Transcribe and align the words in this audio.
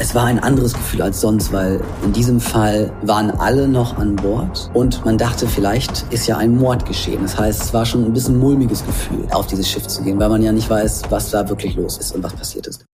Es 0.00 0.14
war 0.14 0.26
ein 0.26 0.38
anderes 0.38 0.74
Gefühl 0.74 1.02
als 1.02 1.20
sonst, 1.20 1.52
weil 1.52 1.80
in 2.04 2.12
diesem 2.12 2.38
Fall 2.38 2.92
waren 3.02 3.32
alle 3.32 3.66
noch 3.66 3.98
an 3.98 4.14
Bord 4.14 4.70
und 4.72 5.04
man 5.04 5.18
dachte, 5.18 5.48
vielleicht 5.48 6.06
ist 6.10 6.28
ja 6.28 6.36
ein 6.36 6.56
Mord 6.56 6.86
geschehen. 6.86 7.22
Das 7.22 7.36
heißt, 7.36 7.62
es 7.64 7.74
war 7.74 7.84
schon 7.84 8.04
ein 8.04 8.12
bisschen 8.12 8.38
mulmiges 8.38 8.86
Gefühl, 8.86 9.26
auf 9.32 9.48
dieses 9.48 9.68
Schiff 9.68 9.88
zu 9.88 10.02
gehen, 10.02 10.20
weil 10.20 10.28
man 10.28 10.40
ja 10.40 10.52
nicht 10.52 10.70
weiß, 10.70 11.02
was 11.10 11.30
da 11.30 11.48
wirklich 11.48 11.74
los 11.74 11.98
ist 11.98 12.14
und 12.14 12.22
was 12.22 12.32
passiert 12.32 12.68
ist. 12.68 12.87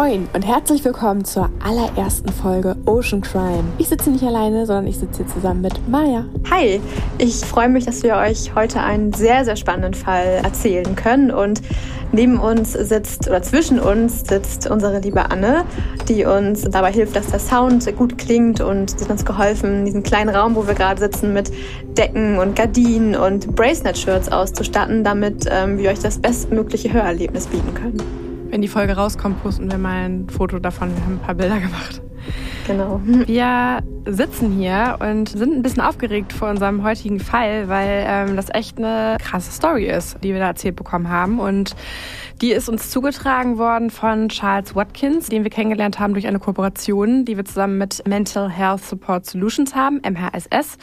Moin 0.00 0.28
und 0.32 0.46
herzlich 0.46 0.84
willkommen 0.84 1.24
zur 1.24 1.50
allerersten 1.58 2.28
Folge 2.28 2.76
Ocean 2.86 3.20
Crime. 3.20 3.64
Ich 3.78 3.88
sitze 3.88 4.10
nicht 4.10 4.22
alleine, 4.22 4.64
sondern 4.64 4.86
ich 4.86 4.96
sitze 4.96 5.24
hier 5.24 5.34
zusammen 5.34 5.60
mit 5.60 5.88
Maya. 5.88 6.24
Hi, 6.52 6.80
ich 7.18 7.34
freue 7.38 7.68
mich, 7.68 7.84
dass 7.84 8.04
wir 8.04 8.14
euch 8.14 8.54
heute 8.54 8.80
einen 8.80 9.12
sehr, 9.12 9.44
sehr 9.44 9.56
spannenden 9.56 9.94
Fall 9.94 10.40
erzählen 10.44 10.94
können. 10.94 11.32
Und 11.32 11.62
neben 12.12 12.38
uns 12.38 12.74
sitzt, 12.74 13.26
oder 13.26 13.42
zwischen 13.42 13.80
uns 13.80 14.20
sitzt 14.20 14.70
unsere 14.70 15.00
liebe 15.00 15.32
Anne, 15.32 15.64
die 16.08 16.24
uns 16.24 16.62
dabei 16.62 16.92
hilft, 16.92 17.16
dass 17.16 17.26
der 17.32 17.40
Sound 17.40 17.84
gut 17.96 18.18
klingt 18.18 18.60
und 18.60 18.96
sie 18.96 19.04
hat 19.04 19.10
uns 19.10 19.24
geholfen, 19.24 19.84
diesen 19.84 20.04
kleinen 20.04 20.28
Raum, 20.32 20.54
wo 20.54 20.64
wir 20.68 20.74
gerade 20.74 21.00
sitzen, 21.00 21.32
mit 21.32 21.50
Decken 21.96 22.38
und 22.38 22.54
Gardinen 22.54 23.16
und 23.16 23.56
Bracelet-Shirts 23.56 24.30
auszustatten, 24.30 25.02
damit 25.02 25.46
ähm, 25.50 25.76
wir 25.76 25.90
euch 25.90 25.98
das 25.98 26.20
bestmögliche 26.20 26.92
Hörerlebnis 26.92 27.48
bieten 27.48 27.74
können. 27.74 28.27
Wenn 28.58 28.62
die 28.62 28.66
Folge 28.66 28.96
rauskommt, 28.96 29.40
posten 29.40 29.70
wir 29.70 29.78
mal 29.78 30.06
ein 30.06 30.28
Foto 30.28 30.58
davon. 30.58 30.90
Wir 30.92 31.04
haben 31.04 31.12
ein 31.12 31.20
paar 31.20 31.36
Bilder 31.36 31.60
gemacht. 31.60 32.02
Genau. 32.66 33.00
Wir 33.04 33.78
sitzen 34.04 34.50
hier 34.50 34.96
und 34.98 35.28
sind 35.28 35.54
ein 35.54 35.62
bisschen 35.62 35.80
aufgeregt 35.80 36.32
vor 36.32 36.50
unserem 36.50 36.82
heutigen 36.82 37.20
Fall, 37.20 37.68
weil 37.68 38.04
ähm, 38.04 38.34
das 38.34 38.52
echt 38.52 38.78
eine 38.78 39.16
krasse 39.22 39.52
Story 39.52 39.86
ist, 39.86 40.16
die 40.24 40.32
wir 40.32 40.40
da 40.40 40.48
erzählt 40.48 40.74
bekommen 40.74 41.08
haben. 41.08 41.38
Und 41.38 41.76
die 42.42 42.50
ist 42.50 42.68
uns 42.68 42.90
zugetragen 42.90 43.58
worden 43.58 43.90
von 43.90 44.28
Charles 44.28 44.74
Watkins, 44.74 45.28
den 45.28 45.44
wir 45.44 45.52
kennengelernt 45.52 46.00
haben 46.00 46.14
durch 46.14 46.26
eine 46.26 46.40
Kooperation, 46.40 47.24
die 47.24 47.36
wir 47.36 47.44
zusammen 47.44 47.78
mit 47.78 48.02
Mental 48.08 48.50
Health 48.50 48.82
Support 48.82 49.24
Solutions 49.24 49.76
haben, 49.76 50.00
MHSS. 50.02 50.78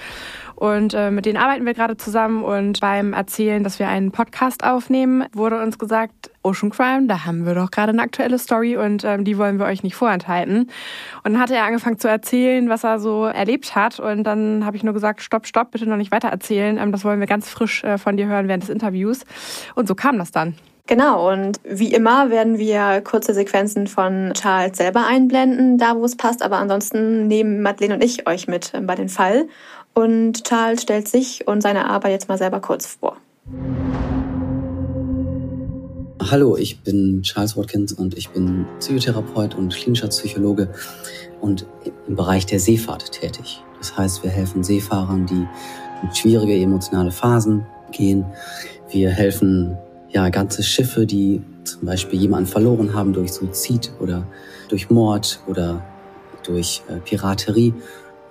Und 0.56 0.94
äh, 0.94 1.12
mit 1.12 1.26
denen 1.26 1.38
arbeiten 1.38 1.66
wir 1.66 1.74
gerade 1.74 1.98
zusammen. 1.98 2.42
Und 2.42 2.80
beim 2.80 3.12
Erzählen, 3.12 3.66
dass 3.66 3.80
wir 3.80 3.90
einen 3.90 4.12
Podcast 4.12 4.64
aufnehmen, 4.64 5.26
wurde 5.34 5.62
uns 5.62 5.78
gesagt, 5.78 6.32
Ocean 6.46 6.70
Crime, 6.70 7.08
da 7.08 7.26
haben 7.26 7.46
wir 7.46 7.56
doch 7.56 7.72
gerade 7.72 7.92
eine 7.92 8.02
aktuelle 8.02 8.40
Story 8.40 8.78
und 8.78 9.04
ähm, 9.04 9.24
die 9.26 9.38
wollen 9.38 9.60
wir 9.60 9.66
euch 9.66 9.84
nicht 9.84 9.96
vorenthalten. 9.96 10.70
Und 11.24 11.34
dann 11.34 11.40
hat 11.40 11.52
er 11.52 11.66
angefangen 11.66 12.00
zu 12.00 12.08
erzählen, 12.08 12.70
was 12.70 12.84
er 12.84 13.00
so 13.00 13.26
erlebt 13.26 13.76
hat. 13.76 14.00
Und 14.00 14.24
dann 14.24 14.66
habe 14.66 14.78
ich 14.78 14.84
nur 14.84 14.94
gesagt, 14.94 15.22
stopp, 15.22 15.48
stopp, 15.48 15.72
bitte 15.72 15.88
noch 15.88 15.98
nicht 15.98 16.12
weiter 16.12 16.30
erzählen. 16.30 16.78
Ähm, 16.78 16.92
das 16.92 17.04
wollen 17.04 17.20
wir 17.20 17.28
ganz 17.28 17.50
frisch 17.50 17.84
äh, 17.84 17.98
von 17.98 18.16
dir 18.16 18.28
hören 18.28 18.48
während 18.48 18.64
des 18.64 18.70
Interviews. 18.70 19.26
Und 19.74 19.88
so 19.88 19.96
kam 19.96 20.18
das 20.18 20.32
dann. 20.32 20.56
Genau, 20.88 21.32
und 21.32 21.60
wie 21.64 21.92
immer 21.92 22.30
werden 22.30 22.60
wir 22.60 23.02
kurze 23.02 23.34
Sequenzen 23.34 23.88
von 23.88 24.34
Charles 24.36 24.78
selber 24.78 25.08
einblenden, 25.08 25.80
da 25.80 25.96
wo 25.96 26.06
es 26.06 26.16
passt, 26.16 26.44
aber 26.44 26.58
ansonsten 26.58 27.26
nehmen 27.26 27.64
Madeleine 27.64 27.96
und 27.96 28.04
ich 28.04 28.28
euch 28.28 28.48
mit 28.48 28.72
bei 28.82 28.94
den 28.94 29.10
Fall. 29.10 29.48
Und 29.96 30.44
Charles 30.44 30.84
stellt 30.84 31.08
sich 31.08 31.48
und 31.48 31.62
seine 31.62 31.90
Arbeit 31.90 32.12
jetzt 32.12 32.30
mal 32.30 32.38
selber 32.38 32.60
kurz 32.60 32.86
vor. 32.86 33.18
Hallo, 36.32 36.58
ich 36.58 36.80
bin 36.80 37.22
Charles 37.22 37.56
Watkins 37.56 37.94
und 37.94 38.18
ich 38.18 38.30
bin 38.30 38.66
Psychotherapeut 38.80 39.54
und 39.54 39.76
klinischer 39.76 40.08
Psychologe 40.08 40.70
und 41.40 41.68
im 42.08 42.16
Bereich 42.16 42.48
der 42.48 42.60
Seefahrt 42.60 43.12
tätig. 43.12 43.62
Das 43.78 43.96
heißt, 43.96 44.24
wir 44.24 44.32
helfen 44.32 44.64
Seefahrern, 44.64 45.28
die 45.28 45.46
in 46.02 46.16
schwierige 46.16 46.56
emotionale 46.56 47.12
Phasen 47.12 47.68
gehen. 47.92 48.26
Wir 48.90 49.12
helfen 49.12 49.78
ja 50.10 50.30
ganze 50.30 50.64
Schiffe, 50.64 51.06
die 51.06 51.44
zum 51.64 51.86
Beispiel 51.86 52.20
jemanden 52.20 52.48
verloren 52.48 52.96
haben 52.96 53.14
durch 53.14 53.32
Suizid 53.32 53.92
oder 54.00 54.26
durch 54.68 54.90
Mord 54.90 55.42
oder 55.46 55.86
durch 56.44 56.82
äh, 56.88 56.96
Piraterie 57.02 57.72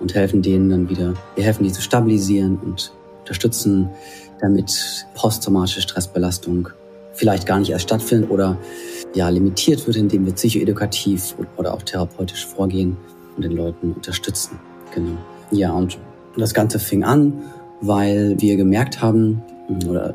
und 0.00 0.16
helfen 0.16 0.42
denen 0.42 0.68
dann 0.68 0.88
wieder, 0.88 1.14
wir 1.36 1.44
helfen 1.44 1.62
die 1.62 1.70
zu 1.70 1.80
stabilisieren 1.80 2.58
und 2.58 2.92
unterstützen, 3.20 3.88
damit 4.40 5.06
posttraumatische 5.14 5.82
Stressbelastung 5.82 6.70
vielleicht 7.14 7.46
gar 7.46 7.58
nicht 7.58 7.70
erst 7.70 7.84
stattfindet 7.84 8.30
oder 8.30 8.58
ja 9.14 9.28
limitiert 9.28 9.86
wird, 9.86 9.96
indem 9.96 10.26
wir 10.26 10.32
psychoedukativ 10.34 11.34
oder 11.56 11.74
auch 11.74 11.82
therapeutisch 11.82 12.46
vorgehen 12.46 12.96
und 13.36 13.42
den 13.42 13.52
Leuten 13.52 13.92
unterstützen. 13.92 14.58
Genau. 14.94 15.16
Ja, 15.50 15.72
und 15.72 15.98
das 16.36 16.54
Ganze 16.54 16.78
fing 16.78 17.04
an, 17.04 17.42
weil 17.80 18.40
wir 18.40 18.56
gemerkt 18.56 19.00
haben, 19.00 19.42
oder 19.88 20.14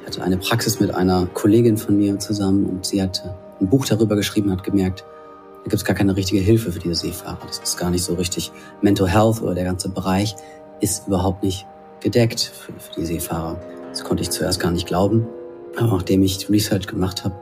ich 0.00 0.06
hatte 0.06 0.22
eine 0.22 0.36
Praxis 0.36 0.78
mit 0.80 0.94
einer 0.94 1.26
Kollegin 1.26 1.76
von 1.76 1.96
mir 1.96 2.18
zusammen 2.18 2.66
und 2.66 2.86
sie 2.86 3.02
hatte 3.02 3.34
ein 3.60 3.68
Buch 3.68 3.86
darüber 3.86 4.16
geschrieben, 4.16 4.50
hat 4.50 4.62
gemerkt, 4.62 5.04
da 5.64 5.70
gibt 5.70 5.74
es 5.74 5.84
gar 5.84 5.96
keine 5.96 6.16
richtige 6.16 6.40
Hilfe 6.40 6.70
für 6.70 6.78
diese 6.78 6.94
Seefahrer. 6.94 7.38
Das 7.46 7.58
ist 7.58 7.76
gar 7.76 7.90
nicht 7.90 8.04
so 8.04 8.14
richtig. 8.14 8.52
Mental 8.82 9.08
Health 9.08 9.42
oder 9.42 9.54
der 9.54 9.64
ganze 9.64 9.88
Bereich 9.88 10.36
ist 10.80 11.08
überhaupt 11.08 11.42
nicht 11.42 11.66
gedeckt 12.00 12.40
für, 12.40 12.72
für 12.78 13.00
die 13.00 13.06
Seefahrer. 13.06 13.58
Das 13.88 14.04
konnte 14.04 14.22
ich 14.22 14.30
zuerst 14.30 14.60
gar 14.60 14.70
nicht 14.70 14.86
glauben. 14.86 15.26
Aber 15.76 15.88
nachdem 15.88 16.22
ich 16.22 16.48
Research 16.48 16.86
gemacht 16.86 17.24
habe, 17.24 17.34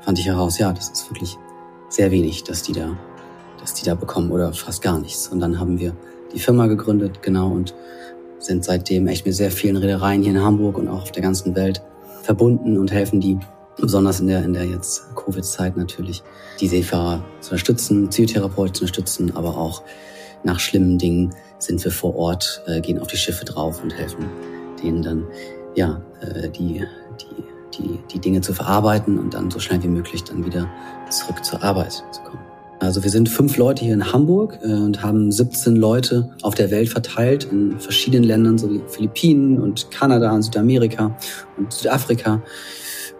fand 0.00 0.18
ich 0.18 0.26
heraus, 0.26 0.58
ja, 0.58 0.72
das 0.72 0.90
ist 0.90 1.10
wirklich 1.10 1.36
sehr 1.88 2.10
wenig, 2.10 2.44
dass 2.44 2.62
die 2.62 2.72
da, 2.72 2.96
dass 3.60 3.74
die 3.74 3.84
da 3.84 3.94
bekommen 3.94 4.30
oder 4.30 4.52
fast 4.52 4.82
gar 4.82 4.98
nichts. 4.98 5.28
Und 5.28 5.40
dann 5.40 5.58
haben 5.58 5.78
wir 5.78 5.94
die 6.32 6.38
Firma 6.38 6.66
gegründet, 6.66 7.22
genau, 7.22 7.48
und 7.48 7.74
sind 8.38 8.64
seitdem 8.64 9.06
echt 9.06 9.24
mit 9.26 9.34
sehr 9.34 9.50
vielen 9.50 9.76
Reedereien 9.76 10.22
hier 10.22 10.32
in 10.32 10.42
Hamburg 10.42 10.78
und 10.78 10.88
auch 10.88 11.02
auf 11.02 11.12
der 11.12 11.22
ganzen 11.22 11.54
Welt 11.54 11.82
verbunden 12.22 12.78
und 12.78 12.92
helfen 12.92 13.20
die 13.20 13.38
besonders 13.76 14.20
in 14.20 14.26
der, 14.26 14.44
in 14.44 14.52
der 14.52 14.64
jetzt 14.64 15.14
Covid-Zeit 15.14 15.76
natürlich, 15.76 16.22
die 16.60 16.68
Seefahrer 16.68 17.24
zu 17.40 17.50
unterstützen, 17.50 18.08
Psychotherapeuten 18.08 18.74
zu 18.74 18.82
unterstützen, 18.82 19.34
aber 19.34 19.56
auch 19.56 19.82
nach 20.44 20.60
schlimmen 20.60 20.98
Dingen 20.98 21.34
sind 21.58 21.82
wir 21.84 21.92
vor 21.92 22.16
Ort, 22.16 22.62
äh, 22.66 22.80
gehen 22.80 22.98
auf 22.98 23.06
die 23.06 23.16
Schiffe 23.16 23.44
drauf 23.44 23.82
und 23.82 23.96
helfen 23.96 24.26
denen 24.82 25.02
dann, 25.02 25.24
ja, 25.74 26.02
äh, 26.20 26.48
die, 26.50 26.84
die, 27.20 27.44
die, 27.78 27.98
die 28.12 28.18
Dinge 28.18 28.40
zu 28.40 28.52
verarbeiten 28.52 29.18
und 29.18 29.34
dann 29.34 29.50
so 29.50 29.58
schnell 29.58 29.82
wie 29.82 29.88
möglich 29.88 30.24
dann 30.24 30.44
wieder 30.44 30.68
zurück 31.10 31.44
zur 31.44 31.62
Arbeit 31.62 32.04
zu 32.10 32.20
kommen. 32.22 32.40
Also 32.80 33.04
wir 33.04 33.10
sind 33.10 33.28
fünf 33.28 33.56
Leute 33.58 33.84
hier 33.84 33.94
in 33.94 34.12
Hamburg 34.12 34.58
äh, 34.62 34.66
und 34.66 35.02
haben 35.02 35.30
17 35.30 35.76
Leute 35.76 36.30
auf 36.42 36.54
der 36.54 36.70
Welt 36.72 36.88
verteilt 36.88 37.44
in 37.44 37.78
verschiedenen 37.78 38.24
Ländern, 38.24 38.58
so 38.58 38.68
wie 38.70 38.82
Philippinen 38.88 39.60
und 39.60 39.90
Kanada 39.92 40.32
und 40.32 40.42
Südamerika 40.42 41.16
und 41.56 41.72
Südafrika. 41.72 42.42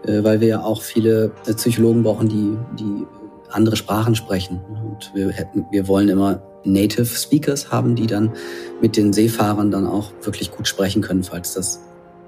Äh, 0.05 0.25
weil 0.25 0.41
wir 0.41 0.49
ja 0.49 0.63
auch 0.63 0.83
viele 0.83 1.31
äh, 1.47 1.55
Psychologen 1.55 2.03
brauchen, 2.03 2.29
die, 2.29 2.57
die 2.83 3.07
andere 3.51 3.77
Sprachen 3.77 4.15
sprechen. 4.15 4.61
Und 4.69 5.13
wir, 5.15 5.31
hätten, 5.31 5.67
wir 5.71 5.87
wollen 5.87 6.09
immer 6.09 6.43
Native 6.65 7.07
Speakers 7.07 7.71
haben, 7.71 7.95
die 7.95 8.07
dann 8.07 8.33
mit 8.81 8.97
den 8.97 9.13
Seefahrern 9.13 9.71
dann 9.71 9.87
auch 9.87 10.11
wirklich 10.23 10.51
gut 10.51 10.67
sprechen 10.67 11.03
können, 11.03 11.23
falls 11.23 11.55
das 11.55 11.81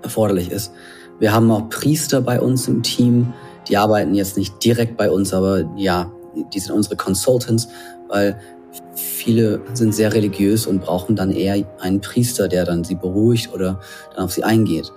erforderlich 0.02 0.50
ist. 0.50 0.72
Wir 1.20 1.32
haben 1.32 1.50
auch 1.50 1.68
Priester 1.68 2.20
bei 2.20 2.40
uns 2.40 2.68
im 2.68 2.82
Team, 2.82 3.32
die 3.68 3.76
arbeiten 3.76 4.14
jetzt 4.14 4.36
nicht 4.36 4.62
direkt 4.64 4.96
bei 4.96 5.10
uns, 5.10 5.32
aber 5.32 5.64
ja, 5.76 6.12
die 6.52 6.58
sind 6.58 6.74
unsere 6.74 6.96
Consultants, 6.96 7.68
weil 8.08 8.38
viele 8.94 9.60
sind 9.72 9.94
sehr 9.94 10.12
religiös 10.12 10.66
und 10.66 10.82
brauchen 10.82 11.16
dann 11.16 11.30
eher 11.30 11.64
einen 11.80 12.00
Priester, 12.00 12.48
der 12.48 12.64
dann 12.64 12.84
sie 12.84 12.96
beruhigt 12.96 13.52
oder 13.54 13.80
dann 14.14 14.24
auf 14.24 14.32
sie 14.32 14.44
eingeht. 14.44 14.92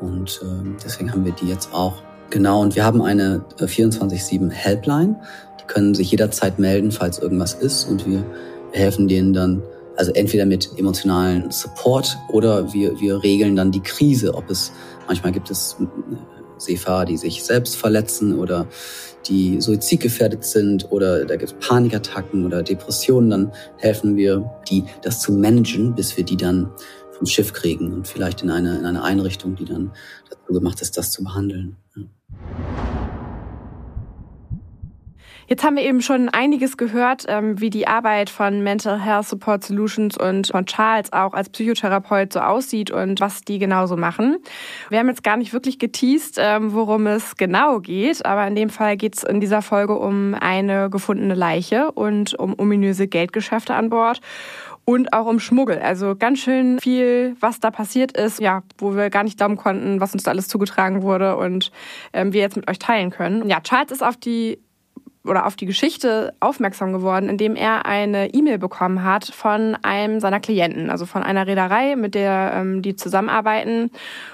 Und 0.00 0.40
äh, 0.42 0.76
deswegen 0.84 1.12
haben 1.12 1.24
wir 1.24 1.32
die 1.32 1.48
jetzt 1.48 1.72
auch 1.72 1.94
Genau, 2.30 2.62
und 2.62 2.76
wir 2.76 2.84
haben 2.84 3.02
eine 3.02 3.44
24-7 3.58 4.50
äh, 4.50 4.54
Helpline. 4.54 5.16
Die 5.60 5.64
können 5.66 5.94
sich 5.94 6.12
jederzeit 6.12 6.60
melden, 6.60 6.92
falls 6.92 7.18
irgendwas 7.18 7.54
ist. 7.54 7.84
Und 7.84 8.06
wir 8.06 8.24
helfen 8.70 9.08
denen 9.08 9.32
dann, 9.32 9.62
also 9.96 10.12
entweder 10.12 10.46
mit 10.46 10.70
emotionalen 10.78 11.50
Support 11.50 12.16
oder 12.28 12.72
wir, 12.72 13.00
wir 13.00 13.20
regeln 13.24 13.56
dann 13.56 13.72
die 13.72 13.82
Krise. 13.82 14.34
Ob 14.34 14.48
es, 14.48 14.70
manchmal 15.10 15.32
gibt 15.32 15.50
es 15.50 15.76
äh, 15.80 15.86
Seefahrer, 16.56 17.04
die 17.04 17.16
sich 17.16 17.42
selbst 17.42 17.74
verletzen 17.76 18.38
oder 18.38 18.68
die 19.26 19.60
suizidgefährdet 19.60 20.44
sind 20.44 20.92
oder 20.92 21.24
da 21.24 21.34
gibt 21.36 21.52
es 21.52 21.68
Panikattacken 21.68 22.46
oder 22.46 22.62
Depressionen, 22.62 23.30
dann 23.30 23.52
helfen 23.76 24.16
wir, 24.16 24.48
die 24.70 24.84
das 25.02 25.20
zu 25.20 25.32
managen, 25.32 25.96
bis 25.96 26.16
wir 26.16 26.24
die 26.24 26.36
dann 26.36 26.70
vom 27.18 27.26
Schiff 27.26 27.52
kriegen 27.52 27.92
und 27.92 28.06
vielleicht 28.06 28.42
in 28.42 28.50
eine, 28.50 28.78
in 28.78 28.86
eine 28.86 29.02
Einrichtung, 29.02 29.56
die 29.56 29.64
dann 29.64 29.90
dazu 30.30 30.52
gemacht 30.52 30.80
ist, 30.80 30.96
das 30.96 31.10
zu 31.10 31.24
behandeln. 31.24 31.76
Ja. 31.96 32.99
Jetzt 35.52 35.64
haben 35.64 35.74
wir 35.74 35.82
eben 35.82 36.00
schon 36.00 36.28
einiges 36.28 36.76
gehört, 36.76 37.24
ähm, 37.26 37.60
wie 37.60 37.70
die 37.70 37.88
Arbeit 37.88 38.30
von 38.30 38.62
Mental 38.62 39.00
Health 39.00 39.26
Support 39.26 39.64
Solutions 39.64 40.16
und 40.16 40.46
von 40.46 40.64
Charles 40.64 41.12
auch 41.12 41.34
als 41.34 41.48
Psychotherapeut 41.48 42.32
so 42.32 42.38
aussieht 42.38 42.92
und 42.92 43.18
was 43.18 43.42
die 43.42 43.58
genauso 43.58 43.96
machen. 43.96 44.36
Wir 44.90 45.00
haben 45.00 45.08
jetzt 45.08 45.24
gar 45.24 45.36
nicht 45.36 45.52
wirklich 45.52 45.80
geteased, 45.80 46.36
ähm, 46.38 46.72
worum 46.72 47.08
es 47.08 47.36
genau 47.36 47.80
geht, 47.80 48.24
aber 48.24 48.46
in 48.46 48.54
dem 48.54 48.70
Fall 48.70 48.96
geht 48.96 49.16
es 49.16 49.24
in 49.24 49.40
dieser 49.40 49.60
Folge 49.60 49.98
um 49.98 50.36
eine 50.38 50.88
gefundene 50.88 51.34
Leiche 51.34 51.90
und 51.90 52.38
um 52.38 52.54
ominöse 52.56 53.08
Geldgeschäfte 53.08 53.74
an 53.74 53.90
Bord 53.90 54.20
und 54.84 55.12
auch 55.12 55.26
um 55.26 55.40
Schmuggel. 55.40 55.80
Also 55.80 56.14
ganz 56.14 56.38
schön 56.38 56.78
viel, 56.78 57.34
was 57.40 57.58
da 57.58 57.72
passiert 57.72 58.16
ist, 58.16 58.40
ja, 58.40 58.62
wo 58.78 58.94
wir 58.94 59.10
gar 59.10 59.24
nicht 59.24 59.38
glauben 59.38 59.56
konnten, 59.56 60.00
was 60.00 60.14
uns 60.14 60.22
da 60.22 60.30
alles 60.30 60.46
zugetragen 60.46 61.02
wurde 61.02 61.36
und 61.36 61.72
ähm, 62.12 62.32
wir 62.32 62.40
jetzt 62.40 62.54
mit 62.54 62.70
euch 62.70 62.78
teilen 62.78 63.10
können. 63.10 63.48
Ja, 63.48 63.58
Charles 63.60 63.90
ist 63.90 64.04
auf 64.04 64.16
die 64.16 64.60
oder 65.24 65.46
auf 65.46 65.54
die 65.54 65.66
Geschichte 65.66 66.32
aufmerksam 66.40 66.92
geworden, 66.92 67.28
indem 67.28 67.54
er 67.54 67.84
eine 67.84 68.32
E-Mail 68.32 68.58
bekommen 68.58 69.04
hat 69.04 69.26
von 69.26 69.76
einem 69.82 70.18
seiner 70.18 70.40
Klienten, 70.40 70.88
also 70.88 71.04
von 71.04 71.22
einer 71.22 71.46
Reederei, 71.46 71.94
mit 71.94 72.14
der 72.14 72.52
ähm, 72.54 72.80
die 72.80 72.96
zusammenarbeiten. 72.96 73.90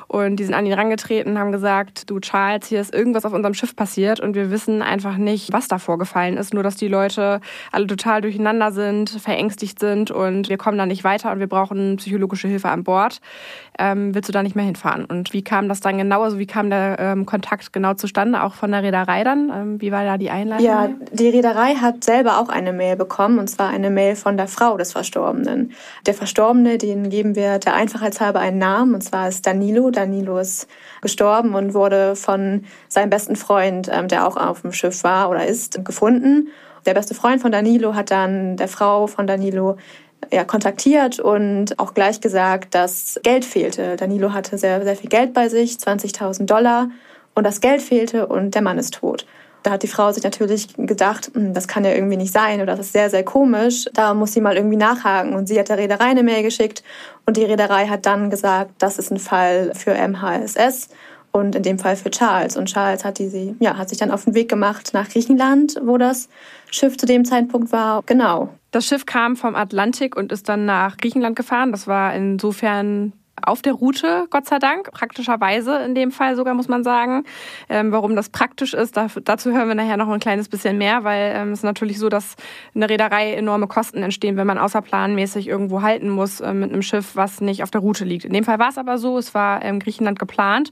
Und 0.07 0.37
die 0.37 0.45
sind 0.45 0.55
an 0.55 0.65
ihn 0.65 0.73
rangetreten, 0.73 1.41
haben 1.41 1.51
gesagt, 1.51 2.09
du 2.09 2.21
Charles, 2.21 2.69
hier 2.69 2.81
ist 2.81 2.95
irgendwas 2.95 3.25
auf 3.25 3.33
unserem 3.33 3.55
Schiff 3.55 3.75
passiert 3.75 4.21
und 4.21 4.37
wir 4.37 4.53
wissen 4.53 4.81
einfach 4.81 5.17
nicht, 5.17 5.53
was 5.53 5.67
da 5.67 5.79
vorgefallen 5.79 6.37
ist. 6.37 6.55
Nur, 6.55 6.63
dass 6.63 6.77
die 6.77 6.87
Leute 6.87 7.41
alle 7.73 7.89
total 7.89 8.21
durcheinander 8.21 8.71
sind, 8.71 9.11
verängstigt 9.11 9.81
sind 9.81 10.13
und 10.13 10.49
wir 10.49 10.57
kommen 10.57 10.79
da 10.79 10.87
nicht 10.87 11.03
weiter 11.03 11.33
und 11.33 11.41
wir 11.41 11.49
brauchen 11.49 11.97
psychologische 11.97 12.47
Hilfe 12.47 12.69
an 12.69 12.85
Bord. 12.85 13.21
Ähm, 13.79 14.15
willst 14.15 14.29
du 14.29 14.33
da 14.33 14.45
nicht 14.45 14.55
mehr 14.55 14.65
hinfahren? 14.65 15.05
Und 15.05 15.33
wie 15.33 15.43
kam 15.43 15.69
das 15.69 15.81
dann 15.81 15.99
genau? 15.99 16.23
Also 16.23 16.39
wie 16.39 16.47
kam 16.47 16.71
der 16.71 16.97
ähm, 17.01 17.27
Kontakt 17.27 17.73
genau 17.73 17.95
zustande, 17.95 18.43
auch 18.45 18.55
von 18.55 18.71
der 18.71 18.85
Reederei 18.85 19.25
dann? 19.25 19.51
Ähm, 19.53 19.81
wie 19.81 19.91
war 19.91 20.05
da 20.05 20.17
die 20.17 20.31
Einleitung? 20.31 20.65
Ja, 20.65 20.76
die 21.13 21.29
Reederei 21.29 21.75
hat 21.75 22.05
selber 22.05 22.39
auch 22.41 22.49
eine 22.49 22.73
Mail 22.73 22.97
bekommen, 22.97 23.39
und 23.39 23.49
zwar 23.49 23.71
eine 23.71 23.91
Mail 23.91 24.17
von 24.17 24.37
der 24.37 24.49
Frau 24.49 24.77
des 24.77 24.93
Verstorbenen. 24.93 25.73
Der 26.07 26.15
Verstorbene, 26.15 26.79
den 26.79 27.11
geben 27.11 27.35
wir 27.35 27.59
der 27.59 27.75
Einfachheit 27.75 28.21
halber 28.21 28.41
einen 28.41 28.59
Namen, 28.59 28.95
und 28.95 29.03
zwar 29.03 29.29
ist 29.29 29.47
Danilo. 29.47 29.91
Danilo 29.91 30.39
ist 30.39 30.69
gestorben 31.03 31.55
und 31.55 31.75
wurde 31.75 32.17
von 32.17 32.65
seinem 32.89 33.11
besten 33.11 33.37
Freund, 33.37 33.91
ähm, 33.93 34.09
der 34.09 34.27
auch 34.27 34.37
auf 34.37 34.63
dem 34.63 34.73
Schiff 34.73 35.05
war 35.05 35.31
oder 35.31 35.47
ist, 35.47 35.85
gefunden. 35.85 36.49
Der 36.87 36.95
beste 36.95 37.15
Freund 37.15 37.43
von 37.43 37.53
Danilo 37.53 37.95
hat 37.95 38.11
dann 38.11 38.57
der 38.57 38.69
Frau 38.69 39.07
von 39.07 39.27
Danilo 39.27 39.77
ja, 40.33 40.45
kontaktiert 40.45 41.21
und 41.21 41.79
auch 41.79 41.95
gleich 41.95 42.21
gesagt, 42.21 42.75
dass 42.75 43.21
Geld 43.23 43.45
fehlte. 43.45 43.97
Danilo 43.97 44.33
hatte 44.33 44.59
sehr, 44.59 44.83
sehr 44.83 44.97
viel 44.97 45.11
Geld 45.11 45.35
bei 45.35 45.49
sich, 45.49 45.77
20.000 45.77 46.47
Dollar, 46.47 46.89
und 47.35 47.45
das 47.45 47.61
Geld 47.61 47.83
fehlte 47.83 48.27
und 48.27 48.55
der 48.55 48.63
Mann 48.63 48.79
ist 48.79 48.95
tot. 48.95 49.27
Da 49.67 49.73
hat 49.73 49.83
die 49.83 49.89
Frau 49.89 50.13
sich 50.13 50.23
natürlich 50.23 50.69
gedacht, 50.77 51.33
hm, 51.35 51.53
das 51.53 51.67
kann 51.67 51.85
ja 51.85 51.91
irgendwie 51.91 52.17
nicht 52.17 52.33
sein 52.33 52.61
oder 52.61 52.77
das 52.77 52.87
ist 52.87 52.93
sehr, 52.93 53.11
sehr 53.11 53.25
komisch. 53.25 53.87
Da 53.95 54.15
muss 54.15 54.33
sie 54.33 54.41
mal 54.41 54.55
irgendwie 54.55 54.77
nachhaken. 54.77 55.35
Und 55.35 55.49
sie 55.49 55.59
hat 55.59 55.71
der 55.71 55.77
Reederei 55.77 56.05
eine 56.05 56.23
Mail 56.23 56.45
geschickt 56.45 56.85
und 57.27 57.37
die 57.37 57.43
Reederei 57.43 57.89
hat 57.89 58.07
dann 58.07 58.31
gesagt, 58.31 58.75
das 58.79 58.97
ist 58.97 59.11
ein 59.11 59.19
Fall 59.19 59.73
für 59.75 59.93
MHSS 59.93 60.91
und 61.33 61.57
in 61.57 61.65
dem 61.65 61.81
Fall 61.81 61.97
für 61.97 62.13
Charles. 62.13 62.57
Und 62.57 62.67
Charles 62.67 63.05
hat, 63.05 63.19
die, 63.19 63.57
ja, 63.59 63.77
hat 63.77 63.89
sich 63.89 63.99
dann 63.99 64.13
auf 64.13 64.25
den 64.25 64.37
Weg 64.37 64.49
gemacht 64.49 64.91
nach 64.93 65.09
Griechenland, 65.09 65.75
wo 65.83 65.99
das 65.99 66.29
Schiff 66.71 66.97
zu 66.97 67.07
dem 67.07 67.25
Zeitpunkt 67.25 67.73
war. 67.73 68.05
Genau. 68.07 68.51
Das 68.71 68.87
Schiff 68.87 69.05
kam 69.05 69.35
vom 69.35 69.57
Atlantik 69.57 70.15
und 70.15 70.31
ist 70.31 70.49
dann 70.49 70.65
nach 70.65 70.97
Griechenland 70.97 71.35
gefahren. 71.35 71.73
Das 71.73 71.89
war 71.89 72.15
insofern 72.15 73.15
auf 73.45 73.63
der 73.63 73.75
Route, 73.75 74.27
Gott 74.31 74.47
sei 74.47 74.59
Dank, 74.59 74.91
praktischerweise 74.93 75.79
in 75.79 75.95
dem 75.95 76.11
Fall 76.11 76.37
sogar, 76.37 76.55
muss 76.55 76.69
man 76.69 76.85
sagen. 76.85 77.25
Ähm, 77.69 77.93
warum 77.93 78.17
das 78.17 78.31
praktisch 78.31 78.75
ist, 78.75 78.97
da, 78.97 79.09
dazu 79.25 79.53
hören 79.53 79.69
wir 79.69 79.75
nachher 79.75 79.97
noch 79.97 80.09
ein 80.09 80.21
kleines 80.21 80.49
bisschen 80.49 80.79
mehr, 80.79 81.05
weil 81.05 81.33
ähm, 81.37 81.53
es 81.53 81.61
ist 81.61 81.65
natürlich 81.65 81.99
so, 81.99 82.09
dass 82.09 82.37
in 82.75 82.81
der 82.81 82.91
Reederei 82.91 83.35
enorme 83.35 83.67
Kosten 83.67 84.03
entstehen, 84.03 84.37
wenn 84.37 84.47
man 84.47 84.59
außerplanmäßig 84.59 85.49
irgendwo 85.49 85.83
halten 85.83 86.09
muss 86.09 86.41
äh, 86.41 86.53
mit 86.55 86.73
einem 86.73 86.83
Schiff, 86.83 87.17
was 87.17 87.41
nicht 87.41 87.63
auf 87.63 87.71
der 87.71 87.81
Route 87.81 88.05
liegt. 88.05 88.25
In 88.25 88.33
dem 88.33 88.45
Fall 88.45 88.59
war 88.59 88.71
es 88.71 88.79
aber 88.79 88.99
so, 88.99 89.19
es 89.19 89.35
war 89.35 89.63
in 89.63 89.81
Griechenland 89.81 90.19
geplant 90.19 90.71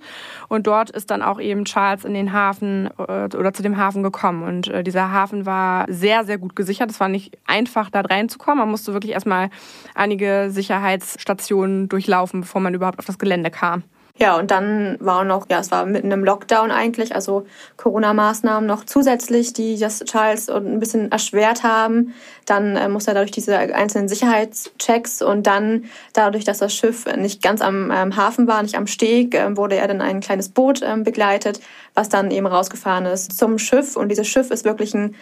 und 0.48 0.66
dort 0.66 0.90
ist 0.90 1.10
dann 1.10 1.22
auch 1.22 1.40
eben 1.40 1.64
Charles 1.64 2.04
in 2.04 2.14
den 2.14 2.32
Hafen 2.32 2.88
äh, 2.98 3.36
oder 3.36 3.52
zu 3.52 3.62
dem 3.62 3.76
Hafen 3.76 4.02
gekommen 4.02 4.42
und 4.42 4.68
äh, 4.68 4.82
dieser 4.82 5.10
Hafen 5.10 5.46
war 5.46 5.86
sehr, 5.88 6.24
sehr 6.24 6.38
gut 6.38 6.56
gesichert. 6.56 6.90
Es 6.90 7.00
war 7.00 7.08
nicht 7.08 7.36
einfach, 7.46 7.90
da 7.90 8.00
reinzukommen. 8.00 8.60
Man 8.60 8.70
musste 8.70 8.92
wirklich 8.92 9.12
erstmal 9.12 9.50
einige 9.94 10.48
Sicherheitsstationen 10.50 11.88
durchlaufen, 11.88 12.44
bevor 12.54 12.62
man 12.62 12.74
überhaupt 12.74 13.00
auf 13.00 13.06
das 13.06 13.18
Gelände 13.18 13.50
kam. 13.50 13.82
Ja, 14.16 14.36
und 14.38 14.52
dann 14.52 14.96
war 15.00 15.24
noch, 15.24 15.46
ja, 15.50 15.58
es 15.58 15.72
war 15.72 15.86
mitten 15.86 16.12
im 16.12 16.24
Lockdown 16.24 16.70
eigentlich, 16.70 17.16
also 17.16 17.46
Corona-Maßnahmen 17.76 18.64
noch 18.64 18.84
zusätzlich, 18.84 19.54
die 19.54 19.76
das 19.76 20.04
Charles 20.04 20.48
ein 20.48 20.78
bisschen 20.78 21.10
erschwert 21.10 21.64
haben. 21.64 22.14
Dann 22.46 22.76
äh, 22.76 22.88
musste 22.88 23.10
er 23.10 23.14
dadurch 23.14 23.32
diese 23.32 23.58
einzelnen 23.58 24.08
Sicherheitschecks 24.08 25.20
und 25.20 25.48
dann 25.48 25.86
dadurch, 26.12 26.44
dass 26.44 26.58
das 26.58 26.72
Schiff 26.72 27.06
nicht 27.16 27.42
ganz 27.42 27.60
am 27.60 27.90
ähm, 27.90 28.16
Hafen 28.16 28.46
war, 28.46 28.62
nicht 28.62 28.76
am 28.76 28.86
Steg, 28.86 29.34
äh, 29.34 29.56
wurde 29.56 29.74
er 29.74 29.88
dann 29.88 30.00
ein 30.00 30.20
kleines 30.20 30.48
Boot 30.48 30.80
äh, 30.80 30.96
begleitet, 30.96 31.58
was 31.94 32.08
dann 32.08 32.30
eben 32.30 32.46
rausgefahren 32.46 33.06
ist 33.06 33.36
zum 33.36 33.58
Schiff. 33.58 33.96
Und 33.96 34.10
dieses 34.10 34.28
Schiff 34.28 34.52
ist 34.52 34.64
wirklich 34.64 34.94
ein 34.94 35.16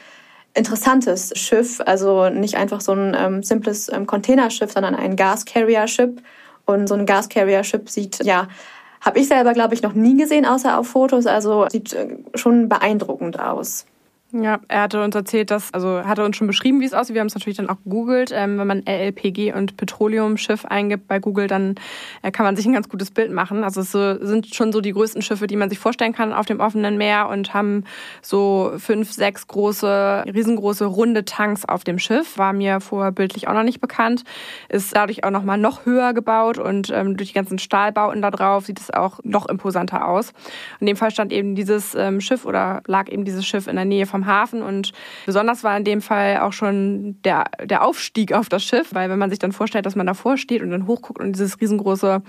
interessantes 0.53 1.33
Schiff, 1.35 1.81
also 1.81 2.29
nicht 2.29 2.57
einfach 2.57 2.83
so 2.83 2.93
ein 2.93 3.17
ähm, 3.19 3.43
simples 3.43 3.91
ähm, 3.91 4.07
Containerschiff, 4.07 4.73
sondern 4.73 4.95
ein 4.95 5.17
Gas-Carrier-Ship 5.17 6.21
und 6.67 6.89
so 6.89 6.95
ein 6.95 7.07
Gas-Carrier-Ship 7.07 7.89
sieht, 7.89 8.25
ja, 8.25 8.49
habe 9.01 9.19
ich 9.19 9.29
selber, 9.29 9.53
glaube 9.53 9.75
ich, 9.75 9.83
noch 9.83 9.95
nie 9.95 10.17
gesehen, 10.17 10.47
außer 10.47 10.79
auf 10.79 10.89
Fotos. 10.89 11.27
Also 11.27 11.67
sieht 11.69 11.93
äh, 11.93 12.19
schon 12.35 12.69
beeindruckend 12.69 13.39
aus. 13.41 13.87
Ja, 14.35 14.61
er 14.69 14.81
hatte 14.81 15.05
uns 15.05 15.15
erzählt, 15.15 15.51
dass, 15.51 15.75
also 15.75 16.07
hatte 16.07 16.25
uns 16.25 16.39
schon 16.39 16.47
beschrieben, 16.47 16.81
wie 16.81 16.87
es 16.87 16.95
aussieht. 16.95 17.13
Wir 17.13 17.21
haben 17.21 17.27
es 17.27 17.35
natürlich 17.35 17.59
dann 17.59 17.69
auch 17.69 17.77
gegoogelt. 17.85 18.31
Ähm, 18.33 18.59
wenn 18.59 18.67
man 18.67 18.83
LLPG 18.87 19.53
und 19.53 19.77
Petroleumschiff 19.77 20.65
eingibt 20.65 21.07
bei 21.07 21.19
Google, 21.19 21.49
dann 21.49 21.75
äh, 22.23 22.31
kann 22.31 22.47
man 22.47 22.57
sich 22.57 22.65
ein 22.65 22.73
ganz 22.73 22.89
gutes 22.89 23.11
Bild 23.11 23.31
machen. 23.31 23.63
Also 23.63 23.83
es 23.83 23.93
so, 23.93 24.25
sind 24.25 24.55
schon 24.55 24.73
so 24.73 24.81
die 24.81 24.93
größten 24.93 25.21
Schiffe, 25.21 25.47
die 25.49 25.57
man 25.57 25.69
sich 25.69 25.79
vorstellen 25.79 26.15
kann 26.15 26.33
auf 26.33 26.47
dem 26.47 26.61
offenen 26.61 26.97
Meer 26.97 27.29
und 27.29 27.53
haben 27.53 27.85
so 28.23 28.73
fünf, 28.79 29.13
sechs 29.13 29.47
große, 29.49 30.25
riesengroße 30.33 30.87
runde 30.87 31.27
Tanks 31.27 31.67
auf 31.67 31.85
dem 31.85 31.99
Schiff. 31.99 32.39
War 32.39 32.55
mir 32.55 32.81
vorher 32.81 33.13
bildlich 33.13 33.49
auch 33.49 33.55
noch 33.55 33.65
nicht 33.65 33.83
bekannt. 33.83 34.25
Ist 34.71 34.97
dadurch 34.97 35.25
auch 35.25 35.31
noch 35.31 35.45
mal 35.45 35.59
noch 35.59 35.85
höher 35.85 36.15
gebaut 36.15 36.57
und 36.57 36.89
ähm, 36.89 37.19
durch 37.19 37.29
die 37.29 37.35
ganzen 37.35 37.59
Stahlbauten 37.59 38.23
da 38.23 38.31
drauf 38.31 38.65
sieht 38.65 38.81
es 38.81 38.91
auch 38.91 39.21
noch 39.25 39.47
imposanter 39.47 40.09
aus. 40.09 40.33
In 40.81 40.87
dem 40.87 40.97
Fall 40.97 41.11
stand 41.11 41.35
eben 41.35 41.55
dieses 41.55 41.95
ähm, 41.95 42.23
Schiff 42.23 42.47
oder 42.47 42.83
lag 42.87 43.11
eben 43.11 43.27
dieses 43.27 43.45
Schiff 43.45 43.67
in 43.67 43.77
der 43.77 43.85
Nähe 43.85 44.07
vom 44.07 44.22
Hafen 44.27 44.63
und 44.63 44.93
besonders 45.27 45.65
war 45.65 45.77
in 45.77 45.85
dem 45.85 46.01
Fall 46.01 46.39
auch 46.39 46.53
schon 46.53 47.21
der, 47.23 47.45
der 47.65 47.85
Aufstieg 47.85 48.33
auf 48.33 48.49
das 48.49 48.65
Schiff, 48.65 48.89
weil 48.93 49.11
wenn 49.11 49.19
man 49.19 49.31
sich 49.31 49.39
dann 49.39 49.53
vorstellt, 49.53 49.87
dass 49.87 49.97
man 49.97 50.07
davor 50.07 50.37
steht 50.37 50.63
und 50.63 50.71
dann 50.71 50.87
hochguckt 50.87 51.21
und 51.21 51.33
dieses 51.33 51.61
riesengroße 51.61 52.23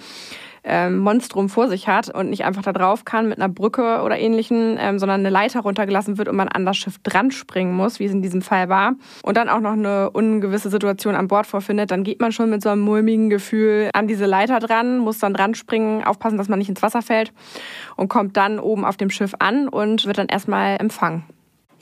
ähm, 0.63 0.97
Monstrum 0.99 1.49
vor 1.49 1.67
sich 1.67 1.87
hat 1.87 2.13
und 2.13 2.29
nicht 2.29 2.45
einfach 2.45 2.61
da 2.61 2.71
drauf 2.71 3.05
kann 3.05 3.27
mit 3.27 3.37
einer 3.37 3.49
Brücke 3.49 4.01
oder 4.01 4.17
ähnlichen, 4.17 4.77
ähm, 4.79 4.97
sondern 4.97 5.19
eine 5.19 5.29
Leiter 5.29 5.61
runtergelassen 5.61 6.17
wird 6.17 6.29
und 6.29 6.35
man 6.35 6.47
an 6.47 6.65
das 6.65 6.77
Schiff 6.77 6.99
dran 6.99 7.31
springen 7.31 7.75
muss, 7.75 7.99
wie 7.99 8.05
es 8.05 8.13
in 8.13 8.21
diesem 8.21 8.41
Fall 8.41 8.69
war, 8.69 8.93
und 9.23 9.37
dann 9.37 9.49
auch 9.49 9.59
noch 9.59 9.73
eine 9.73 10.09
ungewisse 10.11 10.69
Situation 10.69 11.15
an 11.15 11.27
Bord 11.27 11.47
vorfindet, 11.47 11.91
dann 11.91 12.03
geht 12.03 12.21
man 12.21 12.31
schon 12.31 12.49
mit 12.49 12.61
so 12.61 12.69
einem 12.69 12.81
mulmigen 12.81 13.29
Gefühl 13.29 13.89
an 13.93 14.07
diese 14.07 14.25
Leiter 14.25 14.59
dran, 14.59 14.99
muss 14.99 15.19
dann 15.19 15.33
dran 15.33 15.55
springen, 15.55 16.03
aufpassen, 16.03 16.37
dass 16.37 16.49
man 16.49 16.59
nicht 16.59 16.69
ins 16.69 16.81
Wasser 16.81 17.01
fällt 17.01 17.33
und 17.95 18.07
kommt 18.07 18.37
dann 18.37 18.59
oben 18.59 18.85
auf 18.85 18.97
dem 18.97 19.09
Schiff 19.09 19.33
an 19.39 19.67
und 19.67 20.05
wird 20.05 20.17
dann 20.17 20.27
erstmal 20.27 20.77
empfangen. 20.79 21.23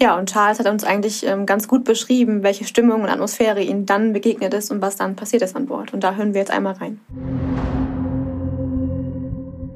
Ja, 0.02 0.18
und 0.18 0.32
Charles 0.32 0.58
hat 0.58 0.66
uns 0.66 0.84
eigentlich 0.84 1.24
ähm, 1.28 1.46
ganz 1.46 1.68
gut 1.68 1.84
beschrieben, 1.84 2.42
welche 2.42 2.66
Stimmung 2.66 3.04
und 3.04 3.10
Atmosphäre 3.10 3.62
ihnen 3.62 3.86
dann 3.86 4.14
begegnet 4.14 4.52
ist 4.52 4.72
und 4.72 4.82
was 4.82 4.96
dann 4.96 5.16
passiert 5.16 5.44
ist 5.44 5.56
an 5.56 5.68
Bord. 5.68 5.94
Und 5.94 6.04
da 6.04 6.16
hören 6.16 6.34
wir 6.34 6.42
jetzt 6.42 6.50
einmal 6.50 6.74
rein. 6.74 7.00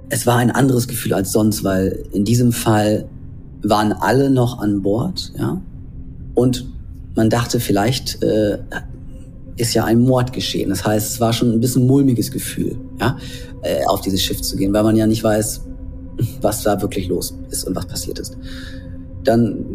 Es 0.10 0.26
war 0.26 0.38
ein 0.38 0.50
anderes 0.50 0.88
Gefühl 0.88 1.14
als 1.14 1.32
sonst, 1.32 1.64
weil 1.64 2.06
in 2.12 2.26
diesem 2.26 2.52
Fall 2.54 3.08
waren 3.62 3.94
alle 3.94 4.32
noch 4.32 4.58
an 4.58 4.82
Bord, 4.82 5.32
ja. 5.38 5.62
Und 6.34 6.66
man 7.14 7.30
dachte, 7.30 7.60
vielleicht 7.60 8.24
äh, 8.24 8.58
ist 9.58 9.76
ja 9.76 9.86
ein 9.86 10.00
Mord 10.00 10.34
geschehen. 10.34 10.70
Das 10.70 10.84
heißt, 10.84 11.08
es 11.08 11.20
war 11.20 11.34
schon 11.34 11.52
ein 11.52 11.60
bisschen 11.60 11.86
mulmiges 11.86 12.32
Gefühl, 12.32 12.76
ja, 13.00 13.16
äh, 13.62 13.86
auf 13.86 14.02
dieses 14.02 14.24
Schiff 14.24 14.42
zu 14.42 14.58
gehen, 14.58 14.74
weil 14.74 14.82
man 14.82 14.96
ja 14.96 15.06
nicht 15.06 15.24
weiß, 15.24 15.62
was 16.42 16.64
da 16.64 16.82
wirklich 16.82 17.10
los 17.10 17.38
ist 17.52 17.66
und 17.66 17.76
was 17.76 17.86
passiert 17.86 18.18
ist. 18.18 18.36
Dann 19.24 19.75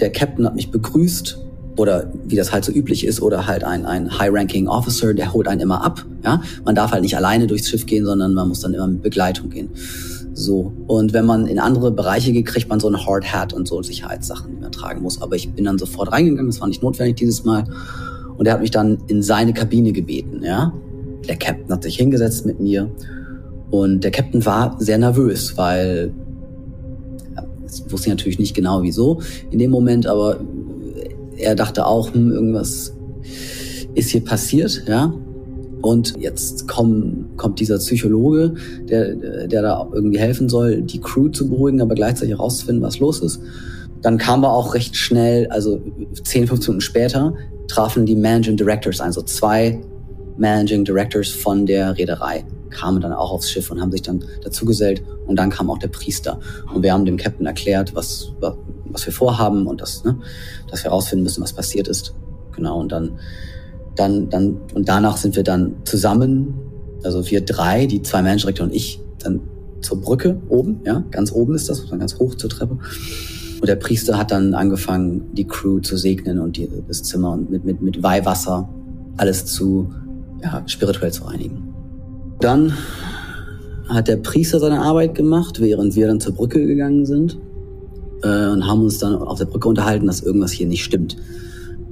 der 0.00 0.10
Captain 0.10 0.46
hat 0.46 0.54
mich 0.54 0.70
begrüßt 0.70 1.38
oder 1.76 2.12
wie 2.26 2.36
das 2.36 2.52
halt 2.52 2.64
so 2.64 2.72
üblich 2.72 3.06
ist 3.06 3.22
oder 3.22 3.46
halt 3.46 3.64
ein, 3.64 3.86
ein 3.86 4.18
High-Ranking 4.18 4.68
Officer, 4.68 5.14
der 5.14 5.32
holt 5.32 5.48
einen 5.48 5.60
immer 5.60 5.84
ab. 5.84 6.04
Ja, 6.24 6.42
man 6.64 6.74
darf 6.74 6.92
halt 6.92 7.02
nicht 7.02 7.16
alleine 7.16 7.46
durchs 7.46 7.68
Schiff 7.68 7.86
gehen, 7.86 8.04
sondern 8.04 8.34
man 8.34 8.48
muss 8.48 8.60
dann 8.60 8.74
immer 8.74 8.86
mit 8.86 9.02
Begleitung 9.02 9.50
gehen. 9.50 9.70
So 10.34 10.72
und 10.86 11.12
wenn 11.12 11.26
man 11.26 11.46
in 11.46 11.58
andere 11.58 11.90
Bereiche 11.90 12.32
geht, 12.32 12.46
kriegt 12.46 12.68
man 12.68 12.80
so 12.80 12.88
eine 12.88 13.04
Hard 13.04 13.32
Hat 13.32 13.52
und 13.52 13.66
so 13.66 13.82
Sicherheitssachen, 13.82 14.54
die 14.54 14.60
man 14.60 14.72
tragen 14.72 15.02
muss. 15.02 15.22
Aber 15.22 15.36
ich 15.36 15.50
bin 15.52 15.64
dann 15.64 15.78
sofort 15.78 16.12
reingegangen, 16.12 16.50
das 16.50 16.60
war 16.60 16.68
nicht 16.68 16.82
notwendig 16.82 17.16
dieses 17.16 17.44
Mal. 17.44 17.64
Und 18.36 18.46
er 18.46 18.54
hat 18.54 18.60
mich 18.60 18.70
dann 18.70 18.98
in 19.06 19.22
seine 19.22 19.52
Kabine 19.52 19.92
gebeten. 19.92 20.42
Ja, 20.42 20.72
der 21.28 21.36
Captain 21.36 21.72
hat 21.72 21.82
sich 21.82 21.96
hingesetzt 21.96 22.46
mit 22.46 22.60
mir 22.60 22.90
und 23.70 24.02
der 24.02 24.10
Captain 24.10 24.44
war 24.44 24.76
sehr 24.80 24.98
nervös, 24.98 25.56
weil 25.56 26.12
ich 27.72 27.92
wusste 27.92 28.10
natürlich 28.10 28.38
nicht 28.38 28.54
genau 28.54 28.82
wieso 28.82 29.20
in 29.50 29.58
dem 29.58 29.70
Moment, 29.70 30.06
aber 30.06 30.40
er 31.36 31.54
dachte 31.54 31.86
auch, 31.86 32.12
hm, 32.12 32.30
irgendwas 32.30 32.94
ist 33.94 34.10
hier 34.10 34.24
passiert, 34.24 34.84
ja. 34.86 35.12
Und 35.82 36.14
jetzt 36.20 36.68
komm, 36.68 37.30
kommt 37.36 37.58
dieser 37.58 37.78
Psychologe, 37.78 38.54
der, 38.88 39.46
der 39.46 39.62
da 39.62 39.88
irgendwie 39.92 40.18
helfen 40.18 40.50
soll, 40.50 40.82
die 40.82 41.00
Crew 41.00 41.28
zu 41.28 41.48
beruhigen, 41.48 41.80
aber 41.80 41.94
gleichzeitig 41.94 42.34
herauszufinden, 42.34 42.82
was 42.82 42.98
los 42.98 43.20
ist. 43.20 43.40
Dann 44.02 44.18
kam 44.18 44.42
wir 44.42 44.52
auch 44.52 44.74
recht 44.74 44.94
schnell, 44.96 45.46
also 45.48 45.80
10, 46.22 46.48
15 46.48 46.72
Minuten 46.72 46.80
später, 46.80 47.34
trafen 47.66 48.04
die 48.04 48.16
Managing 48.16 48.56
Directors 48.56 49.00
ein, 49.00 49.12
so 49.12 49.22
zwei 49.22 49.80
Managing 50.40 50.84
Directors 50.84 51.28
von 51.28 51.66
der 51.66 51.96
Reederei 51.96 52.44
kamen 52.70 53.00
dann 53.00 53.12
auch 53.12 53.30
aufs 53.30 53.50
Schiff 53.50 53.70
und 53.70 53.80
haben 53.80 53.92
sich 53.92 54.02
dann 54.02 54.24
dazugesellt 54.42 55.02
und 55.26 55.36
dann 55.36 55.50
kam 55.50 55.70
auch 55.70 55.78
der 55.78 55.88
Priester 55.88 56.40
und 56.72 56.82
wir 56.82 56.92
haben 56.92 57.04
dem 57.04 57.16
Captain 57.16 57.46
erklärt, 57.46 57.94
was, 57.94 58.32
was 58.40 59.04
wir 59.04 59.12
vorhaben 59.12 59.66
und 59.66 59.80
das, 59.80 60.04
ne, 60.04 60.18
dass 60.70 60.82
wir 60.82 60.90
herausfinden 60.90 61.24
müssen, 61.24 61.42
was 61.42 61.52
passiert 61.52 61.88
ist. 61.88 62.14
Genau 62.56 62.80
und 62.80 62.90
dann, 62.90 63.18
dann, 63.96 64.30
dann 64.30 64.60
und 64.74 64.88
danach 64.88 65.18
sind 65.18 65.36
wir 65.36 65.44
dann 65.44 65.74
zusammen, 65.84 66.54
also 67.04 67.28
wir 67.30 67.42
drei, 67.42 67.86
die 67.86 68.02
zwei 68.02 68.22
Managing 68.22 68.46
Director 68.46 68.66
und 68.66 68.74
ich, 68.74 69.00
dann 69.18 69.40
zur 69.82 70.00
Brücke 70.00 70.40
oben, 70.48 70.80
ja, 70.84 71.04
ganz 71.10 71.32
oben 71.32 71.54
ist 71.54 71.68
das, 71.68 71.88
ganz 71.90 72.18
hoch 72.18 72.34
zur 72.34 72.50
Treppe. 72.50 72.78
Und 73.60 73.68
der 73.68 73.76
Priester 73.76 74.16
hat 74.16 74.30
dann 74.30 74.54
angefangen, 74.54 75.34
die 75.34 75.46
Crew 75.46 75.80
zu 75.80 75.98
segnen 75.98 76.38
und 76.38 76.56
die, 76.56 76.68
das 76.88 77.02
Zimmer 77.02 77.32
und 77.32 77.50
mit, 77.50 77.64
mit, 77.64 77.82
mit 77.82 78.02
Weihwasser 78.02 78.68
alles 79.18 79.44
zu, 79.44 79.90
ja, 80.42 80.62
spirituell 80.66 81.12
zu 81.12 81.24
reinigen. 81.24 81.74
Dann 82.40 82.72
hat 83.88 84.08
der 84.08 84.16
Priester 84.16 84.60
seine 84.60 84.80
Arbeit 84.80 85.14
gemacht, 85.14 85.60
während 85.60 85.96
wir 85.96 86.06
dann 86.06 86.20
zur 86.20 86.34
Brücke 86.34 86.66
gegangen 86.66 87.06
sind 87.06 87.38
äh, 88.22 88.46
und 88.48 88.66
haben 88.66 88.82
uns 88.82 88.98
dann 88.98 89.16
auf 89.16 89.38
der 89.38 89.46
Brücke 89.46 89.68
unterhalten, 89.68 90.06
dass 90.06 90.20
irgendwas 90.20 90.52
hier 90.52 90.66
nicht 90.66 90.84
stimmt. 90.84 91.16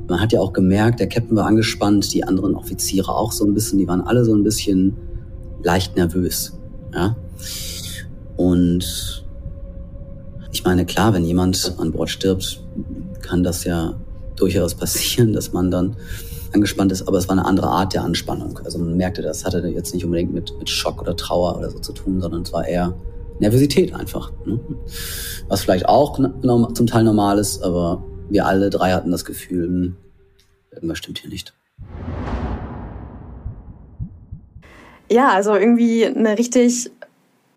Man 0.09 0.21
hat 0.21 0.33
ja 0.33 0.41
auch 0.41 0.53
gemerkt, 0.53 1.01
der 1.01 1.09
Captain 1.09 1.37
war 1.37 1.47
angespannt, 1.47 2.13
die 2.15 2.25
anderen 2.25 2.55
Offiziere 2.55 3.15
auch 3.15 3.33
so 3.33 3.45
ein 3.45 3.53
bisschen, 3.53 3.79
die 3.79 3.89
waren 3.89 4.01
alle 4.01 4.25
so 4.25 4.35
ein 4.35 4.43
bisschen 4.43 4.97
leicht 5.63 5.97
nervös. 5.97 6.57
Ja? 6.95 7.17
Und 8.37 9.25
ich 10.53 10.65
meine, 10.65 10.87
klar, 10.87 11.13
wenn 11.13 11.25
jemand 11.25 11.75
an 11.79 11.93
Bord 11.93 12.09
stirbt, 12.09 12.63
kann 13.21 13.43
das 13.43 13.65
ja 13.65 13.95
durchaus 14.37 14.75
passieren, 14.75 15.33
dass 15.33 15.53
man 15.53 15.71
dann 15.71 15.97
angespannt 16.55 16.93
ist, 16.93 17.07
aber 17.07 17.19
es 17.19 17.29
war 17.29 17.37
eine 17.37 17.45
andere 17.45 17.69
Art 17.69 17.95
der 17.95 18.03
Anspannung. 18.03 18.61
Also 18.65 18.79
man 18.79 18.97
merkte, 18.97 19.23
das 19.23 19.45
hatte 19.45 19.59
jetzt 19.69 19.95
nicht 19.95 20.05
unbedingt 20.05 20.33
mit, 20.33 20.53
mit 20.59 20.69
Schock 20.69 21.01
oder 21.01 21.17
Trauer 21.17 21.57
oder 21.57 21.71
so 21.71 21.79
zu 21.79 21.93
tun, 21.93 22.21
sondern 22.21 22.43
es 22.43 22.53
war 22.53 22.67
eher 22.67 22.95
Nervosität 23.39 23.95
einfach. 23.95 24.33
Ne? 24.45 24.59
Was 25.49 25.63
vielleicht 25.63 25.89
auch 25.89 26.19
zum 26.75 26.87
Teil 26.87 27.05
normal 27.05 27.39
ist, 27.39 27.63
aber 27.63 28.03
wir 28.29 28.47
alle 28.47 28.71
drei 28.71 28.93
hatten 28.93 29.11
das 29.11 29.25
Gefühl, 29.25 29.67
hm, 29.67 29.97
irgendwas 30.73 30.99
stimmt 30.99 31.19
hier 31.19 31.31
nicht. 31.31 31.55
Ja, 35.11 35.31
also 35.31 35.55
irgendwie 35.55 36.05
eine 36.05 36.37
richtig 36.37 36.91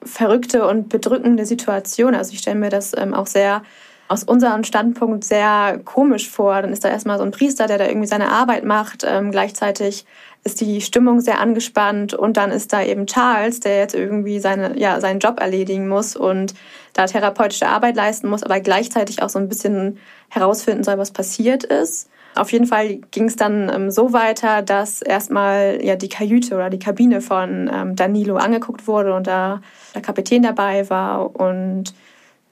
verrückte 0.03 0.67
und 0.67 0.89
bedrückende 0.89 1.45
Situation. 1.45 2.15
Also 2.15 2.33
ich 2.33 2.39
stelle 2.39 2.59
mir 2.59 2.69
das 2.69 2.93
ähm, 2.97 3.13
auch 3.13 3.27
sehr 3.27 3.63
aus 4.11 4.25
unserem 4.25 4.65
Standpunkt 4.65 5.23
sehr 5.23 5.79
komisch 5.85 6.29
vor. 6.29 6.61
Dann 6.61 6.73
ist 6.73 6.83
da 6.83 6.89
erstmal 6.89 7.17
so 7.17 7.23
ein 7.23 7.31
Priester, 7.31 7.67
der 7.67 7.77
da 7.77 7.87
irgendwie 7.87 8.07
seine 8.07 8.29
Arbeit 8.29 8.65
macht. 8.65 9.05
Ähm, 9.07 9.31
gleichzeitig 9.31 10.05
ist 10.43 10.59
die 10.59 10.81
Stimmung 10.81 11.21
sehr 11.21 11.39
angespannt 11.39 12.13
und 12.13 12.35
dann 12.35 12.51
ist 12.51 12.73
da 12.73 12.83
eben 12.83 13.05
Charles, 13.07 13.61
der 13.61 13.77
jetzt 13.77 13.95
irgendwie 13.95 14.39
seine, 14.39 14.77
ja, 14.77 14.99
seinen 14.99 15.19
Job 15.19 15.39
erledigen 15.39 15.87
muss 15.87 16.17
und 16.17 16.53
da 16.93 17.05
therapeutische 17.05 17.67
Arbeit 17.67 17.95
leisten 17.95 18.27
muss, 18.27 18.43
aber 18.43 18.59
gleichzeitig 18.59 19.21
auch 19.21 19.29
so 19.29 19.39
ein 19.39 19.47
bisschen 19.47 19.97
herausfinden 20.29 20.83
soll, 20.83 20.97
was 20.97 21.11
passiert 21.11 21.63
ist. 21.63 22.09
Auf 22.35 22.51
jeden 22.51 22.65
Fall 22.65 22.95
ging 23.11 23.25
es 23.25 23.37
dann 23.37 23.71
ähm, 23.73 23.91
so 23.91 24.11
weiter, 24.11 24.61
dass 24.61 25.01
erstmal 25.01 25.79
ja 25.83 25.95
die 25.95 26.09
Kajüte 26.09 26.55
oder 26.55 26.69
die 26.69 26.79
Kabine 26.79 27.21
von 27.21 27.69
ähm, 27.73 27.95
Danilo 27.95 28.35
angeguckt 28.35 28.87
wurde 28.87 29.13
und 29.13 29.27
da 29.27 29.61
der 29.95 30.01
Kapitän 30.01 30.43
dabei 30.43 30.89
war 30.89 31.33
und 31.35 31.93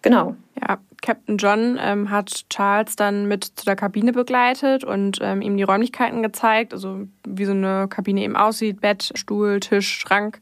genau. 0.01 0.35
Ja, 0.61 0.77
Captain 1.01 1.37
John 1.37 1.77
ähm, 1.81 2.09
hat 2.09 2.45
Charles 2.49 2.95
dann 2.95 3.27
mit 3.27 3.43
zu 3.43 3.65
der 3.65 3.75
Kabine 3.75 4.11
begleitet 4.11 4.83
und 4.83 5.19
ähm, 5.21 5.41
ihm 5.41 5.57
die 5.57 5.63
Räumlichkeiten 5.63 6.21
gezeigt, 6.21 6.73
also 6.73 7.07
wie 7.25 7.45
so 7.45 7.51
eine 7.51 7.87
Kabine 7.87 8.21
eben 8.21 8.35
aussieht, 8.35 8.81
Bett, 8.81 9.11
Stuhl, 9.15 9.59
Tisch, 9.59 9.99
Schrank, 9.99 10.39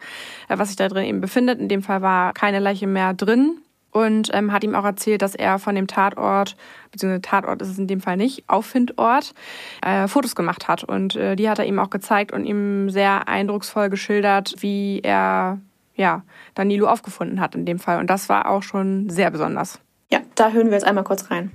äh, 0.49 0.57
was 0.57 0.69
sich 0.69 0.77
da 0.77 0.87
drin 0.87 1.05
eben 1.05 1.21
befindet. 1.21 1.59
In 1.59 1.69
dem 1.69 1.83
Fall 1.83 2.01
war 2.01 2.33
keine 2.33 2.59
Leiche 2.59 2.87
mehr 2.87 3.13
drin 3.13 3.59
und 3.91 4.29
ähm, 4.33 4.51
hat 4.51 4.63
ihm 4.63 4.75
auch 4.75 4.83
erzählt, 4.83 5.21
dass 5.21 5.35
er 5.35 5.59
von 5.59 5.75
dem 5.75 5.87
Tatort, 5.87 6.55
beziehungsweise 6.91 7.21
Tatort 7.21 7.61
ist 7.61 7.69
es 7.69 7.77
in 7.77 7.87
dem 7.87 8.01
Fall 8.01 8.17
nicht, 8.17 8.43
Auffindort, 8.47 9.33
äh, 9.81 10.07
Fotos 10.07 10.35
gemacht 10.35 10.67
hat. 10.67 10.83
Und 10.83 11.15
äh, 11.15 11.35
die 11.35 11.49
hat 11.49 11.59
er 11.59 11.65
ihm 11.65 11.79
auch 11.79 11.89
gezeigt 11.89 12.31
und 12.31 12.45
ihm 12.45 12.89
sehr 12.89 13.27
eindrucksvoll 13.27 13.89
geschildert, 13.89 14.55
wie 14.59 15.01
er 15.03 15.59
ja, 15.95 16.23
Danilo 16.53 16.87
aufgefunden 16.87 17.39
hat 17.39 17.55
in 17.55 17.65
dem 17.65 17.79
Fall. 17.79 17.99
Und 17.99 18.09
das 18.09 18.29
war 18.29 18.49
auch 18.49 18.61
schon 18.61 19.09
sehr 19.09 19.31
besonders. 19.31 19.79
Ja, 20.11 20.19
da 20.35 20.51
hören 20.51 20.67
wir 20.67 20.73
jetzt 20.73 20.85
einmal 20.85 21.03
kurz 21.03 21.29
rein. 21.29 21.51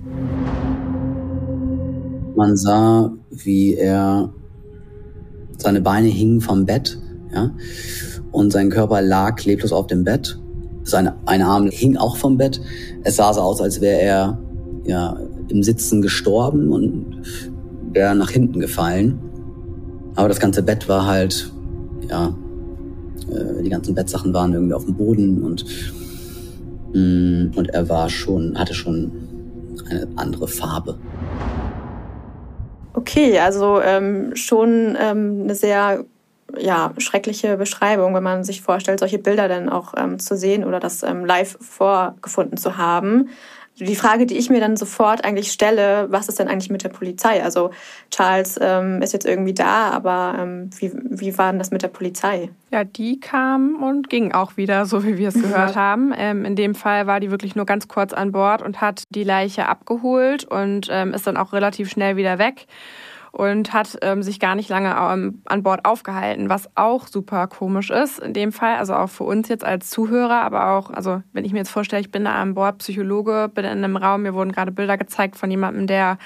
Man 2.35 2.57
sah, 2.57 3.11
wie 3.29 3.75
er 3.75 4.33
seine 5.57 5.81
Beine 5.81 6.07
hingen 6.07 6.41
vom 6.41 6.65
Bett, 6.65 6.99
ja, 7.33 7.51
und 8.31 8.51
sein 8.51 8.69
Körper 8.69 9.01
lag 9.01 9.43
leblos 9.43 9.71
auf 9.71 9.87
dem 9.87 10.03
Bett 10.03 10.39
sein 10.83 11.11
ein 11.25 11.41
Arm 11.41 11.69
hing 11.69 11.97
auch 11.97 12.17
vom 12.17 12.37
Bett. 12.37 12.61
Es 13.03 13.15
sah 13.15 13.33
so 13.33 13.41
aus, 13.41 13.61
als 13.61 13.81
wäre 13.81 13.99
er 13.99 14.39
ja 14.85 15.17
im 15.47 15.63
Sitzen 15.63 16.01
gestorben 16.01 16.71
und 16.71 17.21
wäre 17.91 18.15
nach 18.15 18.29
hinten 18.29 18.59
gefallen. 18.59 19.19
Aber 20.15 20.27
das 20.27 20.39
ganze 20.39 20.61
Bett 20.61 20.87
war 20.89 21.05
halt, 21.05 21.51
ja, 22.09 22.35
äh, 23.31 23.63
die 23.63 23.69
ganzen 23.69 23.95
Bettsachen 23.95 24.33
waren 24.33 24.53
irgendwie 24.53 24.73
auf 24.73 24.85
dem 24.85 24.95
Boden 24.95 25.43
und 25.43 25.65
und 26.93 27.69
er 27.71 27.89
war 27.89 28.09
schon, 28.09 28.57
hatte 28.57 28.73
schon 28.73 29.11
eine 29.89 30.07
andere 30.15 30.47
Farbe. 30.47 30.97
Okay, 32.93 33.39
also 33.39 33.81
ähm, 33.81 34.35
schon 34.35 34.95
ähm, 34.99 35.41
eine 35.43 35.55
sehr 35.55 36.05
ja, 36.57 36.93
schreckliche 36.97 37.57
Beschreibung, 37.57 38.13
wenn 38.13 38.23
man 38.23 38.43
sich 38.43 38.61
vorstellt, 38.61 38.99
solche 38.99 39.17
Bilder 39.17 39.47
dann 39.47 39.69
auch 39.69 39.93
ähm, 39.97 40.19
zu 40.19 40.37
sehen 40.37 40.63
oder 40.63 40.79
das 40.79 41.01
ähm, 41.01 41.25
live 41.25 41.57
vorgefunden 41.59 42.57
zu 42.57 42.77
haben. 42.77 43.29
Die 43.79 43.95
Frage, 43.95 44.27
die 44.27 44.37
ich 44.37 44.51
mir 44.51 44.59
dann 44.59 44.77
sofort 44.77 45.25
eigentlich 45.25 45.51
stelle, 45.51 46.05
was 46.09 46.29
ist 46.29 46.39
denn 46.39 46.47
eigentlich 46.47 46.69
mit 46.69 46.83
der 46.83 46.89
Polizei? 46.89 47.43
Also 47.43 47.71
Charles 48.11 48.59
ähm, 48.61 49.01
ist 49.01 49.13
jetzt 49.13 49.25
irgendwie 49.25 49.53
da, 49.55 49.89
aber 49.89 50.35
ähm, 50.39 50.69
wie, 50.77 50.91
wie 50.93 51.37
war 51.37 51.51
denn 51.51 51.57
das 51.57 51.71
mit 51.71 51.81
der 51.81 51.87
Polizei? 51.87 52.49
Ja, 52.69 52.83
die 52.83 53.19
kam 53.19 53.81
und 53.81 54.09
ging 54.09 54.31
auch 54.31 54.57
wieder, 54.57 54.85
so 54.85 55.03
wie 55.03 55.17
wir 55.17 55.29
es 55.29 55.33
gehört 55.33 55.75
haben. 55.75 56.13
Ähm, 56.15 56.45
in 56.45 56.55
dem 56.55 56.75
Fall 56.75 57.07
war 57.07 57.19
die 57.19 57.31
wirklich 57.31 57.55
nur 57.55 57.65
ganz 57.65 57.87
kurz 57.87 58.13
an 58.13 58.31
Bord 58.31 58.61
und 58.61 58.79
hat 58.79 59.03
die 59.09 59.23
Leiche 59.23 59.67
abgeholt 59.67 60.43
und 60.45 60.87
ähm, 60.91 61.13
ist 61.13 61.25
dann 61.25 61.37
auch 61.37 61.51
relativ 61.51 61.89
schnell 61.89 62.15
wieder 62.15 62.37
weg 62.37 62.67
und 63.33 63.73
hat 63.73 63.97
ähm, 64.03 64.21
sich 64.21 64.39
gar 64.39 64.53
nicht 64.53 64.69
lange 64.69 64.95
ähm, 64.95 65.41
an 65.45 65.63
Bord 65.63 65.85
aufgehalten, 65.85 66.49
was 66.49 66.69
auch 66.75 67.07
super 67.07 67.47
komisch 67.47 67.89
ist 67.89 68.19
in 68.19 68.33
dem 68.33 68.51
Fall, 68.51 68.75
also 68.75 68.93
auch 68.93 69.09
für 69.09 69.23
uns 69.23 69.49
jetzt 69.49 69.65
als 69.65 69.89
Zuhörer, 69.89 70.43
aber 70.43 70.69
auch, 70.69 70.91
also 70.91 71.23
wenn 71.33 71.43
ich 71.43 71.51
mir 71.51 71.57
jetzt 71.57 71.71
vorstelle, 71.71 72.01
ich 72.01 72.11
bin 72.11 72.25
da 72.25 72.35
an 72.35 72.53
Bord 72.53 72.77
Psychologe, 72.77 73.49
bin 73.51 73.65
in 73.65 73.83
einem 73.83 73.97
Raum, 73.97 74.21
mir 74.21 74.35
wurden 74.35 74.51
gerade 74.51 74.71
Bilder 74.71 74.99
gezeigt 74.99 75.35
von 75.35 75.49
jemandem, 75.49 75.87
der 75.87 76.19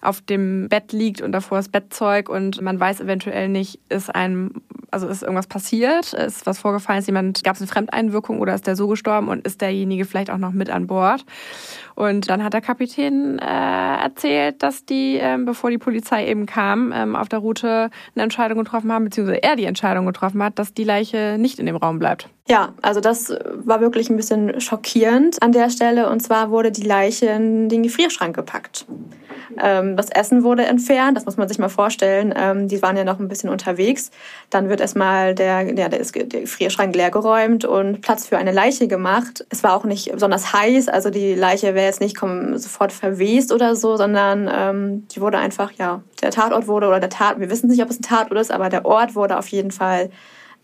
auf 0.00 0.22
dem 0.22 0.70
Bett 0.70 0.92
liegt 0.92 1.20
und 1.20 1.32
davor 1.32 1.58
ist 1.58 1.70
Bettzeug 1.70 2.30
und 2.30 2.62
man 2.62 2.80
weiß 2.80 3.00
eventuell 3.00 3.50
nicht, 3.50 3.78
ist 3.90 4.14
ein, 4.14 4.52
also 4.90 5.06
ist 5.06 5.22
irgendwas 5.22 5.46
passiert, 5.46 6.14
ist 6.14 6.46
was 6.46 6.58
vorgefallen, 6.58 7.00
ist 7.00 7.06
jemand, 7.06 7.44
gab 7.44 7.56
es 7.56 7.60
eine 7.60 7.68
Fremdeinwirkung 7.68 8.40
oder 8.40 8.54
ist 8.54 8.66
der 8.66 8.76
so 8.76 8.88
gestorben 8.88 9.28
und 9.28 9.46
ist 9.46 9.60
derjenige 9.60 10.06
vielleicht 10.06 10.30
auch 10.30 10.38
noch 10.38 10.52
mit 10.52 10.70
an 10.70 10.86
Bord? 10.86 11.26
Und 11.94 12.28
dann 12.28 12.42
hat 12.42 12.52
der 12.52 12.60
Kapitän 12.60 13.38
äh, 13.38 13.44
erzählt, 13.44 14.62
dass 14.62 14.84
die, 14.84 15.16
ähm, 15.20 15.44
bevor 15.44 15.70
die 15.70 15.78
Polizei 15.78 16.26
eben 16.26 16.46
kam, 16.46 16.92
ähm, 16.92 17.16
auf 17.16 17.28
der 17.28 17.38
Route 17.38 17.90
eine 18.14 18.22
Entscheidung 18.24 18.58
getroffen 18.58 18.92
haben, 18.92 19.04
beziehungsweise 19.04 19.42
er 19.42 19.56
die 19.56 19.64
Entscheidung 19.64 20.06
getroffen 20.06 20.42
hat, 20.42 20.58
dass 20.58 20.74
die 20.74 20.84
Leiche 20.84 21.36
nicht 21.38 21.58
in 21.58 21.66
dem 21.66 21.76
Raum 21.76 21.98
bleibt. 21.98 22.28
Ja, 22.46 22.74
also 22.82 23.00
das 23.00 23.34
war 23.54 23.80
wirklich 23.80 24.10
ein 24.10 24.16
bisschen 24.16 24.60
schockierend 24.60 25.42
an 25.42 25.52
der 25.52 25.70
Stelle. 25.70 26.10
Und 26.10 26.20
zwar 26.20 26.50
wurde 26.50 26.70
die 26.70 26.82
Leiche 26.82 27.26
in 27.26 27.68
den 27.68 27.82
Gefrierschrank 27.82 28.36
gepackt. 28.36 28.86
Ähm, 29.58 29.96
das 29.96 30.10
Essen 30.10 30.42
wurde 30.42 30.64
entfernt, 30.64 31.16
das 31.16 31.24
muss 31.24 31.36
man 31.36 31.48
sich 31.48 31.58
mal 31.58 31.68
vorstellen. 31.68 32.34
Ähm, 32.36 32.68
die 32.68 32.82
waren 32.82 32.96
ja 32.96 33.04
noch 33.04 33.18
ein 33.18 33.28
bisschen 33.28 33.48
unterwegs. 33.50 34.10
Dann 34.50 34.68
wird 34.68 34.80
erstmal 34.80 35.34
der, 35.34 35.62
ja, 35.74 35.88
der, 35.88 36.00
ist, 36.00 36.14
der 36.14 36.24
Gefrierschrank 36.24 36.94
leergeräumt 36.94 37.64
und 37.64 38.00
Platz 38.00 38.26
für 38.26 38.36
eine 38.36 38.52
Leiche 38.52 38.88
gemacht. 38.88 39.44
Es 39.50 39.62
war 39.62 39.74
auch 39.74 39.84
nicht 39.84 40.12
besonders 40.12 40.52
heiß, 40.52 40.88
also 40.88 41.10
die 41.10 41.34
Leiche 41.34 41.74
wäre 41.74 41.83
jetzt 41.84 42.00
nicht 42.00 42.18
sofort 42.18 42.92
verwest 42.92 43.52
oder 43.52 43.76
so, 43.76 43.96
sondern 43.96 44.50
ähm, 44.52 45.08
die 45.08 45.20
wurde 45.20 45.38
einfach, 45.38 45.72
ja, 45.72 46.02
der 46.22 46.30
Tatort 46.30 46.66
wurde 46.66 46.88
oder 46.88 47.00
der 47.00 47.10
Tat, 47.10 47.40
wir 47.40 47.50
wissen 47.50 47.68
nicht, 47.68 47.82
ob 47.82 47.90
es 47.90 47.98
ein 47.98 48.02
Tatort 48.02 48.40
ist, 48.40 48.50
aber 48.50 48.68
der 48.68 48.84
Ort 48.84 49.14
wurde 49.14 49.38
auf 49.38 49.48
jeden 49.48 49.70
Fall 49.70 50.10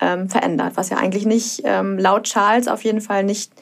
ähm, 0.01 0.29
verändert, 0.29 0.73
was 0.77 0.91
ja 0.91 0.97
eigentlich 0.97 1.27
nicht 1.27 1.63
ähm, 1.65 1.99
laut 1.99 2.25
Charles 2.25 2.69
auf 2.69 2.85
jeden 2.85 3.01
Fall 3.01 3.25
nicht 3.25 3.53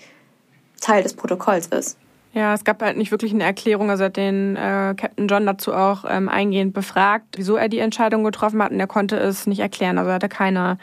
Teil 0.80 1.02
des 1.02 1.14
Protokolls 1.14 1.66
ist. 1.66 1.98
Ja, 2.34 2.54
es 2.54 2.62
gab 2.62 2.82
halt 2.82 2.96
nicht 2.96 3.10
wirklich 3.10 3.32
eine 3.32 3.44
Erklärung. 3.44 3.90
Also 3.90 4.04
hat 4.04 4.16
den 4.16 4.54
äh, 4.54 4.94
Captain 4.96 5.28
John 5.28 5.46
dazu 5.46 5.72
auch 5.72 6.04
ähm, 6.08 6.28
eingehend 6.28 6.74
befragt, 6.74 7.26
wieso 7.36 7.56
er 7.56 7.68
die 7.68 7.78
Entscheidung 7.78 8.22
getroffen 8.22 8.62
hat 8.62 8.70
und 8.70 8.78
er 8.78 8.86
konnte 8.86 9.16
es 9.16 9.46
nicht 9.46 9.60
erklären. 9.60 9.98
Also 9.98 10.10
er 10.10 10.14
hatte 10.14 10.28
keine 10.28 10.78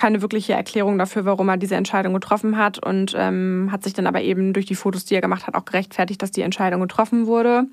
keine 0.00 0.22
wirkliche 0.22 0.54
Erklärung 0.54 0.96
dafür, 0.96 1.26
warum 1.26 1.50
er 1.50 1.58
diese 1.58 1.74
Entscheidung 1.74 2.14
getroffen 2.14 2.56
hat 2.56 2.82
und 2.82 3.14
ähm, 3.14 3.68
hat 3.70 3.84
sich 3.84 3.92
dann 3.92 4.06
aber 4.06 4.22
eben 4.22 4.54
durch 4.54 4.64
die 4.64 4.74
Fotos, 4.74 5.04
die 5.04 5.14
er 5.14 5.20
gemacht 5.20 5.46
hat, 5.46 5.54
auch 5.54 5.66
gerechtfertigt, 5.66 6.22
dass 6.22 6.30
die 6.30 6.40
Entscheidung 6.40 6.80
getroffen 6.80 7.26
wurde. 7.26 7.64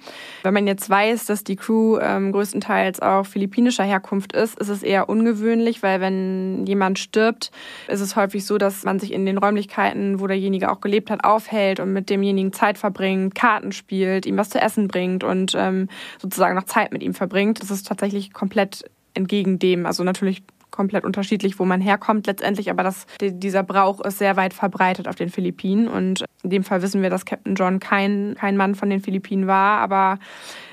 Wenn 0.44 0.54
man 0.54 0.68
jetzt 0.68 0.90
weiß, 0.90 1.26
dass 1.28 1.46
die 1.46 1.56
Crew 1.56 1.98
ähm, 2.02 2.34
größtenteils 2.34 3.02
auch 3.02 3.26
philippinischer 3.26 3.86
Herkunft 3.86 4.34
ist, 4.34 4.60
ist 4.60 4.68
es 4.68 4.84
eher 4.84 5.08
ungewöhnlich, 5.08 5.82
weil 5.84 6.02
wenn 6.02 6.66
jemand 6.66 7.00
stirbt, 7.00 7.50
ist 7.88 8.02
es 8.02 8.18
häufig 8.18 8.46
so, 8.46 8.58
dass 8.58 8.84
man 8.84 9.00
sich 9.00 9.14
in 9.14 9.26
den 9.26 9.38
Räumlichkeiten, 9.38 10.20
wo 10.20 10.28
derjenige 10.28 10.70
auch 10.70 10.82
gelebt 10.82 11.10
hat, 11.10 11.24
aufhält 11.24 11.80
und 11.80 11.94
mit 11.94 12.10
demjenigen 12.10 12.52
Zeit 12.52 12.78
verbringt, 12.78 13.36
Karten 13.36 13.72
spielt, 13.72 14.26
ihm 14.26 14.36
was 14.36 14.50
zu 14.50 14.60
essen 14.60 14.90
bringt 14.90 15.24
und 15.24 15.56
ähm, 15.58 15.88
sozusagen 16.22 16.56
noch 16.56 16.66
Zeit 16.66 16.92
mit 16.92 17.04
ihm 17.04 17.14
verbringt. 17.14 17.62
Das 17.62 17.72
ist 17.72 17.88
tatsächlich 17.88 18.34
komplett 18.34 18.84
entgegen 19.14 19.60
dem. 19.60 19.86
Also 19.86 20.04
natürlich 20.04 20.44
komplett 20.78 21.06
unterschiedlich, 21.06 21.58
wo 21.58 21.66
man 21.66 21.82
herkommt 21.82 22.28
letztendlich, 22.28 22.70
aber 22.70 22.84
das, 22.84 23.08
dieser 23.20 23.64
Brauch 23.64 24.00
ist 24.02 24.20
sehr 24.20 24.38
weit 24.38 24.54
verbreitet 24.54 25.08
auf 25.08 25.16
den 25.16 25.30
Philippinen 25.30 25.88
und 25.88 26.24
in 26.44 26.52
dem 26.52 26.64
Fall 26.64 26.84
wissen 26.84 27.02
wir, 27.02 27.10
dass 27.10 27.26
Captain 27.26 27.56
John 27.56 27.80
kein, 27.80 28.36
kein 28.40 28.56
Mann 28.56 28.76
von 28.76 28.88
den 28.90 29.02
Philippinen 29.02 29.48
war, 29.48 29.80
aber 29.80 30.20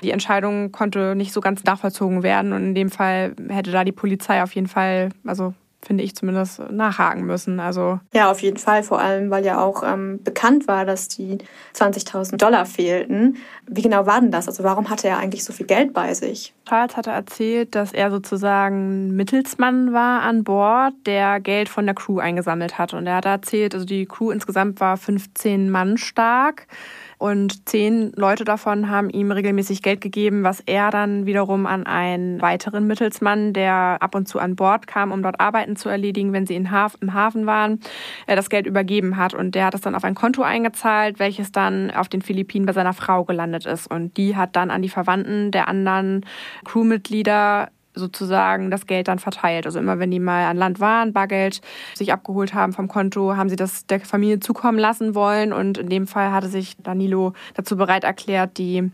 die 0.03 0.11
Entscheidung 0.11 0.71
konnte 0.71 1.15
nicht 1.15 1.33
so 1.33 1.41
ganz 1.41 1.63
nachvollzogen 1.63 2.21
werden 2.21 2.53
und 2.53 2.63
in 2.63 2.75
dem 2.75 2.91
Fall 2.91 3.35
hätte 3.49 3.71
da 3.71 3.83
die 3.83 3.91
Polizei 3.91 4.43
auf 4.43 4.53
jeden 4.53 4.67
Fall, 4.67 5.09
also 5.25 5.55
finde 5.85 6.03
ich 6.03 6.15
zumindest, 6.15 6.59
nachhaken 6.71 7.25
müssen. 7.25 7.59
Also 7.59 7.99
ja, 8.13 8.31
auf 8.31 8.41
jeden 8.41 8.57
Fall, 8.57 8.83
vor 8.83 8.99
allem, 8.99 9.29
weil 9.29 9.45
ja 9.45 9.61
auch 9.61 9.83
ähm, 9.85 10.19
bekannt 10.23 10.67
war, 10.67 10.85
dass 10.85 11.07
die 11.07 11.37
20.000 11.75 12.37
Dollar 12.37 12.65
fehlten. 12.65 13.37
Wie 13.67 13.81
genau 13.81 14.05
war 14.05 14.19
denn 14.19 14.31
das? 14.31 14.47
Also 14.47 14.63
warum 14.63 14.89
hatte 14.89 15.07
er 15.07 15.19
eigentlich 15.19 15.43
so 15.43 15.53
viel 15.53 15.65
Geld 15.65 15.93
bei 15.93 16.13
sich? 16.13 16.53
Charles 16.67 16.97
hatte 16.97 17.11
erzählt, 17.11 17.75
dass 17.75 17.93
er 17.93 18.09
sozusagen 18.09 19.15
Mittelsmann 19.15 19.93
war 19.93 20.21
an 20.23 20.43
Bord, 20.43 20.93
der 21.05 21.39
Geld 21.39 21.69
von 21.69 21.85
der 21.85 21.95
Crew 21.95 22.19
eingesammelt 22.19 22.77
hat. 22.77 22.93
Und 22.93 23.05
er 23.05 23.17
hat 23.17 23.25
erzählt, 23.25 23.73
also 23.75 23.85
die 23.85 24.05
Crew 24.05 24.31
insgesamt 24.31 24.79
war 24.79 24.97
15 24.97 25.69
Mann 25.69 25.97
stark. 25.97 26.67
Und 27.17 27.67
zehn 27.69 28.11
Leute 28.15 28.43
davon 28.43 28.89
haben 28.89 29.09
ihm 29.09 29.31
regelmäßig 29.31 29.81
Geld 29.81 30.01
gegeben, 30.01 30.43
was 30.43 30.61
er 30.65 30.91
dann 30.91 31.25
wiederum 31.25 31.65
an 31.65 31.85
einen 31.85 32.41
weiteren 32.41 32.87
Mittelsmann, 32.87 33.53
der 33.53 33.97
ab 34.01 34.15
und 34.15 34.27
zu 34.27 34.39
an 34.39 34.55
Bord 34.55 34.87
kam, 34.87 35.11
um 35.11 35.21
dort 35.21 35.39
Arbeiten 35.39 35.75
zu 35.75 35.89
erledigen, 35.89 36.33
wenn 36.33 36.45
sie 36.45 36.55
im 36.55 36.71
Hafen 36.71 37.45
waren, 37.45 37.79
äh, 38.27 38.35
das 38.35 38.49
Geld 38.49 38.65
übergeben 38.67 39.17
hat. 39.17 39.33
Und 39.33 39.55
der 39.55 39.65
hat 39.65 39.75
es 39.75 39.81
dann 39.81 39.95
auf 39.95 40.03
ein 40.03 40.15
Konto 40.15 40.41
eingezahlt, 40.41 41.19
welches 41.19 41.51
dann 41.51 41.91
auf 41.91 42.09
den 42.09 42.21
Philippinen 42.21 42.65
bei 42.65 42.73
seiner 42.73 42.93
Frau 42.93 43.23
gelandet 43.23 43.65
ist. 43.65 43.87
Und 43.89 44.17
die 44.17 44.35
hat 44.35 44.55
dann 44.55 44.71
an 44.71 44.81
die 44.81 44.89
Verwandten 44.89 45.51
der 45.51 45.67
anderen 45.67 46.25
Crewmitglieder 46.65 47.69
sozusagen 47.95 48.69
das 48.69 48.85
Geld 48.85 49.07
dann 49.07 49.19
verteilt. 49.19 49.65
Also 49.65 49.79
immer 49.79 49.99
wenn 49.99 50.11
die 50.11 50.19
mal 50.19 50.45
an 50.45 50.57
Land 50.57 50.79
waren, 50.79 51.13
Bargeld 51.13 51.61
sich 51.93 52.11
abgeholt 52.11 52.53
haben 52.53 52.73
vom 52.73 52.87
Konto, 52.87 53.35
haben 53.35 53.49
sie 53.49 53.55
das 53.55 53.85
der 53.87 53.99
Familie 54.01 54.39
zukommen 54.39 54.77
lassen 54.77 55.15
wollen. 55.15 55.53
Und 55.53 55.77
in 55.77 55.89
dem 55.89 56.07
Fall 56.07 56.31
hatte 56.31 56.47
sich 56.47 56.75
Danilo 56.81 57.33
dazu 57.53 57.77
bereit 57.77 58.03
erklärt, 58.03 58.57
die, 58.57 58.91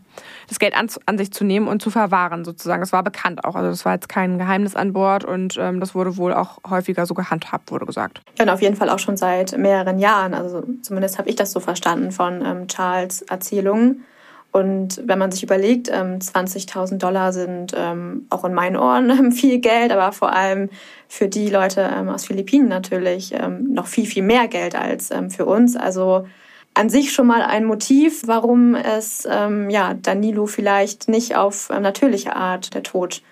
das 0.48 0.58
Geld 0.58 0.76
an, 0.76 0.88
an 1.06 1.18
sich 1.18 1.32
zu 1.32 1.44
nehmen 1.44 1.68
und 1.68 1.82
zu 1.82 1.90
verwahren 1.90 2.44
sozusagen. 2.44 2.80
Das 2.80 2.92
war 2.92 3.02
bekannt 3.02 3.44
auch. 3.44 3.54
Also 3.54 3.70
das 3.70 3.84
war 3.84 3.94
jetzt 3.94 4.08
kein 4.08 4.38
Geheimnis 4.38 4.76
an 4.76 4.92
Bord 4.92 5.24
und 5.24 5.56
ähm, 5.58 5.80
das 5.80 5.94
wurde 5.94 6.16
wohl 6.16 6.32
auch 6.32 6.58
häufiger 6.68 7.06
so 7.06 7.14
gehandhabt, 7.14 7.70
wurde 7.70 7.86
gesagt. 7.86 8.22
Ja, 8.38 8.44
und 8.44 8.50
auf 8.50 8.62
jeden 8.62 8.76
Fall 8.76 8.90
auch 8.90 8.98
schon 8.98 9.16
seit 9.16 9.56
mehreren 9.58 9.98
Jahren. 9.98 10.34
Also 10.34 10.62
zumindest 10.82 11.18
habe 11.18 11.28
ich 11.28 11.36
das 11.36 11.52
so 11.52 11.60
verstanden 11.60 12.12
von 12.12 12.44
ähm, 12.44 12.68
Charles 12.68 13.22
Erzählungen. 13.22 14.04
Und 14.52 15.00
wenn 15.06 15.18
man 15.18 15.32
sich 15.32 15.42
überlegt, 15.42 15.90
20.000 15.90 16.92
ähm, 16.92 16.98
Dollar 16.98 17.32
sind 17.32 17.72
ähm, 17.74 18.26
auch 18.28 18.44
in 18.44 18.52
meinen 18.52 18.76
Ohren 18.76 19.32
viel 19.32 19.58
Geld, 19.60 19.90
aber 19.90 20.12
vor 20.12 20.34
allem 20.34 20.68
für 21.08 21.26
die 21.26 21.48
Leute 21.48 21.80
ähm, 21.80 22.10
aus 22.10 22.26
Philippinen 22.26 22.68
natürlich 22.68 23.34
noch 23.60 23.86
viel, 23.86 24.06
viel 24.06 24.22
mehr 24.22 24.48
Geld 24.48 24.74
als 24.74 25.10
für 25.30 25.46
uns. 25.46 25.76
Also 25.76 26.26
an 26.74 26.90
sich 26.90 27.12
schon 27.12 27.26
mal 27.26 27.42
ein 27.42 27.64
Motiv, 27.64 28.22
warum 28.26 28.74
es 28.74 29.26
ja, 29.26 29.94
Danilo 29.94 30.46
vielleicht 30.46 31.08
nicht 31.08 31.36
auf 31.36 31.68
natürliche 31.68 32.34
Art 32.34 32.74
der 32.74 32.82
Tod, 32.82 33.22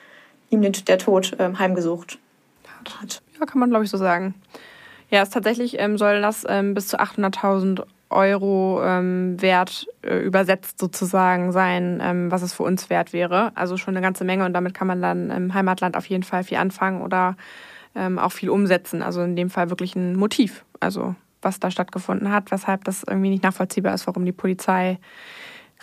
ihm 0.51 0.61
der 0.61 0.99
Tod 0.99 1.37
heimgesucht 1.39 2.19
hat. 3.01 3.23
Ja, 3.39 3.47
kann 3.47 3.61
man 3.61 3.71
glaube 3.71 3.85
ich 3.85 3.91
so 3.91 3.97
sagen. 3.97 4.35
Ja, 5.11 5.23
es 5.23 5.31
tatsächlich 5.31 5.79
soll 5.95 6.21
das 6.21 6.47
bis 6.75 6.89
zu 6.89 7.01
800.000 7.01 7.85
Euro 8.11 8.83
ähm, 8.85 9.41
wert 9.41 9.87
äh, 10.03 10.19
übersetzt 10.19 10.79
sozusagen 10.79 11.53
sein, 11.53 12.01
ähm, 12.03 12.31
was 12.31 12.43
es 12.43 12.53
für 12.53 12.65
uns 12.65 12.91
wert 12.91 13.13
wäre. 13.13 13.53
Also 13.55 13.77
schon 13.77 13.95
eine 13.97 14.03
ganze 14.03 14.25
Menge 14.25 14.45
und 14.45 14.53
damit 14.53 14.75
kann 14.75 14.89
man 14.89 15.01
dann 15.01 15.31
im 15.31 15.55
Heimatland 15.55 15.97
auf 15.97 16.07
jeden 16.07 16.25
Fall 16.25 16.45
viel 16.45 16.59
anfangen 16.59 17.03
oder 17.03 17.37
ähm, 17.95 18.19
auch 18.19 18.33
viel 18.33 18.51
umsetzen. 18.51 19.03
Also 19.03 19.23
in 19.23 19.37
dem 19.37 19.49
Fall 19.49 19.71
wirklich 19.71 19.95
ein 19.97 20.17
Motiv, 20.17 20.65
also 20.81 21.15
was 21.41 21.61
da 21.61 21.71
stattgefunden 21.71 22.31
hat, 22.31 22.51
weshalb 22.51 22.85
das 22.85 23.05
irgendwie 23.05 23.31
nicht 23.31 23.43
nachvollziehbar 23.43 23.95
ist, 23.95 24.07
warum 24.07 24.25
die 24.25 24.33
Polizei 24.33 24.99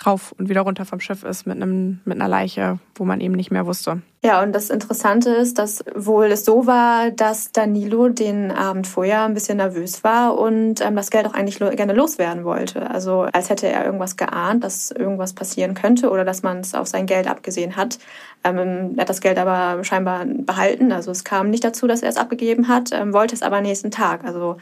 rauf 0.05 0.33
und 0.37 0.49
wieder 0.49 0.61
runter 0.61 0.85
vom 0.85 0.99
Schiff 0.99 1.23
ist 1.23 1.47
mit, 1.47 1.55
einem, 1.55 1.99
mit 2.05 2.19
einer 2.19 2.29
Leiche, 2.29 2.79
wo 2.95 3.05
man 3.05 3.19
eben 3.21 3.33
nicht 3.33 3.51
mehr 3.51 3.65
wusste. 3.65 4.01
Ja, 4.23 4.41
und 4.41 4.53
das 4.53 4.69
Interessante 4.69 5.29
ist, 5.29 5.57
dass 5.57 5.83
wohl 5.95 6.25
es 6.25 6.43
so 6.43 6.67
war, 6.67 7.11
dass 7.11 7.51
Danilo 7.51 8.09
den 8.09 8.51
Abend 8.51 8.87
vorher 8.87 9.23
ein 9.23 9.33
bisschen 9.33 9.57
nervös 9.57 10.03
war 10.03 10.37
und 10.37 10.81
ähm, 10.81 10.95
das 10.95 11.11
Geld 11.11 11.27
auch 11.27 11.33
eigentlich 11.33 11.59
gerne 11.59 11.93
loswerden 11.93 12.43
wollte. 12.43 12.89
Also 12.89 13.27
als 13.31 13.49
hätte 13.49 13.67
er 13.67 13.85
irgendwas 13.85 14.17
geahnt, 14.17 14.63
dass 14.63 14.91
irgendwas 14.91 15.33
passieren 15.33 15.75
könnte 15.75 16.09
oder 16.09 16.25
dass 16.25 16.43
man 16.43 16.59
es 16.59 16.73
auf 16.73 16.87
sein 16.87 17.05
Geld 17.05 17.27
abgesehen 17.27 17.75
hat. 17.75 17.99
Ähm, 18.43 18.93
er 18.97 19.01
hat 19.01 19.09
das 19.09 19.21
Geld 19.21 19.37
aber 19.37 19.83
scheinbar 19.83 20.25
behalten. 20.25 20.91
Also 20.91 21.11
es 21.11 21.23
kam 21.23 21.49
nicht 21.49 21.63
dazu, 21.63 21.87
dass 21.87 22.01
er 22.01 22.09
es 22.09 22.17
abgegeben 22.17 22.67
hat, 22.67 22.91
ähm, 22.91 23.13
wollte 23.13 23.35
es 23.35 23.43
aber 23.43 23.61
nächsten 23.61 23.91
Tag. 23.91 24.23
Also 24.25 24.57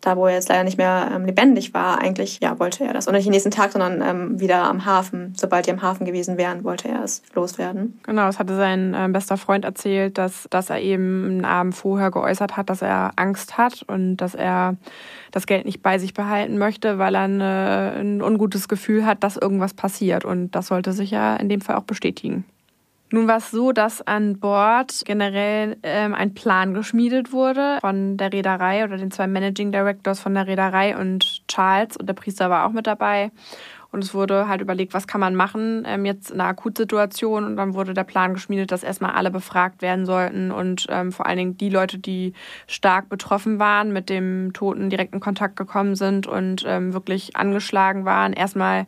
da 0.00 0.16
wo 0.16 0.26
er 0.26 0.34
jetzt 0.34 0.48
leider 0.48 0.64
nicht 0.64 0.78
mehr 0.78 1.10
ähm, 1.14 1.24
lebendig 1.24 1.72
war, 1.74 2.00
eigentlich 2.00 2.40
ja, 2.40 2.58
wollte 2.58 2.84
er 2.84 2.92
das. 2.92 3.06
Und 3.06 3.14
nicht 3.14 3.24
den 3.26 3.32
nächsten 3.32 3.50
Tag, 3.50 3.72
sondern 3.72 4.02
ähm, 4.02 4.40
wieder 4.40 4.64
am 4.64 4.84
Hafen. 4.84 5.32
Sobald 5.36 5.66
die 5.66 5.70
am 5.70 5.82
Hafen 5.82 6.04
gewesen 6.04 6.36
wären, 6.36 6.64
wollte 6.64 6.88
er 6.88 7.02
es 7.02 7.22
loswerden. 7.34 7.98
Genau, 8.02 8.26
das 8.26 8.38
hatte 8.38 8.54
sein 8.56 8.94
äh, 8.94 9.08
bester 9.08 9.36
Freund 9.36 9.64
erzählt, 9.64 10.18
dass, 10.18 10.46
dass 10.50 10.70
er 10.70 10.80
eben 10.80 11.24
einen 11.24 11.44
Abend 11.44 11.74
vorher 11.74 12.10
geäußert 12.10 12.56
hat, 12.56 12.70
dass 12.70 12.82
er 12.82 13.12
Angst 13.16 13.56
hat 13.56 13.82
und 13.86 14.18
dass 14.18 14.34
er 14.34 14.76
das 15.32 15.46
Geld 15.46 15.64
nicht 15.64 15.82
bei 15.82 15.98
sich 15.98 16.14
behalten 16.14 16.58
möchte, 16.58 16.98
weil 16.98 17.14
er 17.14 17.22
eine, 17.22 17.94
ein 17.98 18.22
ungutes 18.22 18.68
Gefühl 18.68 19.06
hat, 19.06 19.24
dass 19.24 19.36
irgendwas 19.36 19.74
passiert. 19.74 20.24
Und 20.24 20.52
das 20.52 20.68
sollte 20.68 20.92
sich 20.92 21.10
ja 21.10 21.36
in 21.36 21.48
dem 21.48 21.60
Fall 21.60 21.76
auch 21.76 21.84
bestätigen. 21.84 22.44
Nun 23.14 23.28
war 23.28 23.36
es 23.36 23.52
so, 23.52 23.70
dass 23.70 24.04
an 24.04 24.40
Bord 24.40 25.02
generell 25.04 25.76
ähm, 25.84 26.14
ein 26.14 26.34
Plan 26.34 26.74
geschmiedet 26.74 27.30
wurde 27.30 27.78
von 27.80 28.16
der 28.16 28.32
Reederei 28.32 28.82
oder 28.82 28.96
den 28.96 29.12
zwei 29.12 29.28
Managing 29.28 29.70
Directors 29.70 30.18
von 30.18 30.34
der 30.34 30.48
Reederei 30.48 30.96
und 30.98 31.46
Charles 31.46 31.96
und 31.96 32.08
der 32.08 32.14
Priester 32.14 32.50
war 32.50 32.66
auch 32.66 32.72
mit 32.72 32.88
dabei. 32.88 33.30
Und 33.92 34.02
es 34.02 34.12
wurde 34.12 34.48
halt 34.48 34.60
überlegt, 34.60 34.92
was 34.92 35.06
kann 35.06 35.20
man 35.20 35.36
machen 35.36 35.84
ähm, 35.86 36.04
jetzt 36.04 36.32
in 36.32 36.40
einer 36.40 36.48
Akutsituation. 36.48 37.44
Und 37.44 37.56
dann 37.56 37.74
wurde 37.74 37.94
der 37.94 38.02
Plan 38.02 38.34
geschmiedet, 38.34 38.72
dass 38.72 38.82
erstmal 38.82 39.12
alle 39.12 39.30
befragt 39.30 39.80
werden 39.82 40.06
sollten 40.06 40.50
und 40.50 40.88
ähm, 40.88 41.12
vor 41.12 41.26
allen 41.26 41.38
Dingen 41.38 41.56
die 41.56 41.70
Leute, 41.70 41.98
die 41.98 42.32
stark 42.66 43.08
betroffen 43.08 43.60
waren, 43.60 43.92
mit 43.92 44.10
dem 44.10 44.52
Toten 44.52 44.90
direkt 44.90 45.14
in 45.14 45.20
Kontakt 45.20 45.54
gekommen 45.54 45.94
sind 45.94 46.26
und 46.26 46.64
ähm, 46.66 46.92
wirklich 46.92 47.36
angeschlagen 47.36 48.04
waren, 48.04 48.32
erstmal 48.32 48.86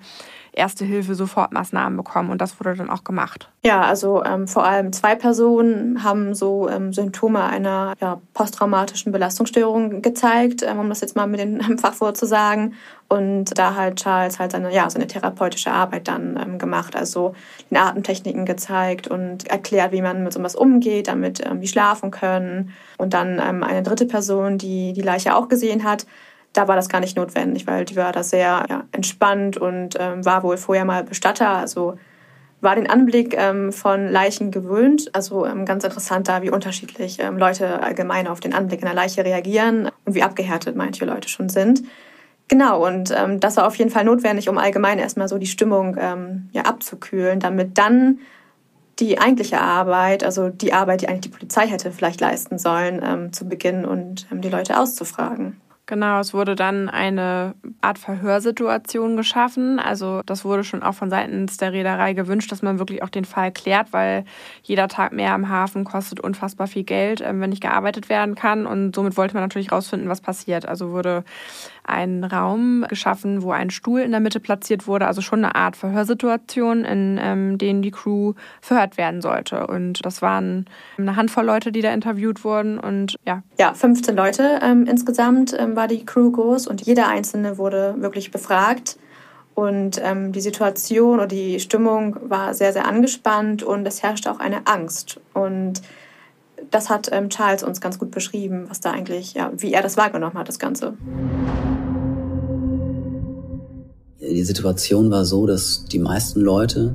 Erste 0.56 0.84
Hilfe 0.84 1.14
Sofortmaßnahmen 1.14 1.96
bekommen 1.96 2.30
und 2.30 2.40
das 2.40 2.58
wurde 2.58 2.74
dann 2.74 2.90
auch 2.90 3.04
gemacht. 3.04 3.50
Ja, 3.62 3.82
also 3.82 4.24
ähm, 4.24 4.48
vor 4.48 4.64
allem 4.64 4.92
zwei 4.92 5.14
Personen 5.14 6.02
haben 6.02 6.34
so 6.34 6.68
ähm, 6.68 6.92
Symptome 6.92 7.44
einer 7.44 7.94
ja, 8.00 8.20
posttraumatischen 8.32 9.12
Belastungsstörung 9.12 10.02
gezeigt, 10.02 10.62
ähm, 10.62 10.78
um 10.78 10.88
das 10.88 11.02
jetzt 11.02 11.14
mal 11.14 11.26
mit 11.26 11.40
dem 11.40 11.60
Fachwort 11.78 12.16
zu 12.16 12.26
sagen. 12.26 12.74
Und 13.08 13.56
da 13.56 13.74
hat 13.74 13.96
Charles 13.96 14.38
halt 14.38 14.52
seine, 14.52 14.74
ja, 14.74 14.90
seine 14.90 15.06
therapeutische 15.06 15.70
Arbeit 15.70 16.08
dann 16.08 16.38
ähm, 16.42 16.58
gemacht, 16.58 16.96
also 16.96 17.34
den 17.70 17.76
Atemtechniken 17.76 18.46
gezeigt 18.46 19.08
und 19.08 19.46
erklärt, 19.46 19.92
wie 19.92 20.02
man 20.02 20.24
mit 20.24 20.32
so 20.32 20.40
etwas 20.40 20.56
umgeht, 20.56 21.08
damit 21.08 21.44
ähm, 21.44 21.60
die 21.60 21.68
schlafen 21.68 22.10
können. 22.10 22.72
Und 22.96 23.14
dann 23.14 23.40
ähm, 23.40 23.62
eine 23.62 23.82
dritte 23.82 24.06
Person, 24.06 24.58
die 24.58 24.92
die 24.92 25.02
Leiche 25.02 25.36
auch 25.36 25.48
gesehen 25.48 25.84
hat, 25.84 26.06
da 26.56 26.68
war 26.68 26.76
das 26.76 26.88
gar 26.88 27.00
nicht 27.00 27.16
notwendig, 27.16 27.66
weil 27.66 27.84
die 27.84 27.96
war 27.96 28.12
da 28.12 28.22
sehr 28.22 28.64
ja, 28.68 28.84
entspannt 28.92 29.56
und 29.56 29.96
ähm, 29.98 30.24
war 30.24 30.42
wohl 30.42 30.56
vorher 30.56 30.84
mal 30.84 31.04
Bestatter. 31.04 31.50
Also 31.50 31.98
war 32.62 32.74
den 32.74 32.88
Anblick 32.88 33.36
ähm, 33.36 33.72
von 33.72 34.08
Leichen 34.08 34.50
gewöhnt. 34.50 35.14
Also 35.14 35.44
ähm, 35.44 35.66
ganz 35.66 35.84
interessant 35.84 36.28
da, 36.28 36.42
wie 36.42 36.50
unterschiedlich 36.50 37.18
ähm, 37.20 37.36
Leute 37.36 37.82
allgemein 37.82 38.26
auf 38.26 38.40
den 38.40 38.54
Anblick 38.54 38.82
einer 38.82 38.94
Leiche 38.94 39.24
reagieren 39.24 39.90
und 40.06 40.14
wie 40.14 40.22
abgehärtet 40.22 40.76
manche 40.76 41.04
Leute 41.04 41.28
schon 41.28 41.50
sind. 41.50 41.82
Genau, 42.48 42.86
und 42.86 43.12
ähm, 43.14 43.38
das 43.40 43.56
war 43.58 43.66
auf 43.66 43.74
jeden 43.76 43.90
Fall 43.90 44.04
notwendig, 44.04 44.48
um 44.48 44.56
allgemein 44.56 44.98
erstmal 44.98 45.28
so 45.28 45.36
die 45.36 45.46
Stimmung 45.46 45.96
ähm, 46.00 46.48
ja, 46.52 46.62
abzukühlen, 46.62 47.38
damit 47.38 47.76
dann 47.76 48.20
die 48.98 49.18
eigentliche 49.18 49.60
Arbeit, 49.60 50.24
also 50.24 50.48
die 50.48 50.72
Arbeit, 50.72 51.02
die 51.02 51.08
eigentlich 51.08 51.20
die 51.22 51.28
Polizei 51.28 51.66
hätte 51.66 51.92
vielleicht 51.92 52.22
leisten 52.22 52.58
sollen, 52.58 53.30
zu 53.30 53.46
beginnen 53.46 53.84
und 53.84 54.26
die 54.30 54.48
Leute 54.48 54.80
auszufragen. 54.80 55.60
Genau, 55.88 56.18
es 56.18 56.34
wurde 56.34 56.56
dann 56.56 56.88
eine 56.88 57.54
Art 57.80 57.98
Verhörsituation 58.00 59.16
geschaffen. 59.16 59.78
Also 59.78 60.20
das 60.26 60.44
wurde 60.44 60.64
schon 60.64 60.82
auch 60.82 60.94
von 60.94 61.10
seitens 61.10 61.58
der 61.58 61.72
Reederei 61.72 62.12
gewünscht, 62.12 62.50
dass 62.50 62.60
man 62.60 62.80
wirklich 62.80 63.04
auch 63.04 63.08
den 63.08 63.24
Fall 63.24 63.52
klärt, 63.52 63.92
weil 63.92 64.24
jeder 64.64 64.88
Tag 64.88 65.12
mehr 65.12 65.32
am 65.32 65.48
Hafen 65.48 65.84
kostet 65.84 66.18
unfassbar 66.18 66.66
viel 66.66 66.82
Geld, 66.82 67.20
ähm, 67.20 67.40
wenn 67.40 67.50
nicht 67.50 67.62
gearbeitet 67.62 68.08
werden 68.08 68.34
kann. 68.34 68.66
Und 68.66 68.96
somit 68.96 69.16
wollte 69.16 69.34
man 69.34 69.44
natürlich 69.44 69.70
rausfinden, 69.70 70.08
was 70.08 70.20
passiert. 70.20 70.66
Also 70.66 70.90
wurde 70.90 71.22
ein 71.86 72.24
Raum 72.24 72.84
geschaffen, 72.88 73.42
wo 73.42 73.52
ein 73.52 73.70
Stuhl 73.70 74.00
in 74.00 74.10
der 74.10 74.20
Mitte 74.20 74.40
platziert 74.40 74.86
wurde, 74.86 75.06
also 75.06 75.20
schon 75.20 75.44
eine 75.44 75.54
Art 75.54 75.76
Verhörsituation, 75.76 76.84
in 76.84 77.18
ähm, 77.20 77.58
denen 77.58 77.82
die 77.82 77.90
Crew 77.90 78.34
verhört 78.60 78.96
werden 78.96 79.22
sollte. 79.22 79.66
Und 79.66 80.04
das 80.04 80.22
waren 80.22 80.66
eine 80.98 81.16
Handvoll 81.16 81.44
Leute, 81.44 81.72
die 81.72 81.82
da 81.82 81.92
interviewt 81.92 82.44
wurden 82.44 82.78
und 82.78 83.16
ja. 83.24 83.42
Ja, 83.58 83.74
15 83.74 84.16
Leute 84.16 84.60
ähm, 84.62 84.86
insgesamt 84.86 85.56
ähm, 85.58 85.76
war 85.76 85.88
die 85.88 86.04
Crew 86.04 86.30
groß 86.30 86.66
und 86.66 86.82
jeder 86.82 87.08
einzelne 87.08 87.58
wurde 87.58 87.94
wirklich 87.98 88.30
befragt. 88.30 88.98
Und 89.54 89.98
ähm, 90.04 90.32
die 90.32 90.42
Situation 90.42 91.14
oder 91.14 91.26
die 91.26 91.60
Stimmung 91.60 92.18
war 92.20 92.52
sehr, 92.52 92.74
sehr 92.74 92.86
angespannt 92.86 93.62
und 93.62 93.86
es 93.88 94.02
herrschte 94.02 94.30
auch 94.30 94.38
eine 94.38 94.66
Angst. 94.66 95.18
Und 95.32 95.80
das 96.70 96.90
hat 96.90 97.08
ähm, 97.12 97.28
Charles 97.28 97.62
uns 97.62 97.80
ganz 97.80 97.98
gut 97.98 98.10
beschrieben, 98.10 98.66
was 98.68 98.80
da 98.80 98.90
eigentlich, 98.90 99.34
ja, 99.34 99.52
wie 99.56 99.72
er 99.72 99.82
das 99.82 99.96
wahrgenommen 99.96 100.34
hat, 100.34 100.48
das 100.48 100.58
Ganze. 100.58 100.94
Die 104.20 104.42
Situation 104.42 105.10
war 105.10 105.24
so, 105.24 105.46
dass 105.46 105.84
die 105.84 105.98
meisten 105.98 106.40
Leute 106.40 106.94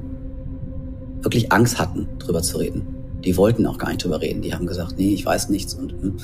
wirklich 1.22 1.52
Angst 1.52 1.80
hatten, 1.80 2.08
drüber 2.20 2.42
zu 2.42 2.58
reden. 2.58 2.88
Die 3.24 3.38
wollten 3.38 3.66
auch 3.68 3.78
gar 3.78 3.90
nicht 3.90 4.04
drüber 4.04 4.22
reden. 4.22 4.42
Die 4.42 4.54
haben 4.54 4.66
gesagt, 4.66 4.96
nee, 4.98 5.14
ich 5.14 5.26
weiß 5.26 5.50
nichts. 5.50 5.74
Und 5.74 5.92
hm. 5.92 6.18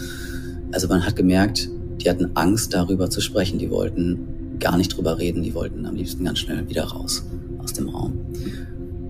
also 0.71 0.88
man 0.88 1.06
hat 1.06 1.15
gemerkt, 1.15 1.69
die 2.02 2.10
hatten 2.10 2.32
Angst, 2.36 2.73
darüber 2.73 3.10
zu 3.10 3.21
sprechen. 3.21 3.60
Die 3.60 3.69
wollten 3.69 4.58
gar 4.60 4.78
nicht 4.78 4.95
drüber 4.95 5.17
reden. 5.17 5.43
Die 5.43 5.54
wollten 5.54 5.86
am 5.86 5.95
liebsten 5.95 6.26
ganz 6.26 6.39
schnell 6.39 6.67
wieder 6.67 6.86
raus 6.86 7.23
aus 7.60 7.73
dem 7.73 7.89
Raum. 7.89 8.19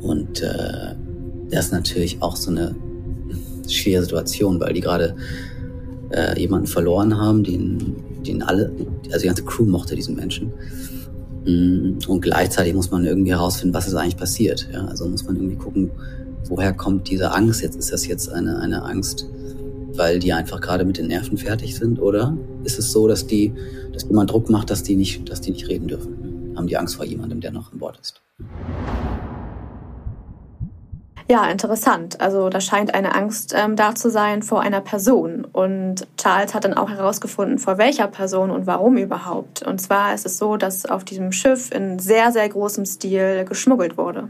Und 0.01 0.41
äh, 0.41 0.95
das 1.49 1.65
ist 1.65 1.71
natürlich 1.71 2.21
auch 2.21 2.35
so 2.35 2.51
eine 2.51 2.75
schwere 3.67 4.03
Situation, 4.03 4.59
weil 4.59 4.73
die 4.73 4.81
gerade 4.81 5.15
äh, 6.11 6.39
jemanden 6.39 6.67
verloren 6.67 7.17
haben, 7.17 7.43
den, 7.43 7.95
den 8.25 8.43
alle, 8.43 8.71
also 9.07 9.19
die 9.19 9.27
ganze 9.27 9.43
Crew 9.43 9.65
mochte 9.65 9.95
diesen 9.95 10.15
Menschen. 10.15 10.51
Mm, 11.45 11.99
und 12.07 12.21
gleichzeitig 12.21 12.73
muss 12.73 12.91
man 12.91 13.05
irgendwie 13.05 13.31
herausfinden, 13.31 13.73
was 13.73 13.87
ist 13.87 13.95
eigentlich 13.95 14.17
passiert. 14.17 14.67
Ja? 14.71 14.85
Also 14.85 15.07
muss 15.07 15.25
man 15.25 15.35
irgendwie 15.35 15.55
gucken, 15.55 15.91
woher 16.47 16.73
kommt 16.73 17.09
diese 17.09 17.31
Angst? 17.33 17.61
Jetzt 17.61 17.77
ist 17.77 17.91
das 17.91 18.07
jetzt 18.07 18.29
eine, 18.31 18.59
eine 18.59 18.83
Angst, 18.83 19.27
weil 19.93 20.19
die 20.19 20.33
einfach 20.33 20.61
gerade 20.61 20.85
mit 20.85 20.97
den 20.97 21.07
Nerven 21.07 21.37
fertig 21.37 21.75
sind, 21.75 21.99
oder 21.99 22.37
ist 22.63 22.79
es 22.79 22.91
so, 22.91 23.07
dass 23.07 23.27
die, 23.27 23.53
dass 23.93 24.03
jemand 24.03 24.31
Druck 24.31 24.49
macht, 24.49 24.69
dass 24.69 24.83
die 24.83 24.95
nicht, 24.95 25.29
dass 25.29 25.41
die 25.41 25.51
nicht 25.51 25.67
reden 25.67 25.87
dürfen? 25.87 26.53
Haben 26.55 26.67
die 26.67 26.77
Angst 26.77 26.95
vor 26.95 27.05
jemandem, 27.05 27.41
der 27.41 27.51
noch 27.51 27.71
an 27.71 27.79
Bord 27.79 27.99
ist? 27.99 28.21
Ja, 31.29 31.45
interessant. 31.49 32.21
Also 32.21 32.47
da 32.49 32.61
scheint 32.61 32.93
eine 32.93 33.13
Angst 33.13 33.53
ähm, 33.55 33.75
da 33.75 33.95
zu 33.95 34.09
sein 34.09 34.43
vor 34.43 34.61
einer 34.61 34.79
Person. 34.79 35.45
Und 35.51 36.07
Charles 36.17 36.53
hat 36.53 36.63
dann 36.63 36.73
auch 36.73 36.89
herausgefunden, 36.89 37.59
vor 37.59 37.77
welcher 37.77 38.07
Person 38.07 38.49
und 38.49 38.65
warum 38.65 38.95
überhaupt. 38.97 39.61
Und 39.61 39.81
zwar 39.81 40.13
ist 40.13 40.25
es 40.25 40.37
so, 40.37 40.55
dass 40.55 40.85
auf 40.85 41.03
diesem 41.03 41.33
Schiff 41.33 41.69
in 41.71 41.99
sehr, 41.99 42.31
sehr 42.31 42.47
großem 42.47 42.85
Stil 42.85 43.43
geschmuggelt 43.43 43.97
wurde. 43.97 44.29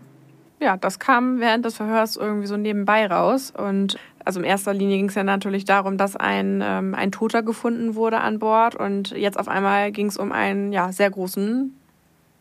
Ja, 0.60 0.76
das 0.76 0.98
kam 0.98 1.40
während 1.40 1.66
des 1.66 1.76
Verhörs 1.76 2.16
irgendwie 2.16 2.48
so 2.48 2.58
nebenbei 2.58 3.06
raus. 3.06 3.54
Und 3.56 4.00
also 4.26 4.40
in 4.40 4.46
erster 4.46 4.74
Linie 4.74 4.98
ging 4.98 5.10
es 5.10 5.16
ja 5.16 5.24
natürlich 5.24 5.66
darum, 5.66 6.00
dass 6.00 6.16
ein, 6.16 6.64
ähm, 6.66 6.96
ein 6.96 7.12
Toter 7.12 7.44
gefunden 7.44 7.94
wurde 7.94 8.22
an 8.22 8.40
Bord. 8.40 8.74
Und 8.74 9.12
jetzt 9.12 9.40
auf 9.40 9.48
einmal 9.48 9.92
ging 9.92 10.08
es 10.08 10.18
um 10.18 10.32
einen 10.32 10.74
ja, 10.74 10.92
sehr 10.92 11.12
großen 11.12 11.78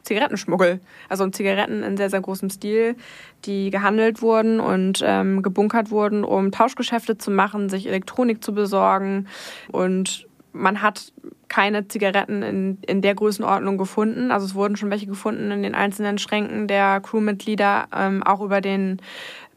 Zigarettenschmuggel. 0.07 0.81
Also 1.09 1.29
Zigaretten 1.29 1.83
in 1.83 1.97
sehr, 1.97 2.11
sehr 2.11 2.21
großem 2.21 2.49
Stil, 2.51 2.97
die 3.45 3.71
gehandelt 3.71 4.23
wurden 4.23 4.61
und 4.61 5.03
ähm, 5.05 5.43
gebunkert 5.43 5.91
wurden, 5.91 6.25
um 6.25 6.53
Tauschgeschäfte 6.53 7.19
zu 7.19 7.31
machen, 7.31 7.69
sich 7.69 7.87
Elektronik 7.87 8.43
zu 8.43 8.55
besorgen. 8.55 9.27
Und 9.71 10.27
man 10.53 10.81
hat 10.81 11.13
keine 11.49 11.87
Zigaretten 11.87 12.43
in, 12.43 12.79
in 12.87 13.03
der 13.03 13.15
Größenordnung 13.15 13.79
gefunden. 13.79 14.31
Also 14.31 14.47
es 14.47 14.55
wurden 14.55 14.77
schon 14.77 14.91
welche 14.91 15.07
gefunden 15.07 15.51
in 15.51 15.63
den 15.63 15.75
einzelnen 15.75 16.19
Schränken 16.19 16.67
der 16.67 17.01
Crewmitglieder, 17.01 17.89
ähm, 17.95 18.23
auch 18.23 18.41
über 18.41 18.61
den 18.61 19.01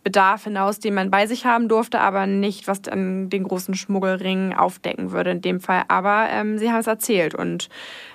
Bedarf 0.03 0.45
hinaus, 0.45 0.79
den 0.79 0.93
man 0.93 1.11
bei 1.11 1.27
sich 1.27 1.45
haben 1.45 1.67
durfte, 1.67 1.99
aber 1.99 2.25
nicht, 2.25 2.67
was 2.67 2.81
dann 2.81 3.29
den 3.29 3.43
großen 3.43 3.73
Schmuggelring 3.73 4.53
aufdecken 4.53 5.11
würde 5.11 5.31
in 5.31 5.41
dem 5.41 5.59
Fall. 5.59 5.83
Aber 5.87 6.27
ähm, 6.29 6.57
sie 6.57 6.71
haben 6.71 6.79
es 6.79 6.87
erzählt 6.87 7.35
und 7.35 7.69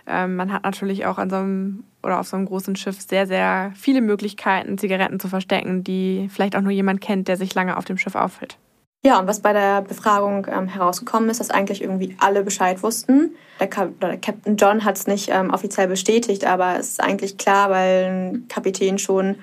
ähm, 0.06 0.36
man 0.36 0.52
hat 0.52 0.64
natürlich 0.64 1.06
auch 1.06 1.18
an 1.18 1.30
so 1.30 1.36
einem 1.36 1.84
oder 2.04 2.20
auf 2.20 2.28
so 2.28 2.36
einem 2.36 2.46
großen 2.46 2.76
Schiff 2.76 3.00
sehr, 3.00 3.26
sehr 3.26 3.72
viele 3.74 4.00
Möglichkeiten, 4.00 4.78
Zigaretten 4.78 5.18
zu 5.18 5.28
verstecken, 5.28 5.82
die 5.82 6.28
vielleicht 6.32 6.56
auch 6.56 6.60
nur 6.60 6.72
jemand 6.72 7.00
kennt, 7.00 7.28
der 7.28 7.36
sich 7.36 7.54
lange 7.54 7.76
auf 7.76 7.84
dem 7.84 7.98
Schiff 7.98 8.14
aufhält. 8.14 8.58
Ja, 9.04 9.18
und 9.18 9.26
was 9.26 9.40
bei 9.40 9.52
der 9.52 9.82
Befragung 9.82 10.46
ähm, 10.50 10.66
herausgekommen 10.66 11.28
ist, 11.28 11.38
dass 11.38 11.50
eigentlich 11.50 11.82
irgendwie 11.82 12.16
alle 12.20 12.42
Bescheid 12.42 12.82
wussten. 12.82 13.34
Der, 13.60 13.66
Kap 13.66 14.00
der 14.00 14.16
Captain 14.16 14.56
John 14.56 14.82
hat 14.84 14.96
es 14.96 15.06
nicht 15.06 15.28
ähm, 15.30 15.50
offiziell 15.50 15.88
bestätigt, 15.88 16.46
aber 16.46 16.78
es 16.78 16.92
ist 16.92 17.02
eigentlich 17.02 17.36
klar, 17.36 17.68
weil 17.68 18.04
ein 18.04 18.48
Kapitän 18.48 18.96
schon 18.96 19.36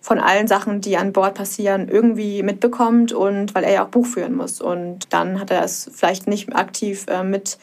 von 0.00 0.18
allen 0.18 0.48
Sachen, 0.48 0.80
die 0.80 0.96
an 0.96 1.12
Bord 1.12 1.34
passieren, 1.34 1.88
irgendwie 1.88 2.42
mitbekommt 2.42 3.12
und 3.12 3.54
weil 3.54 3.62
er 3.62 3.72
ja 3.72 3.84
auch 3.84 3.90
Buch 3.90 4.06
führen 4.06 4.34
muss. 4.34 4.60
Und 4.60 5.12
dann 5.12 5.40
hat 5.40 5.52
er 5.52 5.62
es 5.62 5.88
vielleicht 5.94 6.26
nicht 6.26 6.54
aktiv 6.54 7.06
äh, 7.08 7.22
mit 7.22 7.58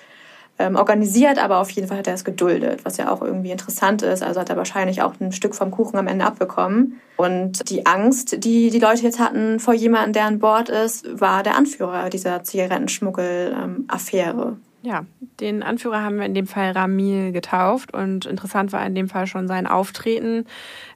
ähm, 0.64 0.76
organisiert, 0.76 1.38
aber 1.38 1.60
auf 1.60 1.70
jeden 1.72 1.88
Fall 1.88 1.98
hat 1.98 2.08
er 2.08 2.14
es 2.14 2.24
geduldet, 2.24 2.86
was 2.86 2.98
ja 2.98 3.12
auch 3.12 3.22
irgendwie 3.22 3.52
interessant 3.52 4.02
ist. 4.02 4.24
Also 4.24 4.40
hat 4.40 4.50
er 4.50 4.58
wahrscheinlich 4.58 5.02
auch 5.02 5.14
ein 5.20 5.32
Stück 5.32 5.56
vom 5.56 5.72
Kuchen 5.72 5.98
am 5.98 6.08
Ende 6.08 6.26
abbekommen. 6.26 7.00
Und 7.18 7.70
die 7.70 7.86
Angst, 7.86 8.44
die 8.44 8.70
die 8.70 8.80
Leute 8.80 9.04
jetzt 9.04 9.20
hatten 9.20 9.60
vor 9.60 9.74
jemandem, 9.74 10.14
der 10.14 10.26
an 10.26 10.40
Bord 10.40 10.70
ist, 10.70 11.20
war 11.20 11.44
der 11.44 11.56
Anführer 11.56 12.10
dieser 12.10 12.44
Zigarettenschmuggel-Affäre. 12.44 14.48
Ähm, 14.48 14.62
ja, 14.84 15.06
den 15.40 15.64
Anführer 15.64 16.04
haben 16.04 16.18
wir 16.18 16.26
in 16.26 16.34
dem 16.34 16.46
Fall 16.46 16.72
Ramil 16.72 17.32
getauft 17.32 17.94
und 17.94 18.26
interessant 18.26 18.74
war 18.74 18.86
in 18.86 18.96
dem 18.96 19.08
Fall 19.08 19.28
schon 19.28 19.48
sein 19.48 19.66
Auftreten. 19.66 20.46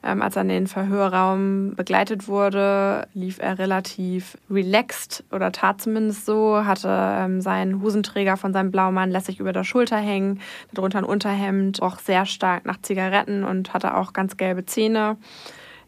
Ähm, 0.03 0.21
als 0.21 0.35
er 0.35 0.41
in 0.41 0.49
den 0.49 0.67
Verhörraum 0.67 1.73
begleitet 1.73 2.27
wurde, 2.27 3.07
lief 3.13 3.39
er 3.39 3.59
relativ 3.59 4.37
relaxed 4.49 5.23
oder 5.31 5.53
tat 5.53 5.81
zumindest 5.81 6.25
so, 6.25 6.65
hatte 6.65 6.89
ähm, 6.91 7.39
seinen 7.39 7.81
Hosenträger 7.81 8.35
von 8.35 8.51
seinem 8.51 8.71
Blaumann 8.71 9.09
lässig 9.09 9.39
über 9.39 9.53
der 9.53 9.63
Schulter 9.63 9.97
hängen, 9.97 10.41
darunter 10.73 10.97
ein 10.97 11.05
Unterhemd, 11.05 11.81
auch 11.81 11.99
sehr 11.99 12.25
stark 12.25 12.65
nach 12.65 12.81
Zigaretten 12.81 13.45
und 13.45 13.73
hatte 13.73 13.95
auch 13.95 14.11
ganz 14.11 14.35
gelbe 14.35 14.65
Zähne. 14.65 15.15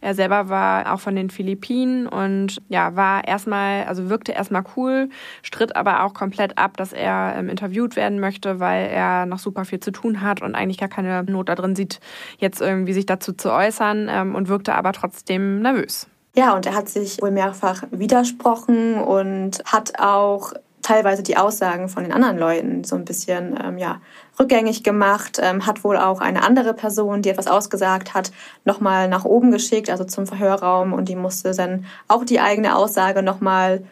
Er 0.01 0.15
selber 0.15 0.49
war 0.49 0.93
auch 0.93 0.99
von 0.99 1.15
den 1.15 1.29
Philippinen 1.29 2.07
und 2.07 2.61
ja, 2.69 2.95
war 2.95 3.27
erstmal, 3.27 3.83
also 3.83 4.09
wirkte 4.09 4.31
erstmal 4.31 4.63
cool, 4.75 5.09
stritt 5.43 5.75
aber 5.75 6.03
auch 6.03 6.13
komplett 6.13 6.57
ab, 6.57 6.77
dass 6.77 6.93
er 6.93 7.35
ähm, 7.37 7.49
interviewt 7.49 7.95
werden 7.95 8.19
möchte, 8.19 8.59
weil 8.59 8.87
er 8.87 9.25
noch 9.25 9.39
super 9.39 9.65
viel 9.65 9.79
zu 9.79 9.91
tun 9.91 10.21
hat 10.21 10.41
und 10.41 10.55
eigentlich 10.55 10.77
gar 10.77 10.89
keine 10.89 11.23
Not 11.23 11.49
da 11.49 11.55
drin 11.55 11.75
sieht, 11.75 11.99
jetzt 12.37 12.61
irgendwie 12.61 12.93
sich 12.93 13.05
dazu 13.05 13.33
zu 13.33 13.51
äußern 13.51 14.07
ähm, 14.09 14.35
und 14.35 14.47
wirkte 14.47 14.75
aber 14.75 14.93
trotzdem 14.93 15.61
nervös. 15.61 16.07
Ja, 16.35 16.55
und 16.55 16.65
er 16.65 16.75
hat 16.75 16.87
sich 16.87 17.21
wohl 17.21 17.31
mehrfach 17.31 17.83
widersprochen 17.91 18.95
und 18.95 19.61
hat 19.65 19.99
auch 19.99 20.53
teilweise 20.89 21.21
die 21.21 21.37
Aussagen 21.37 21.87
von 21.87 22.03
den 22.03 22.11
anderen 22.11 22.39
Leuten 22.39 22.83
so 22.83 22.95
ein 22.95 23.05
bisschen 23.05 23.55
ähm, 23.63 23.77
ja, 23.77 24.01
rückgängig 24.39 24.83
gemacht, 24.83 25.39
ähm, 25.39 25.67
hat 25.67 25.83
wohl 25.83 25.97
auch 25.97 26.19
eine 26.19 26.41
andere 26.41 26.73
Person, 26.73 27.21
die 27.21 27.29
etwas 27.29 27.45
ausgesagt 27.45 28.15
hat, 28.15 28.31
nochmal 28.65 29.07
nach 29.07 29.23
oben 29.23 29.51
geschickt, 29.51 29.91
also 29.91 30.03
zum 30.03 30.25
Verhörraum 30.25 30.93
und 30.93 31.07
die 31.07 31.15
musste 31.15 31.51
dann 31.51 31.85
auch 32.07 32.25
die 32.25 32.39
eigene 32.39 32.75
Aussage 32.75 33.21
nochmal 33.21 33.83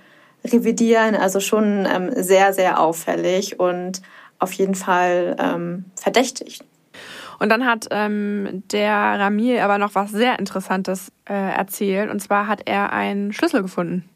revidieren, 0.44 1.16
also 1.16 1.40
schon 1.40 1.86
ähm, 1.86 2.10
sehr, 2.16 2.52
sehr 2.54 2.80
auffällig 2.80 3.60
und 3.60 4.02
auf 4.40 4.52
jeden 4.54 4.76
Fall 4.76 5.36
ähm, 5.38 5.86
verdächtig. 5.96 6.62
Und 7.38 7.50
dann 7.50 7.64
hat 7.64 7.90
ähm, 7.92 8.64
der 8.72 8.92
Ramil 8.92 9.60
aber 9.60 9.78
noch 9.78 9.94
was 9.94 10.10
sehr 10.10 10.40
Interessantes 10.40 11.12
äh, 11.30 11.34
erzählt. 11.34 12.10
Und 12.10 12.20
zwar 12.20 12.48
hat 12.48 12.62
er 12.66 12.92
einen 12.92 13.34
Schlüssel 13.34 13.62
gefunden. 13.62 14.10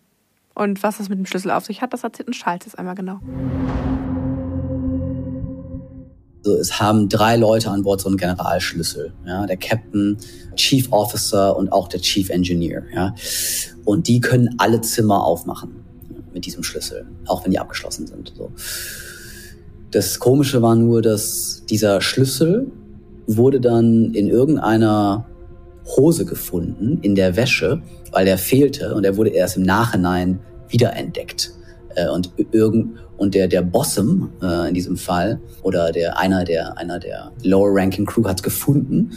Und 0.53 0.83
was 0.83 0.97
das 0.97 1.09
mit 1.09 1.17
dem 1.17 1.25
Schlüssel 1.25 1.51
auf 1.51 1.65
sich 1.65 1.81
hat, 1.81 1.93
das 1.93 2.03
erzählt 2.03 2.29
ein 2.29 2.33
Schalz 2.33 2.65
jetzt 2.65 2.77
einmal 2.77 2.95
genau. 2.95 3.19
Also 6.43 6.57
es 6.57 6.79
haben 6.79 7.07
drei 7.07 7.35
Leute 7.35 7.69
an 7.69 7.83
Bord 7.83 8.01
so 8.01 8.07
einen 8.07 8.17
Generalschlüssel, 8.17 9.13
ja, 9.25 9.45
der 9.45 9.57
Captain, 9.57 10.17
Chief 10.55 10.91
Officer 10.91 11.55
und 11.55 11.71
auch 11.71 11.87
der 11.87 12.01
Chief 12.01 12.29
Engineer, 12.29 12.83
ja. 12.93 13.13
Und 13.85 14.07
die 14.07 14.19
können 14.19 14.55
alle 14.57 14.81
Zimmer 14.81 15.23
aufmachen 15.23 15.83
mit 16.33 16.45
diesem 16.45 16.63
Schlüssel, 16.63 17.05
auch 17.27 17.43
wenn 17.43 17.51
die 17.51 17.59
abgeschlossen 17.59 18.07
sind. 18.07 18.33
So. 18.35 18.51
Das 19.91 20.19
Komische 20.19 20.61
war 20.61 20.75
nur, 20.75 21.01
dass 21.01 21.63
dieser 21.69 22.01
Schlüssel 22.01 22.71
wurde 23.27 23.61
dann 23.61 24.13
in 24.13 24.27
irgendeiner 24.27 25.25
Hose 25.95 26.25
gefunden, 26.25 26.99
in 27.01 27.15
der 27.15 27.35
Wäsche, 27.35 27.81
weil 28.11 28.27
er 28.27 28.37
fehlte 28.37 28.95
und 28.95 29.03
er 29.03 29.17
wurde 29.17 29.29
erst 29.29 29.57
im 29.57 29.63
Nachhinein 29.63 30.39
wiederentdeckt. 30.69 31.51
Äh, 31.95 32.09
und 32.09 32.31
irgend 32.51 32.97
und 33.17 33.35
der 33.35 33.47
der 33.47 33.61
Bossum 33.61 34.31
äh, 34.41 34.69
in 34.69 34.73
diesem 34.73 34.97
Fall 34.97 35.39
oder 35.61 35.91
der 35.91 36.17
einer 36.17 36.43
der 36.43 36.77
einer 36.77 36.99
der 36.99 37.31
Lower 37.43 37.69
Ranking 37.71 38.05
Crew 38.05 38.27
hat 38.27 38.41
gefunden 38.41 39.11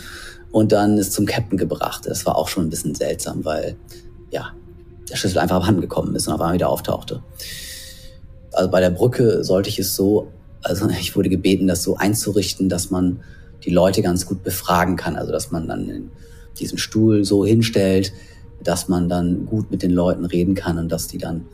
und 0.50 0.72
dann 0.72 0.98
ist 0.98 1.12
zum 1.12 1.26
Captain 1.26 1.56
gebracht. 1.58 2.02
Das 2.04 2.26
war 2.26 2.36
auch 2.36 2.48
schon 2.48 2.66
ein 2.66 2.70
bisschen 2.70 2.94
seltsam, 2.94 3.44
weil 3.44 3.76
ja 4.30 4.52
der 5.10 5.16
Schlüssel 5.16 5.38
einfach 5.38 5.56
abhanden 5.56 6.14
ist 6.14 6.26
und 6.28 6.34
auf 6.34 6.40
einmal 6.40 6.54
wieder 6.54 6.68
auftauchte. 6.68 7.22
Also 8.52 8.70
bei 8.70 8.80
der 8.80 8.90
Brücke 8.90 9.42
sollte 9.44 9.68
ich 9.68 9.78
es 9.78 9.94
so, 9.94 10.28
also 10.62 10.88
ich 11.00 11.16
wurde 11.16 11.28
gebeten, 11.28 11.66
das 11.66 11.82
so 11.82 11.96
einzurichten, 11.96 12.68
dass 12.68 12.90
man 12.90 13.20
die 13.64 13.70
Leute 13.70 14.02
ganz 14.02 14.26
gut 14.26 14.42
befragen 14.42 14.96
kann. 14.96 15.16
Also 15.16 15.32
dass 15.32 15.50
man 15.50 15.66
dann 15.68 16.10
diesen 16.58 16.78
Stuhl 16.78 17.24
so 17.24 17.44
hinstellt, 17.44 18.12
dass 18.62 18.88
man 18.88 19.08
dann 19.08 19.46
gut 19.46 19.70
mit 19.70 19.82
den 19.82 19.90
Leuten 19.90 20.24
reden 20.24 20.54
kann 20.54 20.78
und 20.78 20.90
dass 20.90 21.06
die 21.06 21.18
dann, 21.18 21.46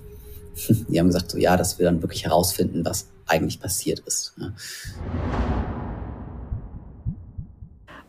die 0.88 0.98
haben 0.98 1.06
gesagt, 1.06 1.30
so 1.30 1.38
ja, 1.38 1.56
dass 1.56 1.78
wir 1.78 1.86
dann 1.86 2.02
wirklich 2.02 2.24
herausfinden, 2.24 2.84
was 2.84 3.08
eigentlich 3.26 3.60
passiert 3.60 4.00
ist. 4.00 4.34
Ja. 4.38 4.52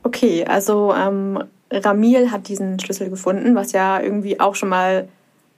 Okay, 0.04 0.46
also 0.46 0.94
ähm, 0.94 1.44
Ramil 1.72 2.32
hat 2.32 2.48
diesen 2.48 2.80
Schlüssel 2.80 3.10
gefunden, 3.10 3.56
was 3.56 3.72
ja 3.72 4.02
irgendwie 4.02 4.40
auch 4.40 4.56
schon 4.56 4.70
mal 4.70 5.08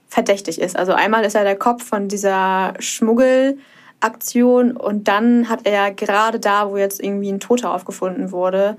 verdächtig 0.08 0.60
ist. 0.60 0.76
Also 0.76 0.92
einmal 0.92 1.24
ist 1.24 1.34
er 1.34 1.44
der 1.44 1.56
Kopf 1.56 1.82
von 1.82 2.08
dieser 2.08 2.74
Schmuggelaktion 2.78 4.76
und 4.76 5.08
dann 5.08 5.48
hat 5.48 5.60
er 5.66 5.92
gerade 5.92 6.38
da, 6.38 6.70
wo 6.70 6.76
jetzt 6.76 7.02
irgendwie 7.02 7.32
ein 7.32 7.40
Toter 7.40 7.74
aufgefunden 7.74 8.30
wurde, 8.30 8.76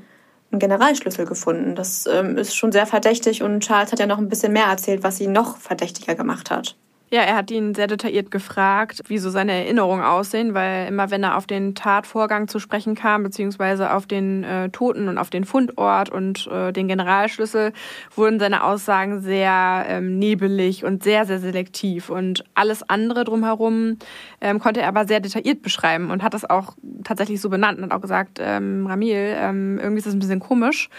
einen 0.55 0.59
Generalschlüssel 0.59 1.25
gefunden. 1.25 1.75
Das 1.75 2.07
ähm, 2.07 2.37
ist 2.37 2.55
schon 2.55 2.71
sehr 2.71 2.85
verdächtig 2.85 3.43
und 3.43 3.61
Charles 3.61 3.91
hat 3.91 3.99
ja 3.99 4.07
noch 4.07 4.17
ein 4.17 4.29
bisschen 4.29 4.53
mehr 4.53 4.65
erzählt, 4.65 5.03
was 5.03 5.19
ihn 5.19 5.31
noch 5.31 5.57
verdächtiger 5.57 6.15
gemacht 6.15 6.49
hat. 6.49 6.75
Ja, 7.11 7.21
er 7.21 7.35
hat 7.35 7.51
ihn 7.51 7.75
sehr 7.75 7.85
detailliert 7.85 8.31
gefragt, 8.31 9.01
wie 9.07 9.19
so 9.19 9.29
seine 9.29 9.51
Erinnerungen 9.51 10.03
aussehen, 10.03 10.55
weil 10.55 10.87
immer 10.87 11.11
wenn 11.11 11.21
er 11.21 11.37
auf 11.37 11.45
den 11.45 11.75
Tatvorgang 11.75 12.47
zu 12.47 12.57
sprechen 12.57 12.95
kam, 12.95 13.21
beziehungsweise 13.21 13.93
auf 13.93 14.07
den 14.07 14.43
äh, 14.43 14.69
Toten 14.69 15.07
und 15.07 15.19
auf 15.19 15.29
den 15.29 15.45
Fundort 15.45 16.09
und 16.09 16.47
äh, 16.47 16.73
den 16.73 16.87
Generalschlüssel, 16.87 17.73
wurden 18.15 18.39
seine 18.39 18.63
Aussagen 18.63 19.21
sehr 19.21 19.85
ähm, 19.87 20.17
nebelig 20.17 20.83
und 20.83 21.03
sehr, 21.03 21.25
sehr 21.25 21.39
selektiv. 21.39 22.09
Und 22.09 22.43
alles 22.55 22.81
andere 22.89 23.23
drumherum 23.23 23.99
ähm, 24.41 24.59
konnte 24.59 24.81
er 24.81 24.87
aber 24.87 25.05
sehr 25.05 25.19
detailliert 25.19 25.61
beschreiben 25.61 26.09
und 26.09 26.23
hat 26.23 26.33
das 26.33 26.49
auch 26.49 26.73
tatsächlich 27.03 27.39
so 27.39 27.49
benannt 27.49 27.77
und 27.77 27.85
hat 27.85 27.91
auch 27.91 28.01
gesagt, 28.01 28.39
ähm, 28.41 28.87
Ramil, 28.87 29.35
ähm, 29.37 29.77
irgendwie 29.77 29.99
ist 29.99 30.07
das 30.07 30.15
ein 30.15 30.19
bisschen 30.19 30.39
komisch. 30.39 30.89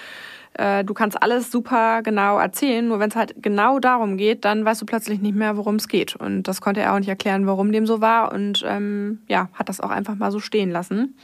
Äh, 0.59 0.85
du 0.85 0.95
kannst 0.95 1.23
alles 1.23 1.51
super 1.51 2.03
genau 2.03 2.39
erzählen, 2.39 2.87
nur 2.87 2.99
wenn 2.99 3.11
es 3.11 3.17
halt 3.17 3.35
genau 3.43 3.79
darum 3.79 4.17
geht, 4.17 4.45
dann 4.45 4.65
weißt 4.65 4.81
du 4.81 4.87
plötzlich 4.87 5.21
nicht 5.21 5.37
mehr, 5.37 5.57
worum 5.57 5.77
es 5.77 5.89
geht. 5.89 6.17
Und 6.17 6.45
das 6.45 6.61
konnte 6.61 6.81
er 6.81 6.95
auch 6.95 6.99
nicht 6.99 7.09
erklären, 7.09 7.47
warum 7.47 7.73
dem 7.73 7.87
so 7.87 8.01
war 8.01 8.33
und 8.33 8.65
ähm, 8.67 9.21
ja, 9.29 9.49
hat 9.53 9.69
das 9.69 9.81
auch 9.81 9.91
einfach 9.91 10.15
mal 10.15 10.33
so 10.33 10.41
stehen 10.41 10.71
lassen. 10.71 11.17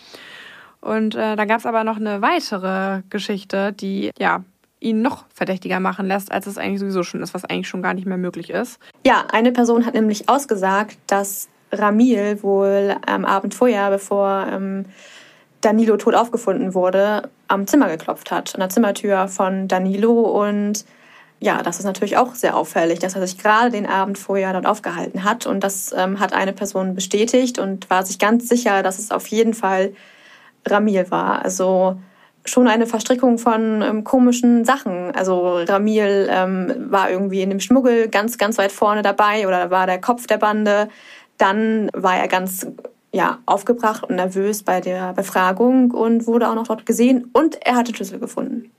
Und 0.80 1.14
äh, 1.14 1.36
dann 1.36 1.48
gab 1.48 1.60
es 1.60 1.66
aber 1.66 1.84
noch 1.84 1.96
eine 1.96 2.22
weitere 2.22 3.02
Geschichte, 3.08 3.72
die 3.72 4.10
ja 4.18 4.44
ihn 4.80 5.00
noch 5.00 5.24
verdächtiger 5.32 5.80
machen 5.80 6.06
lässt, 6.06 6.32
als 6.32 6.46
es 6.46 6.58
eigentlich 6.58 6.80
sowieso 6.80 7.04
schon 7.04 7.22
ist, 7.22 7.34
was 7.34 7.44
eigentlich 7.44 7.68
schon 7.68 7.82
gar 7.82 7.94
nicht 7.94 8.06
mehr 8.06 8.18
möglich 8.18 8.50
ist. 8.50 8.80
Ja, 9.06 9.24
eine 9.32 9.52
Person 9.52 9.86
hat 9.86 9.94
nämlich 9.94 10.28
ausgesagt, 10.28 10.98
dass 11.06 11.48
Ramil 11.70 12.42
wohl 12.42 12.96
am 13.06 13.24
Abend 13.24 13.54
vorher, 13.54 13.90
bevor 13.90 14.46
ähm, 14.50 14.86
Danilo 15.62 15.96
tot 15.96 16.14
aufgefunden 16.14 16.74
wurde, 16.74 17.30
am 17.48 17.66
Zimmer 17.66 17.88
geklopft 17.88 18.30
hat, 18.30 18.54
an 18.54 18.60
der 18.60 18.68
Zimmertür 18.68 19.28
von 19.28 19.68
Danilo. 19.68 20.20
Und 20.20 20.84
ja, 21.40 21.62
das 21.62 21.78
ist 21.78 21.84
natürlich 21.84 22.16
auch 22.16 22.34
sehr 22.34 22.56
auffällig, 22.56 22.98
dass 22.98 23.14
er 23.14 23.26
sich 23.26 23.38
gerade 23.38 23.70
den 23.70 23.86
Abend 23.86 24.18
vorher 24.18 24.52
dort 24.52 24.66
aufgehalten 24.66 25.24
hat. 25.24 25.46
Und 25.46 25.64
das 25.64 25.94
ähm, 25.96 26.20
hat 26.20 26.32
eine 26.32 26.52
Person 26.52 26.94
bestätigt 26.94 27.58
und 27.58 27.88
war 27.88 28.04
sich 28.04 28.18
ganz 28.18 28.48
sicher, 28.48 28.82
dass 28.82 28.98
es 28.98 29.10
auf 29.10 29.26
jeden 29.28 29.54
Fall 29.54 29.94
Ramil 30.66 31.10
war. 31.10 31.42
Also 31.42 31.96
schon 32.44 32.66
eine 32.66 32.86
Verstrickung 32.86 33.38
von 33.38 33.82
ähm, 33.82 34.04
komischen 34.04 34.64
Sachen. 34.64 35.14
Also 35.14 35.58
Ramil 35.58 36.28
ähm, 36.30 36.86
war 36.90 37.10
irgendwie 37.10 37.42
in 37.42 37.50
dem 37.50 37.60
Schmuggel 37.60 38.08
ganz, 38.08 38.36
ganz 38.36 38.58
weit 38.58 38.72
vorne 38.72 39.02
dabei 39.02 39.46
oder 39.46 39.70
war 39.70 39.86
der 39.86 40.00
Kopf 40.00 40.26
der 40.26 40.38
Bande. 40.38 40.88
Dann 41.38 41.88
war 41.92 42.16
er 42.16 42.28
ganz 42.28 42.66
ja, 43.12 43.38
aufgebracht 43.46 44.04
und 44.04 44.16
nervös 44.16 44.62
bei 44.62 44.80
der 44.80 45.12
Befragung 45.12 45.90
und 45.90 46.26
wurde 46.26 46.48
auch 46.48 46.54
noch 46.54 46.66
dort 46.66 46.86
gesehen 46.86 47.28
und 47.32 47.56
er 47.64 47.76
hatte 47.76 47.94
Schlüssel 47.94 48.18
gefunden. 48.18 48.70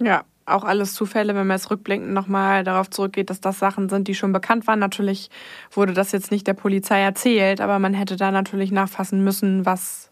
Ja, 0.00 0.24
auch 0.46 0.64
alles 0.64 0.94
Zufälle, 0.94 1.34
wenn 1.34 1.46
man 1.46 1.56
jetzt 1.56 1.70
rückblickend 1.70 2.12
nochmal 2.12 2.64
darauf 2.64 2.88
zurückgeht, 2.88 3.30
dass 3.30 3.40
das 3.40 3.58
Sachen 3.58 3.88
sind, 3.88 4.08
die 4.08 4.14
schon 4.14 4.32
bekannt 4.32 4.66
waren. 4.66 4.78
Natürlich 4.78 5.28
wurde 5.72 5.92
das 5.92 6.12
jetzt 6.12 6.30
nicht 6.30 6.46
der 6.46 6.54
Polizei 6.54 7.00
erzählt, 7.00 7.60
aber 7.60 7.78
man 7.78 7.94
hätte 7.94 8.16
da 8.16 8.30
natürlich 8.30 8.72
nachfassen 8.72 9.24
müssen, 9.24 9.66
was 9.66 10.10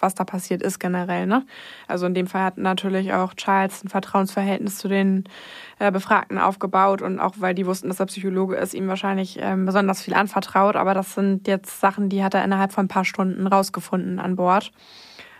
was 0.00 0.14
da 0.14 0.24
passiert 0.24 0.62
ist 0.62 0.78
generell. 0.78 1.26
Ne? 1.26 1.44
Also 1.86 2.06
in 2.06 2.14
dem 2.14 2.26
Fall 2.26 2.42
hat 2.42 2.58
natürlich 2.58 3.12
auch 3.12 3.34
Charles 3.34 3.84
ein 3.84 3.88
Vertrauensverhältnis 3.88 4.78
zu 4.78 4.88
den 4.88 5.24
äh, 5.78 5.90
Befragten 5.90 6.38
aufgebaut 6.38 7.02
und 7.02 7.20
auch 7.20 7.34
weil 7.38 7.54
die 7.54 7.66
wussten, 7.66 7.88
dass 7.88 8.00
er 8.00 8.06
Psychologe 8.06 8.56
ist, 8.56 8.74
ihm 8.74 8.88
wahrscheinlich 8.88 9.38
ähm, 9.40 9.66
besonders 9.66 10.02
viel 10.02 10.14
anvertraut. 10.14 10.76
Aber 10.76 10.94
das 10.94 11.14
sind 11.14 11.46
jetzt 11.48 11.80
Sachen, 11.80 12.08
die 12.08 12.22
hat 12.22 12.34
er 12.34 12.44
innerhalb 12.44 12.72
von 12.72 12.86
ein 12.86 12.88
paar 12.88 13.04
Stunden 13.04 13.46
rausgefunden 13.46 14.18
an 14.18 14.36
Bord. 14.36 14.72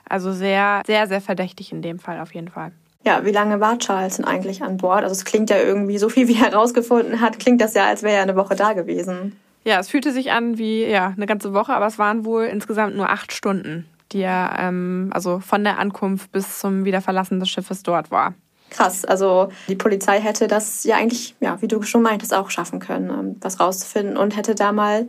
Also 0.08 0.32
sehr, 0.32 0.82
sehr, 0.86 1.06
sehr 1.06 1.20
verdächtig 1.20 1.72
in 1.72 1.82
dem 1.82 1.98
Fall 1.98 2.20
auf 2.20 2.34
jeden 2.34 2.48
Fall. 2.48 2.72
Ja, 3.04 3.24
wie 3.24 3.30
lange 3.30 3.60
war 3.60 3.78
Charles 3.78 4.16
denn 4.16 4.24
eigentlich 4.24 4.62
an 4.62 4.76
Bord? 4.76 5.02
Also 5.02 5.12
es 5.12 5.24
klingt 5.24 5.50
ja 5.50 5.58
irgendwie, 5.58 5.98
so 5.98 6.08
viel 6.08 6.28
wie 6.28 6.34
er 6.34 6.50
herausgefunden 6.50 7.20
hat, 7.20 7.38
klingt 7.38 7.60
das 7.60 7.74
ja, 7.74 7.86
als 7.86 8.02
wäre 8.02 8.16
er 8.16 8.22
eine 8.22 8.36
Woche 8.36 8.56
da 8.56 8.72
gewesen. 8.72 9.38
Ja, 9.64 9.78
es 9.78 9.88
fühlte 9.88 10.12
sich 10.12 10.32
an 10.32 10.58
wie 10.58 10.84
ja 10.84 11.12
eine 11.14 11.26
ganze 11.26 11.52
Woche, 11.52 11.74
aber 11.74 11.86
es 11.86 11.98
waren 11.98 12.24
wohl 12.24 12.44
insgesamt 12.44 12.96
nur 12.96 13.10
acht 13.10 13.32
Stunden, 13.32 13.86
die 14.12 14.22
er 14.22 14.56
ähm, 14.58 15.10
also 15.12 15.40
von 15.40 15.64
der 15.64 15.78
Ankunft 15.78 16.32
bis 16.32 16.60
zum 16.60 16.84
Wiederverlassen 16.84 17.40
des 17.40 17.48
Schiffes 17.48 17.82
dort 17.82 18.10
war. 18.10 18.34
Krass, 18.70 19.04
also 19.04 19.48
die 19.66 19.76
Polizei 19.76 20.20
hätte 20.20 20.46
das 20.46 20.84
ja 20.84 20.96
eigentlich, 20.96 21.34
ja, 21.40 21.60
wie 21.62 21.68
du 21.68 21.82
schon 21.82 22.02
meintest, 22.02 22.34
auch 22.34 22.50
schaffen 22.50 22.80
können, 22.80 23.10
ähm, 23.10 23.36
was 23.40 23.60
rauszufinden 23.60 24.16
und 24.16 24.36
hätte 24.36 24.54
da 24.54 24.72
mal 24.72 25.08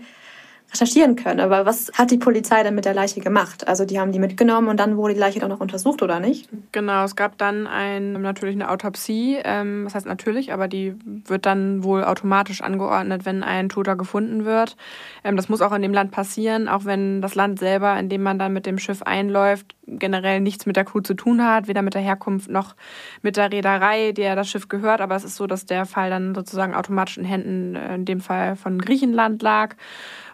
recherchieren 0.72 1.16
können. 1.16 1.40
Aber 1.40 1.66
was 1.66 1.92
hat 1.94 2.12
die 2.12 2.18
Polizei 2.18 2.64
denn 2.64 2.76
mit 2.76 2.86
der 2.86 2.94
Leiche 2.94 3.22
gemacht? 3.22 3.68
Also 3.68 3.86
die 3.86 4.00
haben 4.00 4.12
die 4.12 4.20
mitgenommen 4.20 4.68
und 4.68 4.80
dann 4.80 4.98
wurde 4.98 5.14
die 5.14 5.20
Leiche 5.20 5.40
doch 5.40 5.48
noch 5.48 5.60
untersucht, 5.60 6.02
oder 6.02 6.20
nicht? 6.20 6.50
Genau, 6.72 7.04
es 7.04 7.16
gab 7.16 7.38
dann 7.38 7.68
ein, 7.68 8.14
natürlich 8.14 8.56
eine 8.56 8.70
Autopsie. 8.70 9.40
Ähm, 9.44 9.86
was 9.86 9.96
heißt 9.96 10.06
natürlich, 10.06 10.54
aber 10.54 10.68
die 10.68 10.96
wird 11.26 11.46
dann 11.46 11.84
wohl 11.84 12.04
automatisch 12.04 12.62
angeordnet, 12.62 13.26
wenn 13.26 13.44
ein 13.44 13.70
Toter 13.70 13.96
gefunden 13.96 14.46
wird. 14.46 14.78
Ähm, 15.24 15.36
das 15.36 15.50
muss 15.50 15.62
auch 15.62 15.74
in 15.74 15.82
dem 15.82 15.94
Land 15.94 16.12
passieren, 16.12 16.68
auch 16.68 16.86
wenn 16.86 17.22
das 17.22 17.36
Land 17.36 17.60
selber, 17.60 17.98
in 18.00 18.10
dem 18.10 18.24
man 18.24 18.40
dann 18.40 18.54
mit 18.54 18.66
dem 18.66 18.78
Schiff 18.78 19.02
einläuft, 19.02 19.76
generell 19.88 20.40
nichts 20.42 20.66
mit 20.66 20.76
der 20.76 20.86
Crew 20.86 21.02
zu 21.02 21.16
tun 21.16 21.44
hat, 21.44 21.68
weder 21.68 21.82
mit 21.82 21.94
der 21.94 22.02
Herkunft 22.02 22.50
noch 22.50 22.76
mit 23.22 23.38
der 23.38 23.52
Reederei, 23.52 24.12
der 24.12 24.36
das 24.36 24.50
Schiff 24.50 24.68
gehört. 24.68 25.02
Aber 25.02 25.16
es 25.16 25.24
ist 25.24 25.36
so, 25.36 25.48
dass 25.48 25.66
der 25.66 25.86
Fall 25.86 26.10
dann 26.10 26.36
sozusagen 26.36 26.76
automatisch 26.76 27.18
in 27.18 27.26
Händen, 27.26 27.76
äh, 27.76 27.96
in 27.96 28.06
dem 28.06 28.22
Fall 28.22 28.56
von 28.56 28.80
Griechenland 28.80 29.42
lag 29.42 29.76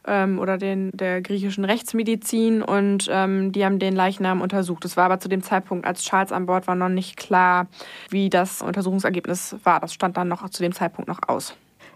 ähm, 0.08 0.40
oder 0.40 0.58
den, 0.58 0.92
der 0.94 1.22
griechischen 1.22 1.66
Rechtsmedizin 1.66 2.62
und 2.62 3.08
ähm, 3.10 3.52
die 3.52 3.66
haben 3.66 3.80
den 3.80 3.96
Leichnam 3.96 4.42
untersucht. 4.42 4.86
Es 4.86 4.98
war 4.98 5.06
aber 5.06 5.20
zu 5.20 5.30
dem 5.30 5.44
Zeitpunkt, 5.44 5.86
als 5.86 6.04
Charles 6.04 6.32
an 6.32 6.46
Bord 6.46 6.68
war, 6.68 6.76
noch 6.76 6.90
nicht 6.90 7.18
klar, 7.18 7.68
wie 8.10 8.30
das 8.30 8.62
Untersuchungsergebnis 8.62 9.56
war. 9.64 9.80
Das 9.80 9.94
stand 9.94 10.18
dann 10.18 10.28
noch 10.28 10.48
zu 10.50 10.62
dem 10.62 10.74
Zeitpunkt 10.74 11.08
noch 11.08 11.20
aus. 11.28 11.56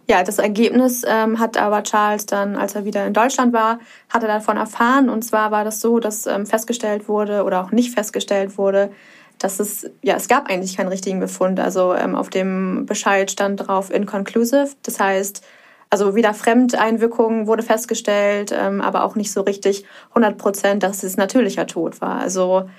Ja, 0.09 0.23
das 0.23 0.39
Ergebnis 0.39 1.03
ähm, 1.07 1.37
hat 1.37 1.55
aber 1.55 1.83
Charles 1.83 2.25
dann, 2.25 2.55
als 2.55 2.73
er 2.73 2.83
wieder 2.83 3.05
in 3.05 3.13
Deutschland 3.13 3.53
war, 3.53 3.77
hat 4.09 4.23
er 4.23 4.27
davon 4.27 4.57
erfahren. 4.57 5.07
Und 5.07 5.23
zwar 5.23 5.51
war 5.51 5.63
das 5.63 5.81
so, 5.81 5.99
dass 5.99 6.25
ähm, 6.25 6.47
festgestellt 6.47 7.07
wurde 7.07 7.43
oder 7.43 7.63
auch 7.63 7.71
nicht 7.71 7.93
festgestellt 7.93 8.57
wurde, 8.57 8.91
dass 9.37 9.59
es, 9.59 9.89
ja, 10.01 10.15
es 10.15 10.27
gab 10.27 10.49
eigentlich 10.49 10.77
keinen 10.77 10.87
richtigen 10.87 11.19
Befund. 11.19 11.59
Also 11.59 11.93
ähm, 11.93 12.15
auf 12.15 12.31
dem 12.31 12.87
Bescheid 12.87 13.29
stand 13.29 13.67
drauf 13.67 13.91
inconclusive. 13.91 14.71
Das 14.81 14.99
heißt, 14.99 15.45
also 15.89 16.15
weder 16.15 16.33
Fremdeinwirkung 16.33 17.47
wurde 17.47 17.63
festgestellt, 17.63 18.53
ähm, 18.55 18.81
aber 18.81 19.03
auch 19.03 19.15
nicht 19.15 19.31
so 19.31 19.41
richtig 19.41 19.85
100 20.09 20.37
Prozent, 20.37 20.83
dass 20.83 21.03
es 21.03 21.17
natürlicher 21.17 21.67
Tod 21.67 22.01
war. 22.01 22.19
Also 22.19 22.69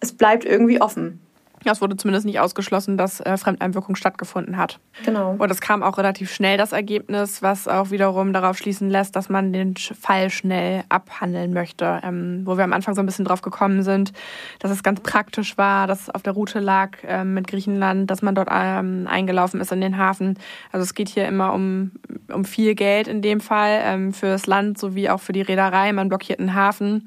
es 0.00 0.12
bleibt 0.12 0.44
irgendwie 0.44 0.80
offen. 0.80 1.20
Es 1.64 1.80
wurde 1.80 1.96
zumindest 1.96 2.24
nicht 2.26 2.40
ausgeschlossen, 2.40 2.96
dass 2.96 3.20
äh, 3.20 3.36
Fremdeinwirkung 3.36 3.94
stattgefunden 3.94 4.56
hat. 4.56 4.80
Genau. 5.04 5.36
Und 5.38 5.50
es 5.50 5.60
kam 5.60 5.82
auch 5.82 5.98
relativ 5.98 6.32
schnell 6.32 6.56
das 6.56 6.72
Ergebnis, 6.72 7.42
was 7.42 7.68
auch 7.68 7.90
wiederum 7.90 8.32
darauf 8.32 8.56
schließen 8.56 8.88
lässt, 8.88 9.14
dass 9.14 9.28
man 9.28 9.52
den 9.52 9.74
Fall 9.76 10.30
schnell 10.30 10.84
abhandeln 10.88 11.52
möchte. 11.52 12.00
Ähm, 12.02 12.42
wo 12.44 12.56
wir 12.56 12.64
am 12.64 12.72
Anfang 12.72 12.94
so 12.94 13.02
ein 13.02 13.06
bisschen 13.06 13.24
drauf 13.24 13.42
gekommen 13.42 13.82
sind, 13.82 14.12
dass 14.58 14.70
es 14.70 14.82
ganz 14.82 15.00
praktisch 15.00 15.58
war, 15.58 15.86
dass 15.86 16.02
es 16.02 16.10
auf 16.10 16.22
der 16.22 16.32
Route 16.32 16.60
lag 16.60 16.96
ähm, 17.06 17.34
mit 17.34 17.46
Griechenland, 17.46 18.10
dass 18.10 18.22
man 18.22 18.34
dort 18.34 18.48
ähm, 18.50 19.06
eingelaufen 19.08 19.60
ist 19.60 19.72
in 19.72 19.80
den 19.80 19.98
Hafen. 19.98 20.38
Also 20.72 20.84
es 20.84 20.94
geht 20.94 21.08
hier 21.08 21.26
immer 21.26 21.52
um 21.52 21.92
um 22.32 22.44
viel 22.44 22.74
Geld 22.74 23.08
in 23.08 23.22
dem 23.22 23.40
Fall 23.40 23.80
ähm, 23.82 24.12
für 24.12 24.26
das 24.26 24.46
Land 24.46 24.78
sowie 24.78 25.08
auch 25.08 25.20
für 25.20 25.32
die 25.32 25.42
Reederei. 25.42 25.92
Man 25.92 26.08
blockiert 26.08 26.38
einen 26.38 26.54
Hafen 26.54 27.06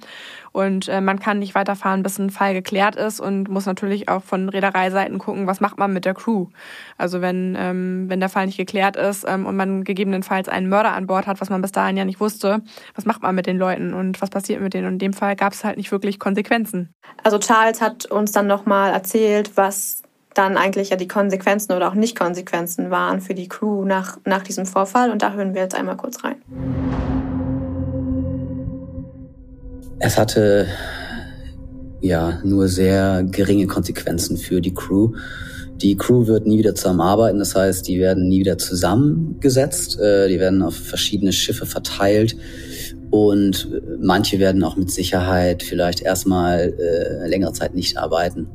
und 0.53 0.87
äh, 0.87 1.01
man 1.01 1.19
kann 1.19 1.39
nicht 1.39 1.55
weiterfahren, 1.55 2.03
bis 2.03 2.19
ein 2.19 2.29
Fall 2.29 2.53
geklärt 2.53 2.95
ist 2.95 3.19
und 3.19 3.49
muss 3.49 3.65
natürlich 3.65 4.07
auch 4.07 4.23
von 4.23 4.49
Reedereiseiten 4.49 5.17
gucken, 5.17 5.47
was 5.47 5.59
macht 5.59 5.79
man 5.79 5.91
mit 5.91 6.05
der 6.05 6.13
Crew. 6.13 6.47
Also 6.97 7.21
wenn, 7.21 7.57
ähm, 7.59 8.05
wenn 8.07 8.19
der 8.19 8.29
Fall 8.29 8.45
nicht 8.45 8.57
geklärt 8.57 8.95
ist 8.95 9.25
ähm, 9.27 9.47
und 9.47 9.55
man 9.55 9.83
gegebenenfalls 9.83 10.47
einen 10.47 10.69
Mörder 10.69 10.93
an 10.93 11.07
Bord 11.07 11.25
hat, 11.25 11.41
was 11.41 11.49
man 11.49 11.61
bis 11.61 11.71
dahin 11.71 11.97
ja 11.97 12.05
nicht 12.05 12.19
wusste, 12.19 12.61
was 12.93 13.05
macht 13.05 13.23
man 13.23 13.33
mit 13.33 13.47
den 13.47 13.57
Leuten 13.57 13.95
und 13.95 14.21
was 14.21 14.29
passiert 14.29 14.61
mit 14.61 14.75
denen? 14.75 14.85
Und 14.85 14.93
in 14.93 14.99
dem 14.99 15.13
Fall 15.13 15.35
gab 15.35 15.53
es 15.53 15.63
halt 15.63 15.77
nicht 15.77 15.91
wirklich 15.91 16.19
Konsequenzen. 16.19 16.93
Also 17.23 17.39
Charles 17.39 17.81
hat 17.81 18.05
uns 18.05 18.31
dann 18.31 18.45
nochmal 18.45 18.93
erzählt, 18.93 19.57
was 19.57 20.03
dann 20.35 20.57
eigentlich 20.57 20.91
ja 20.91 20.97
die 20.97 21.07
Konsequenzen 21.07 21.73
oder 21.73 21.87
auch 21.87 21.95
Nicht-Konsequenzen 21.95 22.91
waren 22.91 23.21
für 23.21 23.33
die 23.33 23.47
Crew 23.47 23.85
nach, 23.85 24.17
nach 24.25 24.43
diesem 24.43 24.67
Vorfall. 24.67 25.09
Und 25.09 25.23
da 25.23 25.31
hören 25.31 25.55
wir 25.55 25.61
jetzt 25.63 25.75
einmal 25.75 25.97
kurz 25.97 26.23
rein. 26.23 26.35
Es 30.05 30.17
hatte 30.17 30.67
ja 32.01 32.41
nur 32.43 32.67
sehr 32.67 33.23
geringe 33.23 33.67
Konsequenzen 33.67 34.35
für 34.35 34.59
die 34.59 34.73
Crew. 34.73 35.13
Die 35.77 35.95
Crew 35.95 36.27
wird 36.27 36.45
nie 36.45 36.57
wieder 36.57 36.75
zusammenarbeiten, 36.75 37.39
das 37.39 37.55
heißt, 37.55 37.87
die 37.87 38.01
werden 38.01 38.27
nie 38.27 38.41
wieder 38.41 38.57
zusammengesetzt, 38.57 39.97
äh, 40.01 40.27
die 40.27 40.41
werden 40.41 40.61
auf 40.61 40.75
verschiedene 40.75 41.31
Schiffe 41.31 41.65
verteilt 41.65 42.35
und 43.11 43.69
manche 43.97 44.39
werden 44.39 44.61
auch 44.65 44.75
mit 44.75 44.91
Sicherheit 44.91 45.63
vielleicht 45.63 46.01
erstmal 46.01 46.73
äh, 46.77 47.25
längere 47.29 47.53
Zeit 47.53 47.73
nicht 47.73 47.97
arbeiten. 47.97 48.49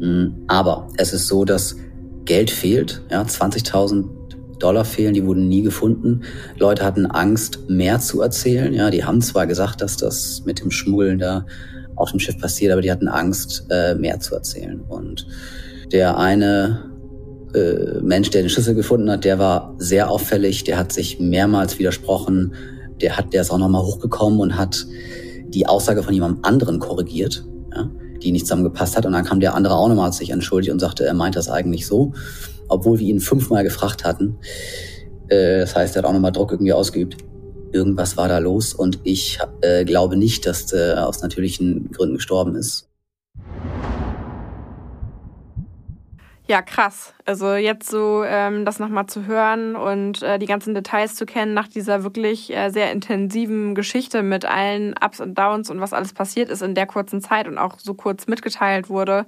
Mm, 0.00 0.44
aber 0.46 0.88
es 0.96 1.12
ist 1.12 1.26
so, 1.26 1.44
dass 1.44 1.76
Geld 2.24 2.50
fehlt, 2.50 3.02
ja, 3.10 3.20
20.000 3.20 4.17
Dollar 4.58 4.84
fehlen, 4.84 5.14
die 5.14 5.24
wurden 5.24 5.48
nie 5.48 5.62
gefunden. 5.62 6.22
Leute 6.58 6.84
hatten 6.84 7.06
Angst, 7.06 7.60
mehr 7.68 8.00
zu 8.00 8.20
erzählen. 8.20 8.72
Ja, 8.72 8.90
die 8.90 9.04
haben 9.04 9.20
zwar 9.20 9.46
gesagt, 9.46 9.80
dass 9.80 9.96
das 9.96 10.42
mit 10.44 10.60
dem 10.60 10.70
Schmuggeln 10.70 11.18
da 11.18 11.46
auf 11.96 12.10
dem 12.10 12.20
Schiff 12.20 12.38
passiert, 12.38 12.72
aber 12.72 12.82
die 12.82 12.92
hatten 12.92 13.08
Angst, 13.08 13.66
äh, 13.70 13.94
mehr 13.94 14.20
zu 14.20 14.34
erzählen. 14.34 14.80
Und 14.88 15.26
der 15.92 16.18
eine 16.18 16.84
äh, 17.54 18.00
Mensch, 18.00 18.30
der 18.30 18.42
den 18.42 18.50
Schlüssel 18.50 18.74
gefunden 18.74 19.10
hat, 19.10 19.24
der 19.24 19.38
war 19.38 19.74
sehr 19.78 20.10
auffällig. 20.10 20.64
Der 20.64 20.78
hat 20.78 20.92
sich 20.92 21.18
mehrmals 21.18 21.78
widersprochen. 21.78 22.54
Der 23.00 23.16
hat, 23.16 23.32
der 23.32 23.42
ist 23.42 23.50
auch 23.50 23.58
nochmal 23.58 23.82
hochgekommen 23.82 24.40
und 24.40 24.56
hat 24.56 24.86
die 25.48 25.66
Aussage 25.66 26.02
von 26.02 26.12
jemandem 26.12 26.44
anderen 26.44 26.78
korrigiert, 26.78 27.44
ja, 27.74 27.90
die 28.22 28.32
nicht 28.32 28.46
zusammengepasst 28.46 28.96
hat. 28.96 29.06
Und 29.06 29.12
dann 29.12 29.24
kam 29.24 29.40
der 29.40 29.54
andere 29.54 29.74
auch 29.74 29.88
nochmal 29.88 30.12
sich 30.12 30.30
entschuldigt 30.30 30.72
und 30.72 30.80
sagte, 30.80 31.06
er 31.06 31.14
meint 31.14 31.36
das 31.36 31.48
eigentlich 31.48 31.86
so 31.86 32.12
obwohl 32.68 32.98
wir 32.98 33.06
ihn 33.06 33.20
fünfmal 33.20 33.64
gefragt 33.64 34.04
hatten. 34.04 34.38
Äh, 35.28 35.60
das 35.60 35.74
heißt, 35.74 35.96
er 35.96 36.02
hat 36.02 36.08
auch 36.08 36.12
nochmal 36.12 36.32
Druck 36.32 36.52
irgendwie 36.52 36.72
ausgeübt. 36.72 37.16
Irgendwas 37.72 38.16
war 38.16 38.28
da 38.28 38.38
los 38.38 38.72
und 38.72 39.00
ich 39.04 39.38
äh, 39.60 39.84
glaube 39.84 40.16
nicht, 40.16 40.46
dass 40.46 40.72
er 40.72 41.06
aus 41.06 41.22
natürlichen 41.22 41.90
Gründen 41.92 42.16
gestorben 42.16 42.54
ist. 42.56 42.88
Ja, 46.48 46.62
krass. 46.62 47.12
Also 47.26 47.54
jetzt 47.54 47.90
so 47.90 48.24
ähm, 48.24 48.64
das 48.64 48.78
nochmal 48.78 49.06
zu 49.06 49.26
hören 49.26 49.76
und 49.76 50.22
äh, 50.22 50.38
die 50.38 50.46
ganzen 50.46 50.74
Details 50.74 51.14
zu 51.14 51.26
kennen 51.26 51.52
nach 51.52 51.68
dieser 51.68 52.04
wirklich 52.04 52.50
äh, 52.56 52.70
sehr 52.70 52.90
intensiven 52.90 53.74
Geschichte 53.74 54.22
mit 54.22 54.46
allen 54.46 54.94
Ups 55.04 55.20
und 55.20 55.36
Downs 55.36 55.68
und 55.68 55.82
was 55.82 55.92
alles 55.92 56.14
passiert 56.14 56.48
ist 56.48 56.62
in 56.62 56.74
der 56.74 56.86
kurzen 56.86 57.20
Zeit 57.20 57.48
und 57.48 57.58
auch 57.58 57.78
so 57.78 57.92
kurz 57.92 58.28
mitgeteilt 58.28 58.88
wurde, 58.88 59.26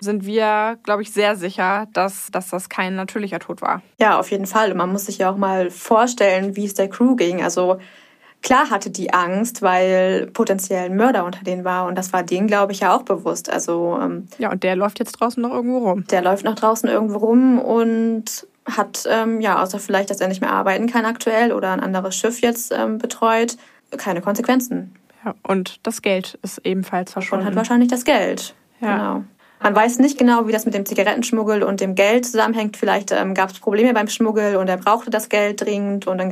sind 0.00 0.26
wir, 0.26 0.78
glaube 0.82 1.02
ich, 1.02 1.12
sehr 1.12 1.36
sicher, 1.36 1.86
dass, 1.92 2.32
dass 2.32 2.50
das 2.50 2.68
kein 2.68 2.96
natürlicher 2.96 3.38
Tod 3.38 3.62
war. 3.62 3.80
Ja, 4.00 4.18
auf 4.18 4.32
jeden 4.32 4.46
Fall. 4.46 4.72
Und 4.72 4.78
man 4.78 4.90
muss 4.90 5.06
sich 5.06 5.18
ja 5.18 5.30
auch 5.30 5.36
mal 5.36 5.70
vorstellen, 5.70 6.56
wie 6.56 6.64
es 6.64 6.74
der 6.74 6.88
Crew 6.88 7.14
ging. 7.14 7.44
Also 7.44 7.78
klar 8.42 8.70
hatte 8.70 8.90
die 8.90 9.12
Angst, 9.12 9.62
weil 9.62 10.28
potenziell 10.32 10.86
ein 10.86 10.96
Mörder 10.96 11.24
unter 11.24 11.42
denen 11.44 11.64
war. 11.64 11.86
Und 11.86 11.96
das 11.96 12.12
war 12.12 12.22
denen, 12.22 12.46
glaube 12.46 12.72
ich, 12.72 12.80
ja 12.80 12.94
auch 12.94 13.02
bewusst. 13.02 13.50
Also 13.50 13.98
ähm, 14.00 14.28
Ja, 14.38 14.52
und 14.52 14.62
der 14.62 14.76
läuft 14.76 14.98
jetzt 14.98 15.12
draußen 15.12 15.42
noch 15.42 15.50
irgendwo 15.50 15.78
rum. 15.78 16.04
Der 16.10 16.22
läuft 16.22 16.44
noch 16.44 16.54
draußen 16.54 16.88
irgendwo 16.88 17.18
rum 17.18 17.58
und 17.58 18.46
hat, 18.66 19.04
ähm, 19.08 19.40
ja, 19.40 19.62
außer 19.62 19.78
vielleicht, 19.78 20.10
dass 20.10 20.20
er 20.20 20.28
nicht 20.28 20.40
mehr 20.40 20.52
arbeiten 20.52 20.86
kann 20.88 21.04
aktuell 21.04 21.52
oder 21.52 21.72
ein 21.72 21.80
anderes 21.80 22.16
Schiff 22.16 22.40
jetzt 22.40 22.72
ähm, 22.76 22.98
betreut, 22.98 23.56
keine 23.96 24.20
Konsequenzen. 24.20 24.94
Ja, 25.24 25.34
und 25.42 25.86
das 25.86 26.02
Geld 26.02 26.38
ist 26.42 26.58
ebenfalls 26.64 27.12
verschwunden. 27.12 27.44
Und 27.44 27.50
hat 27.50 27.56
wahrscheinlich 27.56 27.88
das 27.88 28.04
Geld. 28.04 28.54
Ja. 28.80 28.96
Genau. 28.96 29.24
Man 29.66 29.74
weiß 29.74 29.98
nicht 29.98 30.16
genau, 30.16 30.46
wie 30.46 30.52
das 30.52 30.64
mit 30.64 30.74
dem 30.74 30.86
Zigarettenschmuggel 30.86 31.64
und 31.64 31.80
dem 31.80 31.96
Geld 31.96 32.24
zusammenhängt. 32.24 32.76
Vielleicht 32.76 33.10
ähm, 33.10 33.34
gab 33.34 33.50
es 33.50 33.58
Probleme 33.58 33.92
beim 33.94 34.06
Schmuggel 34.06 34.54
und 34.54 34.68
er 34.68 34.76
brauchte 34.76 35.10
das 35.10 35.28
Geld 35.28 35.60
dringend 35.60 36.06
und 36.06 36.18
dann 36.18 36.30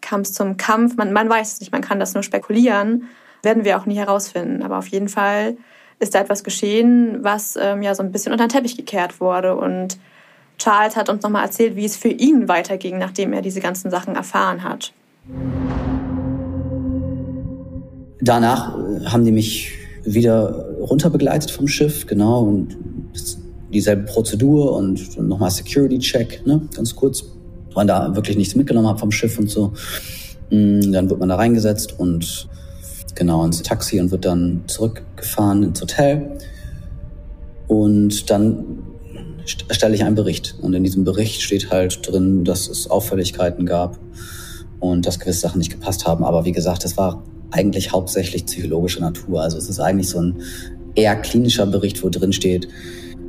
kam 0.00 0.20
es 0.22 0.32
zum 0.32 0.56
Kampf. 0.56 0.96
Man, 0.96 1.12
man 1.12 1.28
weiß 1.28 1.52
es 1.52 1.60
nicht, 1.60 1.70
man 1.70 1.82
kann 1.82 2.00
das 2.00 2.14
nur 2.14 2.22
spekulieren. 2.22 3.10
Werden 3.42 3.66
wir 3.66 3.78
auch 3.78 3.84
nie 3.84 3.98
herausfinden. 3.98 4.62
Aber 4.62 4.78
auf 4.78 4.86
jeden 4.86 5.10
Fall 5.10 5.58
ist 5.98 6.14
da 6.14 6.20
etwas 6.20 6.44
geschehen, 6.44 7.18
was 7.20 7.58
ähm, 7.60 7.82
ja 7.82 7.94
so 7.94 8.02
ein 8.02 8.10
bisschen 8.10 8.32
unter 8.32 8.46
den 8.46 8.52
Teppich 8.52 8.78
gekehrt 8.78 9.20
wurde. 9.20 9.54
Und 9.54 9.98
Charles 10.56 10.96
hat 10.96 11.10
uns 11.10 11.22
nochmal 11.22 11.44
erzählt, 11.44 11.76
wie 11.76 11.84
es 11.84 11.98
für 11.98 12.08
ihn 12.08 12.48
weiterging, 12.48 12.96
nachdem 12.96 13.34
er 13.34 13.42
diese 13.42 13.60
ganzen 13.60 13.90
Sachen 13.90 14.16
erfahren 14.16 14.64
hat. 14.64 14.94
Danach 18.22 18.78
äh, 18.78 19.04
haben 19.08 19.26
die 19.26 19.32
mich 19.32 19.74
wieder 20.04 20.71
runterbegleitet 20.82 21.50
vom 21.50 21.68
Schiff, 21.68 22.06
genau, 22.06 22.42
und 22.42 22.76
dieselbe 23.72 24.02
Prozedur 24.02 24.76
und 24.76 25.18
nochmal 25.18 25.50
Security-Check, 25.50 26.46
ne, 26.46 26.62
ganz 26.74 26.94
kurz. 26.94 27.24
Man 27.74 27.86
da 27.86 28.14
wirklich 28.14 28.36
nichts 28.36 28.54
mitgenommen 28.54 28.88
hat 28.88 29.00
vom 29.00 29.10
Schiff 29.10 29.38
und 29.38 29.48
so. 29.48 29.72
Mm, 30.50 30.92
dann 30.92 31.08
wird 31.08 31.18
man 31.18 31.30
da 31.30 31.36
reingesetzt 31.36 31.98
und 31.98 32.48
genau 33.14 33.44
ins 33.44 33.62
Taxi 33.62 33.98
und 33.98 34.10
wird 34.10 34.26
dann 34.26 34.64
zurückgefahren 34.66 35.62
ins 35.62 35.80
Hotel. 35.80 36.38
Und 37.68 38.28
dann 38.30 38.82
erstelle 39.68 39.94
ich 39.94 40.04
einen 40.04 40.14
Bericht. 40.14 40.56
Und 40.60 40.74
in 40.74 40.84
diesem 40.84 41.04
Bericht 41.04 41.40
steht 41.40 41.70
halt 41.70 42.06
drin, 42.06 42.44
dass 42.44 42.68
es 42.68 42.90
Auffälligkeiten 42.90 43.64
gab 43.64 43.98
und 44.80 45.06
dass 45.06 45.18
gewisse 45.18 45.40
Sachen 45.40 45.58
nicht 45.58 45.70
gepasst 45.70 46.06
haben. 46.06 46.24
Aber 46.24 46.44
wie 46.44 46.52
gesagt, 46.52 46.84
das 46.84 46.96
war 46.96 47.22
eigentlich 47.52 47.92
hauptsächlich 47.92 48.46
psychologischer 48.46 49.00
Natur. 49.00 49.42
Also 49.42 49.58
es 49.58 49.68
ist 49.68 49.78
eigentlich 49.78 50.08
so 50.08 50.20
ein 50.20 50.42
eher 50.94 51.16
klinischer 51.16 51.66
Bericht, 51.66 52.02
wo 52.02 52.08
drin 52.08 52.32
steht, 52.32 52.68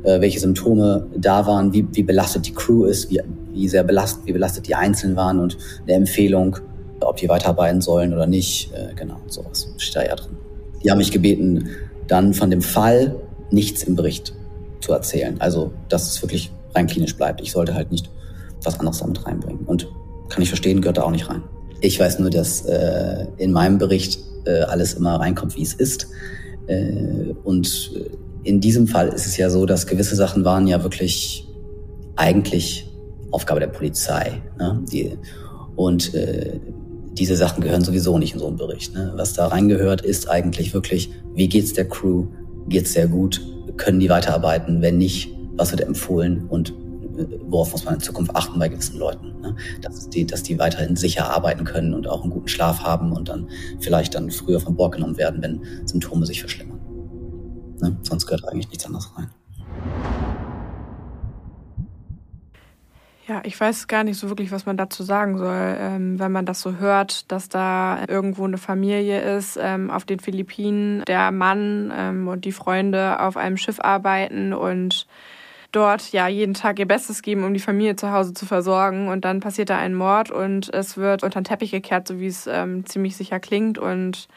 äh, 0.02 0.20
welche 0.20 0.40
Symptome 0.40 1.06
da 1.16 1.46
waren, 1.46 1.72
wie, 1.72 1.86
wie 1.92 2.02
belastet 2.02 2.46
die 2.46 2.52
Crew 2.52 2.84
ist, 2.84 3.10
wie, 3.10 3.20
wie 3.52 3.68
sehr 3.68 3.84
belastet, 3.84 4.26
wie 4.26 4.32
belastet 4.32 4.66
die 4.66 4.74
Einzelnen 4.74 5.16
waren 5.16 5.38
und 5.38 5.56
eine 5.82 5.94
Empfehlung, 5.94 6.58
ob 7.00 7.16
die 7.16 7.28
weiterarbeiten 7.28 7.80
sollen 7.80 8.12
oder 8.12 8.26
nicht. 8.26 8.72
Äh, 8.72 8.94
genau, 8.94 9.16
sowas 9.26 9.68
steht 9.78 9.96
da 9.96 10.04
ja 10.04 10.16
drin. 10.16 10.36
Die 10.82 10.90
haben 10.90 10.98
mich 10.98 11.12
gebeten, 11.12 11.68
dann 12.06 12.34
von 12.34 12.50
dem 12.50 12.62
Fall 12.62 13.16
nichts 13.50 13.82
im 13.82 13.96
Bericht 13.96 14.34
zu 14.80 14.92
erzählen. 14.92 15.40
Also, 15.40 15.72
dass 15.88 16.10
es 16.10 16.22
wirklich 16.22 16.52
rein 16.74 16.86
klinisch 16.86 17.16
bleibt. 17.16 17.40
Ich 17.40 17.52
sollte 17.52 17.74
halt 17.74 17.90
nicht 17.90 18.10
was 18.62 18.78
anderes 18.78 18.98
damit 18.98 19.24
reinbringen. 19.26 19.64
Und 19.64 19.88
kann 20.28 20.42
ich 20.42 20.48
verstehen, 20.48 20.80
gehört 20.80 20.98
da 20.98 21.02
auch 21.02 21.10
nicht 21.10 21.28
rein. 21.28 21.42
Ich 21.84 22.00
weiß 22.00 22.18
nur, 22.18 22.30
dass 22.30 22.62
äh, 22.62 23.26
in 23.36 23.52
meinem 23.52 23.76
Bericht 23.76 24.18
äh, 24.46 24.60
alles 24.62 24.94
immer 24.94 25.16
reinkommt, 25.16 25.54
wie 25.54 25.62
es 25.62 25.74
ist. 25.74 26.06
Äh, 26.66 27.34
und 27.44 27.92
in 28.42 28.60
diesem 28.60 28.86
Fall 28.86 29.08
ist 29.08 29.26
es 29.26 29.36
ja 29.36 29.50
so, 29.50 29.66
dass 29.66 29.86
gewisse 29.86 30.16
Sachen 30.16 30.46
waren 30.46 30.66
ja 30.66 30.82
wirklich 30.82 31.46
eigentlich 32.16 32.90
Aufgabe 33.30 33.60
der 33.60 33.66
Polizei. 33.66 34.40
Ne? 34.58 34.82
Die, 34.90 35.18
und 35.76 36.14
äh, 36.14 36.58
diese 37.12 37.36
Sachen 37.36 37.62
gehören 37.62 37.84
sowieso 37.84 38.16
nicht 38.16 38.32
in 38.32 38.40
so 38.40 38.46
einen 38.46 38.56
Bericht. 38.56 38.94
Ne? 38.94 39.12
Was 39.16 39.34
da 39.34 39.48
reingehört, 39.48 40.00
ist 40.00 40.30
eigentlich 40.30 40.72
wirklich, 40.72 41.10
wie 41.34 41.48
geht's 41.50 41.74
der 41.74 41.86
Crew? 41.86 42.28
Geht's 42.66 42.94
sehr 42.94 43.08
gut? 43.08 43.42
Können 43.76 44.00
die 44.00 44.08
weiterarbeiten? 44.08 44.80
Wenn 44.80 44.96
nicht, 44.96 45.34
was 45.56 45.70
wird 45.70 45.82
empfohlen? 45.82 46.46
Und 46.48 46.72
worauf 47.46 47.72
muss 47.72 47.84
man 47.84 47.94
in 47.94 48.00
Zukunft 48.00 48.34
achten 48.34 48.58
bei 48.58 48.68
gewissen 48.68 48.98
Leuten, 48.98 49.40
ne? 49.40 49.56
dass, 49.80 50.08
die, 50.08 50.26
dass 50.26 50.42
die 50.42 50.58
weiterhin 50.58 50.96
sicher 50.96 51.30
arbeiten 51.30 51.64
können 51.64 51.94
und 51.94 52.08
auch 52.08 52.22
einen 52.22 52.30
guten 52.30 52.48
Schlaf 52.48 52.82
haben 52.82 53.12
und 53.12 53.28
dann 53.28 53.48
vielleicht 53.80 54.14
dann 54.14 54.30
früher 54.30 54.60
von 54.60 54.76
Bord 54.76 54.92
genommen 54.92 55.16
werden, 55.16 55.42
wenn 55.42 55.86
Symptome 55.86 56.26
sich 56.26 56.40
verschlimmern. 56.40 56.80
Ne? 57.80 57.96
Sonst 58.02 58.26
gehört 58.26 58.48
eigentlich 58.48 58.68
nichts 58.68 58.86
anderes 58.86 59.10
rein. 59.16 59.30
Ja, 63.26 63.40
ich 63.42 63.58
weiß 63.58 63.86
gar 63.86 64.04
nicht 64.04 64.18
so 64.18 64.28
wirklich, 64.28 64.52
was 64.52 64.66
man 64.66 64.76
dazu 64.76 65.02
sagen 65.02 65.38
soll, 65.38 65.76
ähm, 65.78 66.18
wenn 66.18 66.30
man 66.30 66.44
das 66.44 66.60
so 66.60 66.76
hört, 66.76 67.30
dass 67.32 67.48
da 67.48 68.04
irgendwo 68.06 68.44
eine 68.44 68.58
Familie 68.58 69.22
ist 69.36 69.58
ähm, 69.58 69.90
auf 69.90 70.04
den 70.04 70.20
Philippinen, 70.20 71.02
der 71.06 71.30
Mann 71.30 71.90
ähm, 71.96 72.28
und 72.28 72.44
die 72.44 72.52
Freunde 72.52 73.20
auf 73.20 73.38
einem 73.38 73.56
Schiff 73.56 73.80
arbeiten 73.80 74.52
und 74.52 75.06
dort 75.76 76.12
ja 76.12 76.28
jeden 76.28 76.54
Tag 76.54 76.78
ihr 76.78 76.86
Bestes 76.86 77.22
geben, 77.22 77.44
um 77.44 77.54
die 77.54 77.60
Familie 77.60 77.96
zu 77.96 78.10
Hause 78.10 78.34
zu 78.34 78.46
versorgen. 78.46 79.08
Und 79.08 79.24
dann 79.24 79.40
passiert 79.40 79.70
da 79.70 79.78
ein 79.78 79.94
Mord 79.94 80.30
und 80.30 80.72
es 80.72 80.96
wird 80.96 81.22
unter 81.22 81.40
den 81.40 81.44
Teppich 81.44 81.70
gekehrt, 81.70 82.08
so 82.08 82.18
wie 82.20 82.26
es 82.26 82.46
ähm, 82.46 82.86
ziemlich 82.86 83.16
sicher 83.16 83.40
klingt. 83.40 83.78
Und 83.78 84.28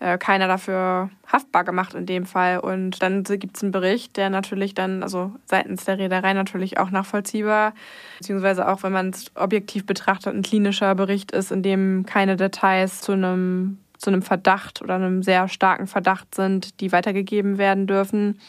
äh, 0.00 0.16
keiner 0.16 0.48
dafür 0.48 1.10
haftbar 1.30 1.62
gemacht 1.62 1.94
in 1.94 2.06
dem 2.06 2.24
Fall. 2.24 2.58
Und 2.58 3.02
dann 3.02 3.22
gibt 3.22 3.56
es 3.56 3.62
einen 3.62 3.70
Bericht, 3.70 4.16
der 4.16 4.30
natürlich 4.30 4.74
dann, 4.74 5.02
also 5.02 5.32
seitens 5.44 5.84
der 5.84 5.98
Reederei 5.98 6.32
natürlich 6.32 6.78
auch 6.78 6.90
nachvollziehbar, 6.90 7.74
beziehungsweise 8.18 8.66
auch, 8.66 8.82
wenn 8.82 8.92
man 8.92 9.10
es 9.10 9.30
objektiv 9.34 9.84
betrachtet, 9.86 10.34
ein 10.34 10.42
klinischer 10.42 10.94
Bericht 10.94 11.32
ist, 11.32 11.52
in 11.52 11.62
dem 11.62 12.06
keine 12.06 12.36
Details 12.36 13.00
zu 13.02 13.12
einem 13.12 13.78
zu 13.98 14.08
einem 14.08 14.22
Verdacht 14.22 14.80
oder 14.80 14.94
einem 14.94 15.22
sehr 15.22 15.46
starken 15.48 15.86
Verdacht 15.86 16.34
sind, 16.34 16.80
die 16.80 16.90
weitergegeben 16.90 17.58
werden 17.58 17.86
dürfen. 17.86 18.40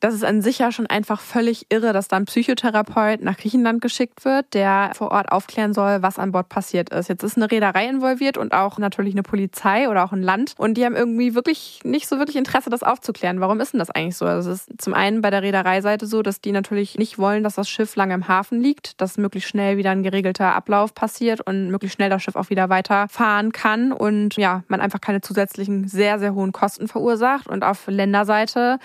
Das 0.00 0.14
ist 0.14 0.24
an 0.24 0.42
sich 0.42 0.58
ja 0.58 0.72
schon 0.72 0.86
einfach 0.86 1.20
völlig 1.20 1.66
irre, 1.70 1.92
dass 1.92 2.08
dann 2.08 2.26
Psychotherapeut 2.26 3.22
nach 3.22 3.38
Griechenland 3.38 3.80
geschickt 3.80 4.24
wird, 4.24 4.52
der 4.52 4.92
vor 4.94 5.10
Ort 5.10 5.32
aufklären 5.32 5.72
soll, 5.72 6.02
was 6.02 6.18
an 6.18 6.32
Bord 6.32 6.48
passiert 6.50 6.90
ist. 6.90 7.08
Jetzt 7.08 7.22
ist 7.22 7.36
eine 7.36 7.50
Reederei 7.50 7.88
involviert 7.88 8.36
und 8.36 8.52
auch 8.52 8.78
natürlich 8.78 9.14
eine 9.14 9.22
Polizei 9.22 9.88
oder 9.88 10.04
auch 10.04 10.12
ein 10.12 10.22
Land. 10.22 10.54
Und 10.58 10.74
die 10.74 10.84
haben 10.84 10.94
irgendwie 10.94 11.34
wirklich 11.34 11.80
nicht 11.84 12.08
so 12.08 12.18
wirklich 12.18 12.36
Interesse, 12.36 12.68
das 12.68 12.82
aufzuklären. 12.82 13.40
Warum 13.40 13.58
ist 13.60 13.72
denn 13.72 13.78
das 13.78 13.90
eigentlich 13.90 14.16
so? 14.16 14.26
Also 14.26 14.50
es 14.50 14.66
ist 14.68 14.82
zum 14.82 14.92
einen 14.92 15.22
bei 15.22 15.30
der 15.30 15.42
Reedereiseite 15.42 16.06
so, 16.06 16.22
dass 16.22 16.42
die 16.42 16.52
natürlich 16.52 16.98
nicht 16.98 17.18
wollen, 17.18 17.42
dass 17.42 17.54
das 17.54 17.68
Schiff 17.68 17.96
lange 17.96 18.14
im 18.14 18.28
Hafen 18.28 18.60
liegt, 18.60 19.00
dass 19.00 19.16
möglichst 19.16 19.48
schnell 19.48 19.78
wieder 19.78 19.90
ein 19.90 20.02
geregelter 20.02 20.54
Ablauf 20.54 20.94
passiert 20.94 21.40
und 21.40 21.70
möglichst 21.70 21.96
schnell 21.96 22.10
das 22.10 22.22
Schiff 22.22 22.36
auch 22.36 22.50
wieder 22.50 22.68
weiterfahren 22.68 23.52
kann 23.52 23.92
und 23.92 24.36
ja, 24.36 24.62
man 24.68 24.80
einfach 24.80 25.00
keine 25.00 25.22
zusätzlichen 25.22 25.88
sehr, 25.88 26.18
sehr 26.18 26.34
hohen 26.34 26.52
Kosten 26.52 26.86
verursacht. 26.86 27.48
Und 27.48 27.64
auf 27.64 27.86
Länderseite, 27.86 28.78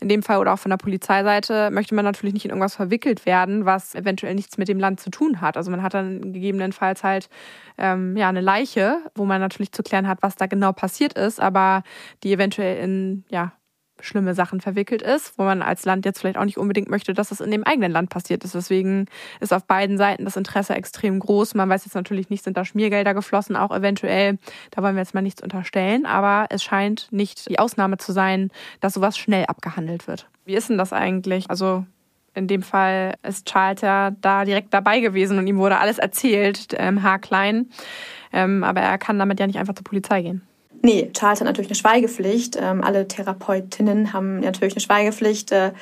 in 0.00 0.08
dem 0.08 0.22
Fall 0.22 0.38
oder 0.38 0.55
auch 0.56 0.60
von 0.60 0.70
der 0.70 0.78
Polizeiseite 0.78 1.70
möchte 1.70 1.94
man 1.94 2.04
natürlich 2.04 2.32
nicht 2.32 2.46
in 2.46 2.50
irgendwas 2.50 2.74
verwickelt 2.74 3.26
werden, 3.26 3.66
was 3.66 3.94
eventuell 3.94 4.34
nichts 4.34 4.56
mit 4.56 4.68
dem 4.68 4.80
Land 4.80 5.00
zu 5.00 5.10
tun 5.10 5.40
hat. 5.40 5.56
Also 5.56 5.70
man 5.70 5.82
hat 5.82 5.94
dann 5.94 6.32
gegebenenfalls 6.32 7.04
halt 7.04 7.28
ähm, 7.76 8.16
ja 8.16 8.28
eine 8.28 8.40
Leiche, 8.40 8.98
wo 9.14 9.26
man 9.26 9.40
natürlich 9.40 9.72
zu 9.72 9.82
klären 9.82 10.08
hat, 10.08 10.18
was 10.22 10.36
da 10.36 10.46
genau 10.46 10.72
passiert 10.72 11.12
ist, 11.12 11.40
aber 11.40 11.82
die 12.22 12.32
eventuell 12.32 12.82
in 12.82 13.24
ja 13.28 13.52
schlimme 14.00 14.34
Sachen 14.34 14.60
verwickelt 14.60 15.02
ist, 15.02 15.38
wo 15.38 15.44
man 15.44 15.62
als 15.62 15.84
Land 15.84 16.04
jetzt 16.04 16.20
vielleicht 16.20 16.38
auch 16.38 16.44
nicht 16.44 16.58
unbedingt 16.58 16.88
möchte, 16.88 17.14
dass 17.14 17.30
das 17.30 17.40
in 17.40 17.50
dem 17.50 17.64
eigenen 17.64 17.92
Land 17.92 18.10
passiert 18.10 18.44
ist. 18.44 18.54
Deswegen 18.54 19.06
ist 19.40 19.52
auf 19.52 19.64
beiden 19.64 19.98
Seiten 19.98 20.24
das 20.24 20.36
Interesse 20.36 20.74
extrem 20.74 21.18
groß. 21.18 21.54
Man 21.54 21.68
weiß 21.68 21.84
jetzt 21.84 21.94
natürlich 21.94 22.30
nicht, 22.30 22.44
sind 22.44 22.56
da 22.56 22.64
Schmiergelder 22.64 23.14
geflossen, 23.14 23.56
auch 23.56 23.74
eventuell. 23.74 24.38
Da 24.70 24.82
wollen 24.82 24.96
wir 24.96 25.02
jetzt 25.02 25.14
mal 25.14 25.22
nichts 25.22 25.42
unterstellen, 25.42 26.06
aber 26.06 26.46
es 26.50 26.62
scheint 26.62 27.08
nicht 27.10 27.48
die 27.48 27.58
Ausnahme 27.58 27.96
zu 27.98 28.12
sein, 28.12 28.50
dass 28.80 28.94
sowas 28.94 29.16
schnell 29.16 29.46
abgehandelt 29.46 30.06
wird. 30.08 30.28
Wie 30.44 30.54
ist 30.54 30.68
denn 30.68 30.78
das 30.78 30.92
eigentlich? 30.92 31.50
Also 31.50 31.84
in 32.34 32.46
dem 32.46 32.62
Fall 32.62 33.14
ist 33.22 33.46
Charles 33.46 33.80
ja 33.80 34.10
da 34.10 34.44
direkt 34.44 34.72
dabei 34.74 35.00
gewesen 35.00 35.38
und 35.38 35.46
ihm 35.46 35.56
wurde 35.56 35.78
alles 35.78 35.98
erzählt, 35.98 36.68
ähm, 36.76 37.02
haarklein. 37.02 37.70
Ähm, 38.32 38.62
aber 38.62 38.82
er 38.82 38.98
kann 38.98 39.18
damit 39.18 39.40
ja 39.40 39.46
nicht 39.46 39.58
einfach 39.58 39.74
zur 39.74 39.84
Polizei 39.84 40.22
gehen. 40.22 40.42
Nee, 40.82 41.10
Charles 41.12 41.40
hat 41.40 41.46
natürlich 41.46 41.70
eine 41.70 41.76
Schweigepflicht. 41.76 42.56
Ähm, 42.60 42.82
alle 42.82 43.08
Therapeutinnen 43.08 44.12
haben 44.12 44.40
natürlich 44.40 44.74
eine 44.74 44.80
Schweigepflicht 44.80 45.52
äh, 45.52 45.72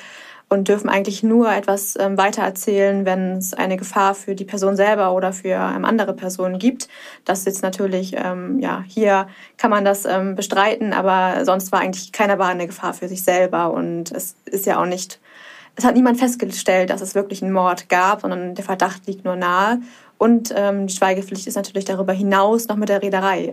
und 0.47 0.67
dürfen 0.67 0.89
eigentlich 0.89 1.23
nur 1.23 1.51
etwas 1.51 1.95
ähm, 1.99 2.17
weitererzählen, 2.17 3.05
wenn 3.05 3.37
es 3.37 3.53
eine 3.53 3.77
Gefahr 3.77 4.13
für 4.13 4.35
die 4.35 4.45
Person 4.45 4.75
selber 4.75 5.13
oder 5.13 5.33
für 5.33 5.49
ähm, 5.49 5.85
andere 5.85 6.13
Personen 6.13 6.59
gibt. 6.59 6.87
Das 7.25 7.39
ist 7.39 7.45
jetzt 7.45 7.63
natürlich, 7.63 8.15
ähm, 8.15 8.59
ja, 8.59 8.83
hier 8.87 9.27
kann 9.57 9.71
man 9.71 9.83
das 9.83 10.05
ähm, 10.05 10.35
bestreiten, 10.35 10.93
aber 10.93 11.45
sonst 11.45 11.71
war 11.71 11.79
eigentlich 11.79 12.11
keiner 12.11 12.37
war 12.37 12.49
eine 12.49 12.67
Gefahr 12.67 12.93
für 12.93 13.07
sich 13.07 13.23
selber 13.23 13.71
und 13.73 14.11
es 14.11 14.35
ist 14.45 14.65
ja 14.65 14.79
auch 14.79 14.85
nicht, 14.85 15.19
es 15.75 15.83
hat 15.83 15.95
niemand 15.95 16.19
festgestellt, 16.19 16.89
dass 16.89 17.01
es 17.01 17.15
wirklich 17.15 17.41
einen 17.41 17.53
Mord 17.53 17.89
gab, 17.89 18.21
sondern 18.21 18.55
der 18.55 18.63
Verdacht 18.63 19.07
liegt 19.07 19.25
nur 19.25 19.35
nahe. 19.35 19.79
Und 20.17 20.53
ähm, 20.55 20.87
die 20.87 20.95
Schweigepflicht 20.95 21.45
ist 21.47 21.55
natürlich 21.55 21.83
darüber 21.83 22.13
hinaus 22.13 22.69
noch 22.69 22.77
mit 22.77 22.87
der 22.87 23.01
Reederei 23.01 23.51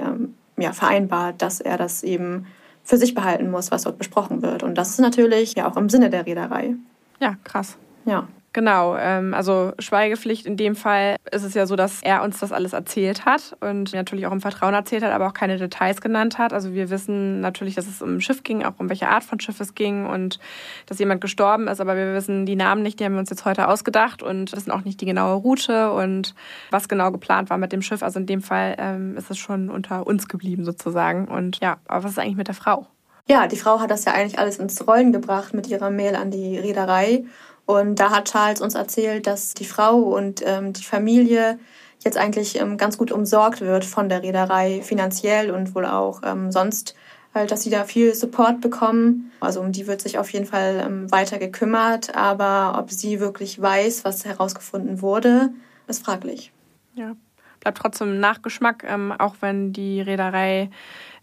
ja, 0.63 0.73
vereinbart, 0.73 1.43
dass 1.43 1.61
er 1.61 1.77
das 1.77 2.03
eben 2.03 2.47
für 2.85 2.97
sich 2.97 3.15
behalten 3.15 3.51
muss, 3.51 3.71
was 3.71 3.83
dort 3.83 3.99
besprochen 3.99 4.43
wird. 4.43 4.63
Und 4.63 4.77
das 4.77 4.91
ist 4.91 5.01
natürlich 5.01 5.55
ja 5.55 5.71
auch 5.71 5.77
im 5.77 5.89
Sinne 5.89 6.11
der 6.11 6.27
Reederei. 6.27 6.75
Ja, 7.21 7.37
krass. 7.45 7.77
Ja. 8.05 8.29
Genau, 8.55 8.96
ähm, 8.98 9.32
also 9.32 9.72
Schweigepflicht 9.78 10.44
in 10.44 10.59
dem 10.59 10.76
Fall 10.76 11.16
ist 11.30 11.42
es 11.42 11.55
ja 11.55 11.64
so, 11.64 11.74
dass 11.74 12.03
er 12.03 12.22
uns 12.22 12.38
das 12.40 12.53
alles 12.53 12.74
erzählt 12.74 13.24
hat 13.24 13.57
und 13.61 13.94
natürlich 13.94 14.26
auch 14.26 14.32
im 14.32 14.42
Vertrauen 14.42 14.74
erzählt 14.74 15.03
hat, 15.03 15.12
aber 15.12 15.28
auch 15.28 15.32
keine 15.32 15.57
Details 15.57 16.03
genannt 16.03 16.36
hat. 16.36 16.53
Also 16.53 16.74
wir 16.74 16.90
wissen 16.90 17.40
natürlich, 17.40 17.76
dass 17.76 17.86
es 17.86 18.03
um 18.03 18.16
ein 18.16 18.20
Schiff 18.20 18.42
ging, 18.42 18.62
auch 18.62 18.74
um 18.76 18.90
welche 18.90 19.09
Art 19.09 19.24
von 19.24 19.40
Schiff 19.40 19.59
es 19.61 19.74
ging 19.74 20.05
und 20.05 20.38
dass 20.84 20.98
jemand 20.98 21.22
gestorben 21.22 21.66
ist, 21.66 21.80
aber 21.80 21.96
wir 21.96 22.12
wissen 22.12 22.44
die 22.44 22.57
Namen 22.57 22.82
nicht, 22.82 23.00
die 23.00 23.07
haben 23.07 23.14
wir 23.14 23.20
uns 23.20 23.30
jetzt 23.30 23.46
heute 23.46 23.68
ausgedacht 23.68 24.22
und 24.22 24.53
wissen 24.53 24.70
auch 24.70 24.84
nicht 24.84 25.00
die 25.00 25.07
genaue 25.07 25.36
Route 25.36 25.90
und 25.92 26.34
was 26.70 26.88
genau 26.88 27.11
geplant 27.11 27.48
war 27.48 27.57
mit 27.57 27.72
dem 27.72 27.80
Schiff. 27.80 28.03
Also 28.03 28.20
in 28.20 28.26
dem 28.26 28.42
Fall 28.42 28.76
ähm, 28.78 29.16
ist 29.16 29.30
es 29.30 29.38
schon 29.38 29.70
unter 29.70 30.07
uns 30.07 30.28
geblieben 30.28 30.66
sozusagen. 30.66 31.26
Und 31.26 31.59
ja, 31.61 31.78
aber 31.88 32.05
was 32.05 32.12
ist 32.12 32.18
eigentlich 32.18 32.36
mit 32.36 32.48
der 32.48 32.55
Frau? 32.55 32.86
Ja, 33.28 33.46
die 33.46 33.57
Frau 33.57 33.80
hat 33.80 33.90
das 33.90 34.05
ja 34.05 34.12
eigentlich 34.12 34.38
alles 34.38 34.59
ins 34.59 34.86
Rollen 34.86 35.12
gebracht 35.12 35.55
mit 35.55 35.68
ihrer 35.68 35.90
Mail 35.90 36.16
an 36.16 36.30
die 36.30 36.59
Reederei 36.59 37.24
und 37.67 37.97
da 37.97 38.11
hat 38.11 38.31
Charles 38.31 38.61
uns 38.61 38.75
erzählt, 38.75 39.27
dass 39.27 39.55
die 39.55 39.65
Frau 39.65 39.99
und 39.99 40.43
ähm, 40.45 40.73
die 40.73 40.85
Familie 40.85 41.59
jetzt 42.05 42.19
eigentlich 42.19 42.59
ähm, 42.59 42.77
ganz 42.77 42.99
gut 42.99 43.13
umsorgt 43.13 43.61
wird 43.61 43.85
von 43.85 44.09
der 44.09 44.23
Reederei 44.23 44.83
finanziell 44.83 45.51
und 45.51 45.75
wohl 45.75 45.87
auch 45.87 46.23
ähm, 46.25 46.51
sonst 46.51 46.95
halt, 47.35 47.51
dass 47.51 47.63
sie 47.63 47.71
da 47.71 47.85
viel 47.85 48.15
Support 48.15 48.61
bekommen. 48.61 49.31
Also 49.41 49.61
um 49.61 49.73
die 49.73 49.87
wird 49.87 50.03
sich 50.03 50.19
auf 50.19 50.31
jeden 50.31 50.47
Fall 50.47 50.83
ähm, 50.85 51.11
weiter 51.11 51.39
gekümmert, 51.39 52.15
aber 52.15 52.79
ob 52.79 52.91
sie 52.91 53.21
wirklich 53.21 53.61
weiß, 53.61 54.05
was 54.05 54.25
herausgefunden 54.25 55.01
wurde, 55.01 55.51
ist 55.87 56.05
fraglich. 56.05 56.53
Ja, 56.95 57.15
bleibt 57.61 57.79
trotzdem 57.79 58.21
Nachgeschmack, 58.21 58.85
ähm, 58.87 59.13
auch 59.13 59.37
wenn 59.41 59.73
die 59.73 60.01
Reederei 60.01 60.71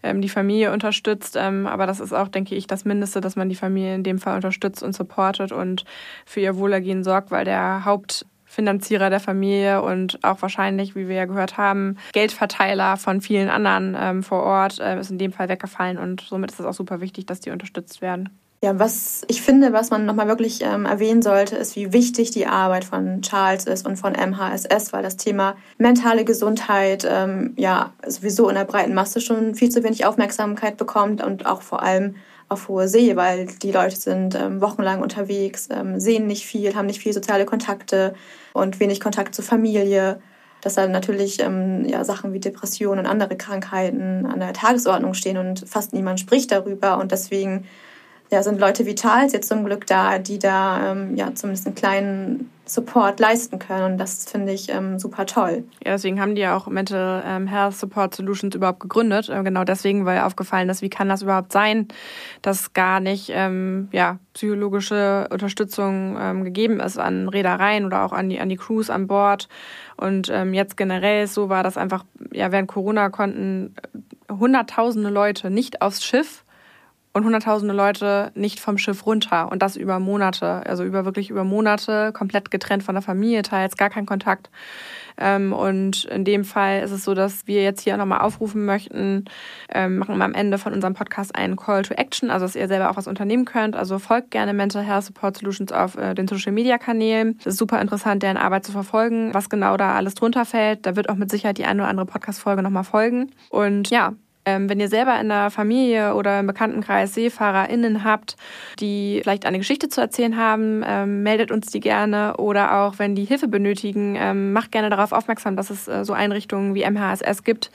ähm, 0.02 0.20
die 0.20 0.28
Familie 0.28 0.72
unterstützt. 0.72 1.36
Ähm, 1.38 1.66
aber 1.66 1.86
das 1.86 2.00
ist 2.00 2.12
auch, 2.12 2.28
denke 2.28 2.54
ich, 2.54 2.66
das 2.66 2.84
Mindeste, 2.84 3.20
dass 3.20 3.36
man 3.36 3.48
die 3.48 3.54
Familie 3.54 3.94
in 3.94 4.02
dem 4.02 4.18
Fall 4.18 4.36
unterstützt 4.36 4.82
und 4.82 4.94
supportet 4.94 5.52
und 5.52 5.84
für 6.24 6.40
ihr 6.40 6.56
Wohlergehen 6.56 7.04
sorgt, 7.04 7.30
weil 7.30 7.44
der 7.44 7.84
Hauptfinanzierer 7.84 9.10
der 9.10 9.20
Familie 9.20 9.82
und 9.82 10.18
auch 10.22 10.42
wahrscheinlich, 10.42 10.94
wie 10.96 11.08
wir 11.08 11.16
ja 11.16 11.24
gehört 11.26 11.56
haben, 11.56 11.96
Geldverteiler 12.12 12.96
von 12.96 13.20
vielen 13.20 13.48
anderen 13.48 13.96
ähm, 13.98 14.22
vor 14.22 14.42
Ort 14.42 14.78
äh, 14.80 14.98
ist 14.98 15.10
in 15.10 15.18
dem 15.18 15.32
Fall 15.32 15.48
weggefallen 15.48 15.98
und 15.98 16.22
somit 16.22 16.50
ist 16.50 16.60
es 16.60 16.66
auch 16.66 16.74
super 16.74 17.00
wichtig, 17.00 17.26
dass 17.26 17.40
die 17.40 17.50
unterstützt 17.50 18.00
werden. 18.02 18.39
Ja, 18.62 18.78
was 18.78 19.22
ich 19.28 19.40
finde, 19.40 19.72
was 19.72 19.88
man 19.88 20.04
nochmal 20.04 20.28
wirklich 20.28 20.60
ähm, 20.62 20.84
erwähnen 20.84 21.22
sollte, 21.22 21.56
ist, 21.56 21.76
wie 21.76 21.94
wichtig 21.94 22.30
die 22.30 22.46
Arbeit 22.46 22.84
von 22.84 23.22
Charles 23.22 23.64
ist 23.64 23.86
und 23.86 23.96
von 23.96 24.12
MHSS, 24.12 24.92
weil 24.92 25.02
das 25.02 25.16
Thema 25.16 25.56
mentale 25.78 26.26
Gesundheit 26.26 27.08
ähm, 27.10 27.54
ja 27.56 27.94
sowieso 28.06 28.50
in 28.50 28.56
der 28.56 28.66
breiten 28.66 28.92
Masse 28.92 29.22
schon 29.22 29.54
viel 29.54 29.70
zu 29.70 29.82
wenig 29.82 30.04
Aufmerksamkeit 30.04 30.76
bekommt 30.76 31.24
und 31.24 31.46
auch 31.46 31.62
vor 31.62 31.82
allem 31.82 32.16
auf 32.50 32.68
hohe 32.68 32.86
See, 32.86 33.16
weil 33.16 33.46
die 33.46 33.72
Leute 33.72 33.96
sind 33.96 34.34
ähm, 34.34 34.60
wochenlang 34.60 35.00
unterwegs, 35.00 35.68
ähm, 35.70 35.98
sehen 35.98 36.26
nicht 36.26 36.44
viel, 36.44 36.74
haben 36.74 36.86
nicht 36.86 37.00
viel 37.00 37.14
soziale 37.14 37.46
Kontakte 37.46 38.12
und 38.52 38.78
wenig 38.78 39.00
Kontakt 39.00 39.34
zur 39.34 39.44
Familie 39.44 40.20
dass 40.62 40.74
da 40.74 40.86
natürlich 40.86 41.40
ähm, 41.40 41.86
ja, 41.86 42.04
Sachen 42.04 42.34
wie 42.34 42.40
Depressionen 42.40 43.00
und 43.00 43.10
andere 43.10 43.36
Krankheiten 43.36 44.26
an 44.26 44.40
der 44.40 44.52
Tagesordnung 44.52 45.14
stehen 45.14 45.38
und 45.38 45.66
fast 45.66 45.94
niemand 45.94 46.20
spricht 46.20 46.52
darüber. 46.52 46.98
Und 46.98 47.12
deswegen 47.12 47.64
ja, 48.30 48.42
sind 48.42 48.60
Leute 48.60 48.86
wie 48.86 48.94
Charles 48.94 49.32
jetzt 49.32 49.48
zum 49.48 49.64
Glück 49.64 49.86
da, 49.86 50.18
die 50.18 50.38
da 50.38 50.92
ähm, 50.92 51.16
ja 51.16 51.34
zumindest 51.34 51.66
einen 51.66 51.74
kleinen 51.74 52.50
Support 52.64 53.18
leisten 53.18 53.58
können. 53.58 53.92
Und 53.92 53.98
das 53.98 54.30
finde 54.30 54.52
ich 54.52 54.68
ähm, 54.68 55.00
super 55.00 55.26
toll. 55.26 55.64
Ja, 55.84 55.92
deswegen 55.92 56.20
haben 56.20 56.36
die 56.36 56.42
ja 56.42 56.56
auch 56.56 56.68
Mental 56.68 57.24
ähm, 57.26 57.48
Health 57.48 57.74
Support 57.74 58.14
Solutions 58.14 58.54
überhaupt 58.54 58.78
gegründet. 58.78 59.28
Äh, 59.28 59.42
genau 59.42 59.64
deswegen, 59.64 60.06
weil 60.06 60.20
aufgefallen 60.20 60.68
ist, 60.68 60.80
wie 60.80 60.90
kann 60.90 61.08
das 61.08 61.22
überhaupt 61.22 61.50
sein, 61.50 61.88
dass 62.42 62.72
gar 62.72 63.00
nicht 63.00 63.30
ähm, 63.34 63.88
ja, 63.90 64.20
psychologische 64.34 65.26
Unterstützung 65.30 66.16
ähm, 66.20 66.44
gegeben 66.44 66.78
ist 66.78 66.98
an 66.98 67.28
Reedereien 67.28 67.84
oder 67.84 68.04
auch 68.04 68.12
an 68.12 68.28
die, 68.28 68.38
an 68.38 68.48
die 68.48 68.56
Crews 68.56 68.90
an 68.90 69.08
Bord. 69.08 69.48
Und 69.96 70.30
ähm, 70.32 70.54
jetzt 70.54 70.76
generell 70.76 71.26
so 71.26 71.48
war 71.48 71.64
das 71.64 71.76
einfach, 71.76 72.04
ja, 72.32 72.52
während 72.52 72.68
Corona 72.68 73.08
konnten 73.10 73.74
hunderttausende 74.30 75.10
Leute 75.10 75.50
nicht 75.50 75.82
aufs 75.82 76.04
Schiff 76.04 76.44
und 77.12 77.24
hunderttausende 77.24 77.74
Leute 77.74 78.30
nicht 78.34 78.60
vom 78.60 78.78
Schiff 78.78 79.04
runter 79.04 79.50
und 79.50 79.62
das 79.62 79.76
über 79.76 79.98
Monate, 79.98 80.64
also 80.66 80.84
über 80.84 81.04
wirklich 81.04 81.30
über 81.30 81.44
Monate, 81.44 82.12
komplett 82.12 82.50
getrennt 82.50 82.82
von 82.82 82.94
der 82.94 83.02
Familie, 83.02 83.42
teils 83.42 83.76
gar 83.76 83.90
kein 83.90 84.06
Kontakt. 84.06 84.50
Ähm, 85.18 85.52
und 85.52 86.04
in 86.04 86.24
dem 86.24 86.44
Fall 86.44 86.82
ist 86.82 86.92
es 86.92 87.04
so, 87.04 87.14
dass 87.14 87.46
wir 87.46 87.62
jetzt 87.62 87.82
hier 87.82 87.96
nochmal 87.96 88.20
aufrufen 88.20 88.64
möchten, 88.64 89.24
ähm, 89.68 89.98
machen 89.98 90.16
wir 90.16 90.24
am 90.24 90.34
Ende 90.34 90.56
von 90.58 90.72
unserem 90.72 90.94
Podcast 90.94 91.34
einen 91.34 91.56
Call 91.56 91.82
to 91.82 91.94
Action, 91.94 92.30
also 92.30 92.46
dass 92.46 92.56
ihr 92.56 92.68
selber 92.68 92.90
auch 92.90 92.96
was 92.96 93.08
unternehmen 93.08 93.44
könnt. 93.44 93.76
Also 93.76 93.98
folgt 93.98 94.30
gerne 94.30 94.54
Mental 94.54 94.82
Health 94.82 95.04
Support 95.04 95.38
Solutions 95.38 95.72
auf 95.72 95.96
äh, 95.96 96.14
den 96.14 96.28
Social 96.28 96.52
Media 96.52 96.78
Kanälen. 96.78 97.36
Es 97.40 97.46
ist 97.46 97.58
super 97.58 97.80
interessant, 97.80 98.22
deren 98.22 98.36
Arbeit 98.36 98.64
zu 98.64 98.72
verfolgen, 98.72 99.34
was 99.34 99.50
genau 99.50 99.76
da 99.76 99.94
alles 99.94 100.14
drunter 100.14 100.44
fällt. 100.44 100.86
Da 100.86 100.96
wird 100.96 101.08
auch 101.08 101.16
mit 101.16 101.30
Sicherheit 101.30 101.58
die 101.58 101.64
eine 101.64 101.82
oder 101.82 101.90
andere 101.90 102.06
Podcast-Folge 102.06 102.62
nochmal 102.62 102.84
folgen. 102.84 103.32
Und 103.50 103.90
ja, 103.90 104.14
Ähm, 104.46 104.68
wenn 104.70 104.80
ihr 104.80 104.88
selber 104.88 105.20
in 105.20 105.28
der 105.28 105.50
Familie 105.50 106.14
oder 106.14 106.40
im 106.40 106.46
Bekanntenkreis 106.46 107.14
SeefahrerInnen 107.14 108.04
habt, 108.04 108.36
die 108.78 109.20
vielleicht 109.22 109.44
eine 109.44 109.58
Geschichte 109.58 109.88
zu 109.88 110.00
erzählen 110.00 110.36
haben, 110.36 110.82
ähm, 110.86 111.22
meldet 111.22 111.50
uns 111.50 111.66
die 111.66 111.80
gerne. 111.80 112.36
Oder 112.38 112.80
auch, 112.80 112.98
wenn 112.98 113.14
die 113.14 113.24
Hilfe 113.24 113.48
benötigen, 113.48 114.16
ähm, 114.18 114.52
macht 114.52 114.72
gerne 114.72 114.88
darauf 114.88 115.12
aufmerksam, 115.12 115.56
dass 115.56 115.68
es 115.68 115.88
äh, 115.88 116.04
so 116.04 116.14
Einrichtungen 116.14 116.74
wie 116.74 116.88
MHSS 116.88 117.44
gibt, 117.44 117.70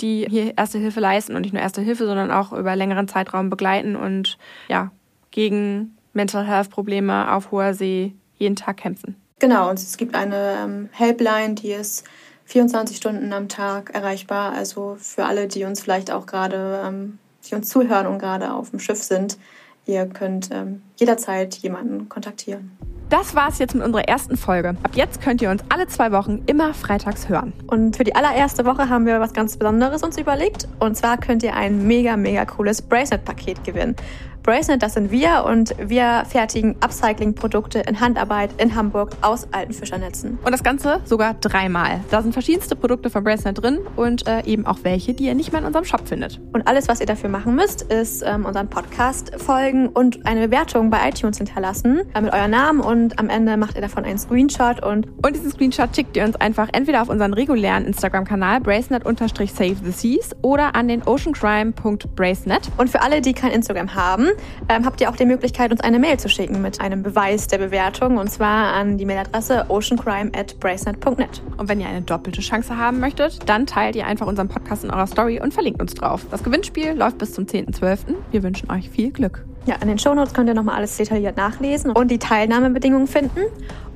die 0.00 0.26
hier 0.28 0.54
Erste 0.56 0.78
Hilfe 0.78 1.00
leisten 1.00 1.36
und 1.36 1.42
nicht 1.42 1.52
nur 1.52 1.62
Erste 1.62 1.80
Hilfe, 1.80 2.06
sondern 2.06 2.30
auch 2.30 2.52
über 2.52 2.74
längeren 2.74 3.06
Zeitraum 3.06 3.48
begleiten 3.48 3.94
und 3.94 4.36
ja, 4.68 4.90
gegen 5.30 5.96
Mental 6.12 6.44
Health 6.44 6.70
Probleme 6.70 7.32
auf 7.32 7.52
hoher 7.52 7.74
See 7.74 8.14
jeden 8.36 8.56
Tag 8.56 8.78
kämpfen. 8.78 9.16
Genau, 9.38 9.70
und 9.70 9.78
es 9.78 9.96
gibt 9.96 10.14
eine 10.14 10.56
ähm, 10.64 10.88
Helpline, 10.92 11.54
die 11.54 11.72
ist 11.72 12.04
24 12.50 12.96
Stunden 12.96 13.32
am 13.32 13.48
Tag 13.48 13.94
erreichbar. 13.94 14.52
Also 14.52 14.96
für 15.00 15.24
alle, 15.24 15.46
die 15.46 15.64
uns 15.64 15.80
vielleicht 15.80 16.10
auch 16.10 16.26
gerade, 16.26 16.82
ähm, 16.84 17.18
die 17.48 17.54
uns 17.54 17.68
zuhören 17.68 18.08
und 18.08 18.18
gerade 18.18 18.52
auf 18.52 18.70
dem 18.70 18.80
Schiff 18.80 19.00
sind, 19.02 19.38
ihr 19.86 20.06
könnt 20.06 20.50
ähm, 20.52 20.82
jederzeit 20.96 21.54
jemanden 21.56 22.08
kontaktieren. 22.08 22.76
Das 23.08 23.34
war's 23.34 23.58
jetzt 23.58 23.74
mit 23.74 23.84
unserer 23.84 24.04
ersten 24.08 24.36
Folge. 24.36 24.70
Ab 24.82 24.92
jetzt 24.94 25.20
könnt 25.20 25.42
ihr 25.42 25.50
uns 25.50 25.62
alle 25.68 25.86
zwei 25.86 26.12
Wochen 26.12 26.42
immer 26.46 26.74
freitags 26.74 27.28
hören. 27.28 27.52
Und 27.66 27.96
für 27.96 28.04
die 28.04 28.14
allererste 28.14 28.64
Woche 28.64 28.88
haben 28.88 29.06
wir 29.06 29.20
was 29.20 29.32
ganz 29.32 29.56
Besonderes 29.56 30.02
uns 30.02 30.18
überlegt. 30.18 30.68
Und 30.78 30.96
zwar 30.96 31.18
könnt 31.18 31.42
ihr 31.42 31.54
ein 31.54 31.86
mega, 31.86 32.16
mega 32.16 32.44
cooles 32.44 32.82
Bracelet-Paket 32.82 33.64
gewinnen. 33.64 33.96
Bracelet, 34.42 34.82
das 34.82 34.94
sind 34.94 35.10
wir 35.10 35.44
und 35.46 35.74
wir 35.78 36.24
fertigen 36.28 36.76
Upcycling-Produkte 36.80 37.80
in 37.80 38.00
Handarbeit 38.00 38.50
in 38.58 38.74
Hamburg 38.74 39.10
aus 39.20 39.46
alten 39.52 39.72
Fischernetzen. 39.72 40.38
Und 40.44 40.52
das 40.52 40.62
Ganze 40.62 41.00
sogar 41.04 41.34
dreimal. 41.34 42.00
Da 42.10 42.22
sind 42.22 42.32
verschiedenste 42.32 42.76
Produkte 42.76 43.10
von 43.10 43.22
Bracelet 43.22 43.62
drin 43.62 43.78
und 43.96 44.26
äh, 44.26 44.42
eben 44.44 44.66
auch 44.66 44.78
welche, 44.82 45.14
die 45.14 45.24
ihr 45.26 45.34
nicht 45.34 45.52
mehr 45.52 45.60
in 45.60 45.66
unserem 45.66 45.84
Shop 45.84 46.08
findet. 46.08 46.40
Und 46.52 46.66
alles, 46.66 46.88
was 46.88 47.00
ihr 47.00 47.06
dafür 47.06 47.28
machen 47.28 47.54
müsst, 47.54 47.82
ist 47.82 48.22
ähm, 48.26 48.46
unseren 48.46 48.68
Podcast 48.68 49.32
folgen 49.36 49.88
und 49.88 50.26
eine 50.26 50.48
Bewertung 50.48 50.90
bei 50.90 51.08
iTunes 51.08 51.38
hinterlassen 51.38 52.02
äh, 52.14 52.20
mit 52.20 52.32
eurem 52.32 52.50
Namen 52.50 52.80
und 52.80 53.18
am 53.18 53.28
Ende 53.28 53.56
macht 53.56 53.76
ihr 53.76 53.82
davon 53.82 54.04
einen 54.04 54.18
Screenshot 54.18 54.82
und 54.82 55.08
und 55.22 55.36
diesen 55.36 55.50
Screenshot 55.50 55.94
schickt 55.94 56.16
ihr 56.16 56.24
uns 56.24 56.36
einfach 56.36 56.68
entweder 56.72 57.02
auf 57.02 57.08
unseren 57.08 57.34
regulären 57.34 57.84
Instagram-Kanal 57.84 58.60
bracenet-save 58.60 59.76
the 59.84 59.92
seas 59.92 60.30
oder 60.42 60.74
an 60.74 60.88
den 60.88 61.02
oceancrime.bracenet. 61.06 62.70
Und 62.78 62.90
für 62.90 63.02
alle, 63.02 63.20
die 63.20 63.32
kein 63.32 63.52
Instagram 63.52 63.94
haben, 63.94 64.29
ähm, 64.68 64.84
habt 64.84 65.00
ihr 65.00 65.10
auch 65.10 65.16
die 65.16 65.24
Möglichkeit, 65.24 65.70
uns 65.70 65.80
eine 65.80 65.98
Mail 65.98 66.18
zu 66.18 66.28
schicken 66.28 66.60
mit 66.62 66.80
einem 66.80 67.02
Beweis 67.02 67.46
der 67.46 67.58
Bewertung 67.58 68.18
und 68.18 68.30
zwar 68.30 68.74
an 68.74 68.98
die 68.98 69.04
Mailadresse 69.04 69.66
oceancrime@bracenet.net. 69.68 71.42
Und 71.56 71.68
wenn 71.68 71.80
ihr 71.80 71.88
eine 71.88 72.02
doppelte 72.02 72.40
Chance 72.40 72.76
haben 72.76 73.00
möchtet, 73.00 73.48
dann 73.48 73.66
teilt 73.66 73.96
ihr 73.96 74.06
einfach 74.06 74.26
unseren 74.26 74.48
Podcast 74.48 74.84
in 74.84 74.90
eurer 74.90 75.06
Story 75.06 75.40
und 75.40 75.54
verlinkt 75.54 75.80
uns 75.80 75.94
drauf. 75.94 76.26
Das 76.30 76.42
Gewinnspiel 76.42 76.92
läuft 76.92 77.18
bis 77.18 77.32
zum 77.32 77.44
10.12. 77.44 78.14
Wir 78.30 78.42
wünschen 78.42 78.70
euch 78.70 78.90
viel 78.90 79.10
Glück. 79.10 79.44
Ja, 79.66 79.76
in 79.82 79.88
den 79.88 79.98
Shownotes 79.98 80.32
könnt 80.32 80.48
ihr 80.48 80.54
nochmal 80.54 80.76
alles 80.76 80.96
detailliert 80.96 81.36
nachlesen 81.36 81.90
und 81.90 82.10
die 82.10 82.18
Teilnahmebedingungen 82.18 83.06
finden. 83.06 83.40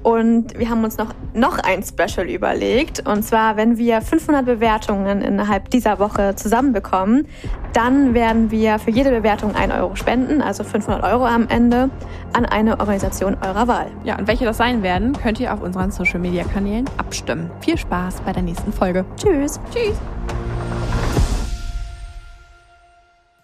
Und 0.04 0.58
wir 0.58 0.68
haben 0.68 0.84
uns 0.84 0.98
noch, 0.98 1.14
noch 1.32 1.58
ein 1.58 1.82
Special 1.82 2.28
überlegt. 2.28 3.08
Und 3.08 3.22
zwar, 3.22 3.56
wenn 3.56 3.78
wir 3.78 4.02
500 4.02 4.44
Bewertungen 4.44 5.22
innerhalb 5.22 5.70
dieser 5.70 5.98
Woche 5.98 6.36
zusammenbekommen, 6.36 7.26
dann 7.72 8.12
werden 8.12 8.50
wir 8.50 8.78
für 8.78 8.90
jede 8.90 9.10
Bewertung 9.10 9.56
1 9.56 9.72
Euro 9.72 9.96
spenden, 9.96 10.42
also 10.42 10.62
500 10.62 11.02
Euro 11.02 11.24
am 11.24 11.48
Ende, 11.48 11.88
an 12.34 12.44
eine 12.44 12.78
Organisation 12.80 13.38
eurer 13.42 13.66
Wahl. 13.66 13.90
Ja, 14.04 14.18
und 14.18 14.28
welche 14.28 14.44
das 14.44 14.58
sein 14.58 14.82
werden, 14.82 15.14
könnt 15.14 15.40
ihr 15.40 15.54
auf 15.54 15.62
unseren 15.62 15.90
Social 15.90 16.20
Media 16.20 16.44
Kanälen 16.44 16.84
abstimmen. 16.98 17.50
Viel 17.60 17.78
Spaß 17.78 18.20
bei 18.26 18.32
der 18.32 18.42
nächsten 18.42 18.74
Folge. 18.74 19.06
Tschüss. 19.16 19.58
Tschüss. 19.72 19.96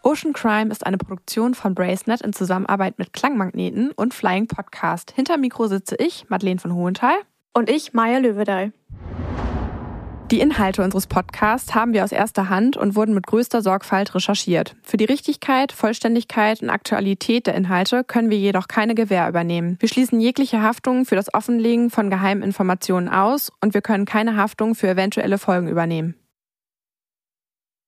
Ocean 0.02 0.32
Crime 0.32 0.70
ist 0.70 0.86
eine 0.86 0.96
Produktion 0.96 1.54
von 1.54 1.74
Bracenet 1.74 2.22
in 2.22 2.32
Zusammenarbeit 2.32 2.98
mit 2.98 3.12
Klangmagneten 3.12 3.92
und 3.92 4.14
Flying 4.14 4.46
Podcast. 4.46 5.12
Hinter 5.14 5.36
Mikro 5.36 5.66
sitze 5.66 5.94
ich, 5.98 6.24
Madeleine 6.30 6.58
von 6.58 6.74
Hohenthal. 6.74 7.16
Und 7.52 7.68
ich, 7.68 7.92
Maya 7.92 8.18
Löwedal. 8.18 8.72
Die 10.30 10.40
Inhalte 10.40 10.82
unseres 10.82 11.06
Podcasts 11.06 11.74
haben 11.74 11.92
wir 11.92 12.04
aus 12.04 12.12
erster 12.12 12.48
Hand 12.48 12.76
und 12.76 12.94
wurden 12.94 13.14
mit 13.14 13.26
größter 13.26 13.62
Sorgfalt 13.62 14.14
recherchiert. 14.14 14.76
Für 14.82 14.96
die 14.96 15.04
Richtigkeit, 15.04 15.72
Vollständigkeit 15.72 16.62
und 16.62 16.70
Aktualität 16.70 17.48
der 17.48 17.54
Inhalte 17.54 18.04
können 18.04 18.30
wir 18.30 18.38
jedoch 18.38 18.68
keine 18.68 18.94
Gewähr 18.94 19.28
übernehmen. 19.28 19.76
Wir 19.80 19.88
schließen 19.88 20.20
jegliche 20.20 20.62
Haftung 20.62 21.04
für 21.04 21.16
das 21.16 21.34
Offenlegen 21.34 21.90
von 21.90 22.10
geheimen 22.10 22.44
Informationen 22.44 23.08
aus 23.08 23.50
und 23.60 23.74
wir 23.74 23.82
können 23.82 24.06
keine 24.06 24.36
Haftung 24.36 24.76
für 24.76 24.88
eventuelle 24.88 25.36
Folgen 25.36 25.66
übernehmen. 25.66 26.14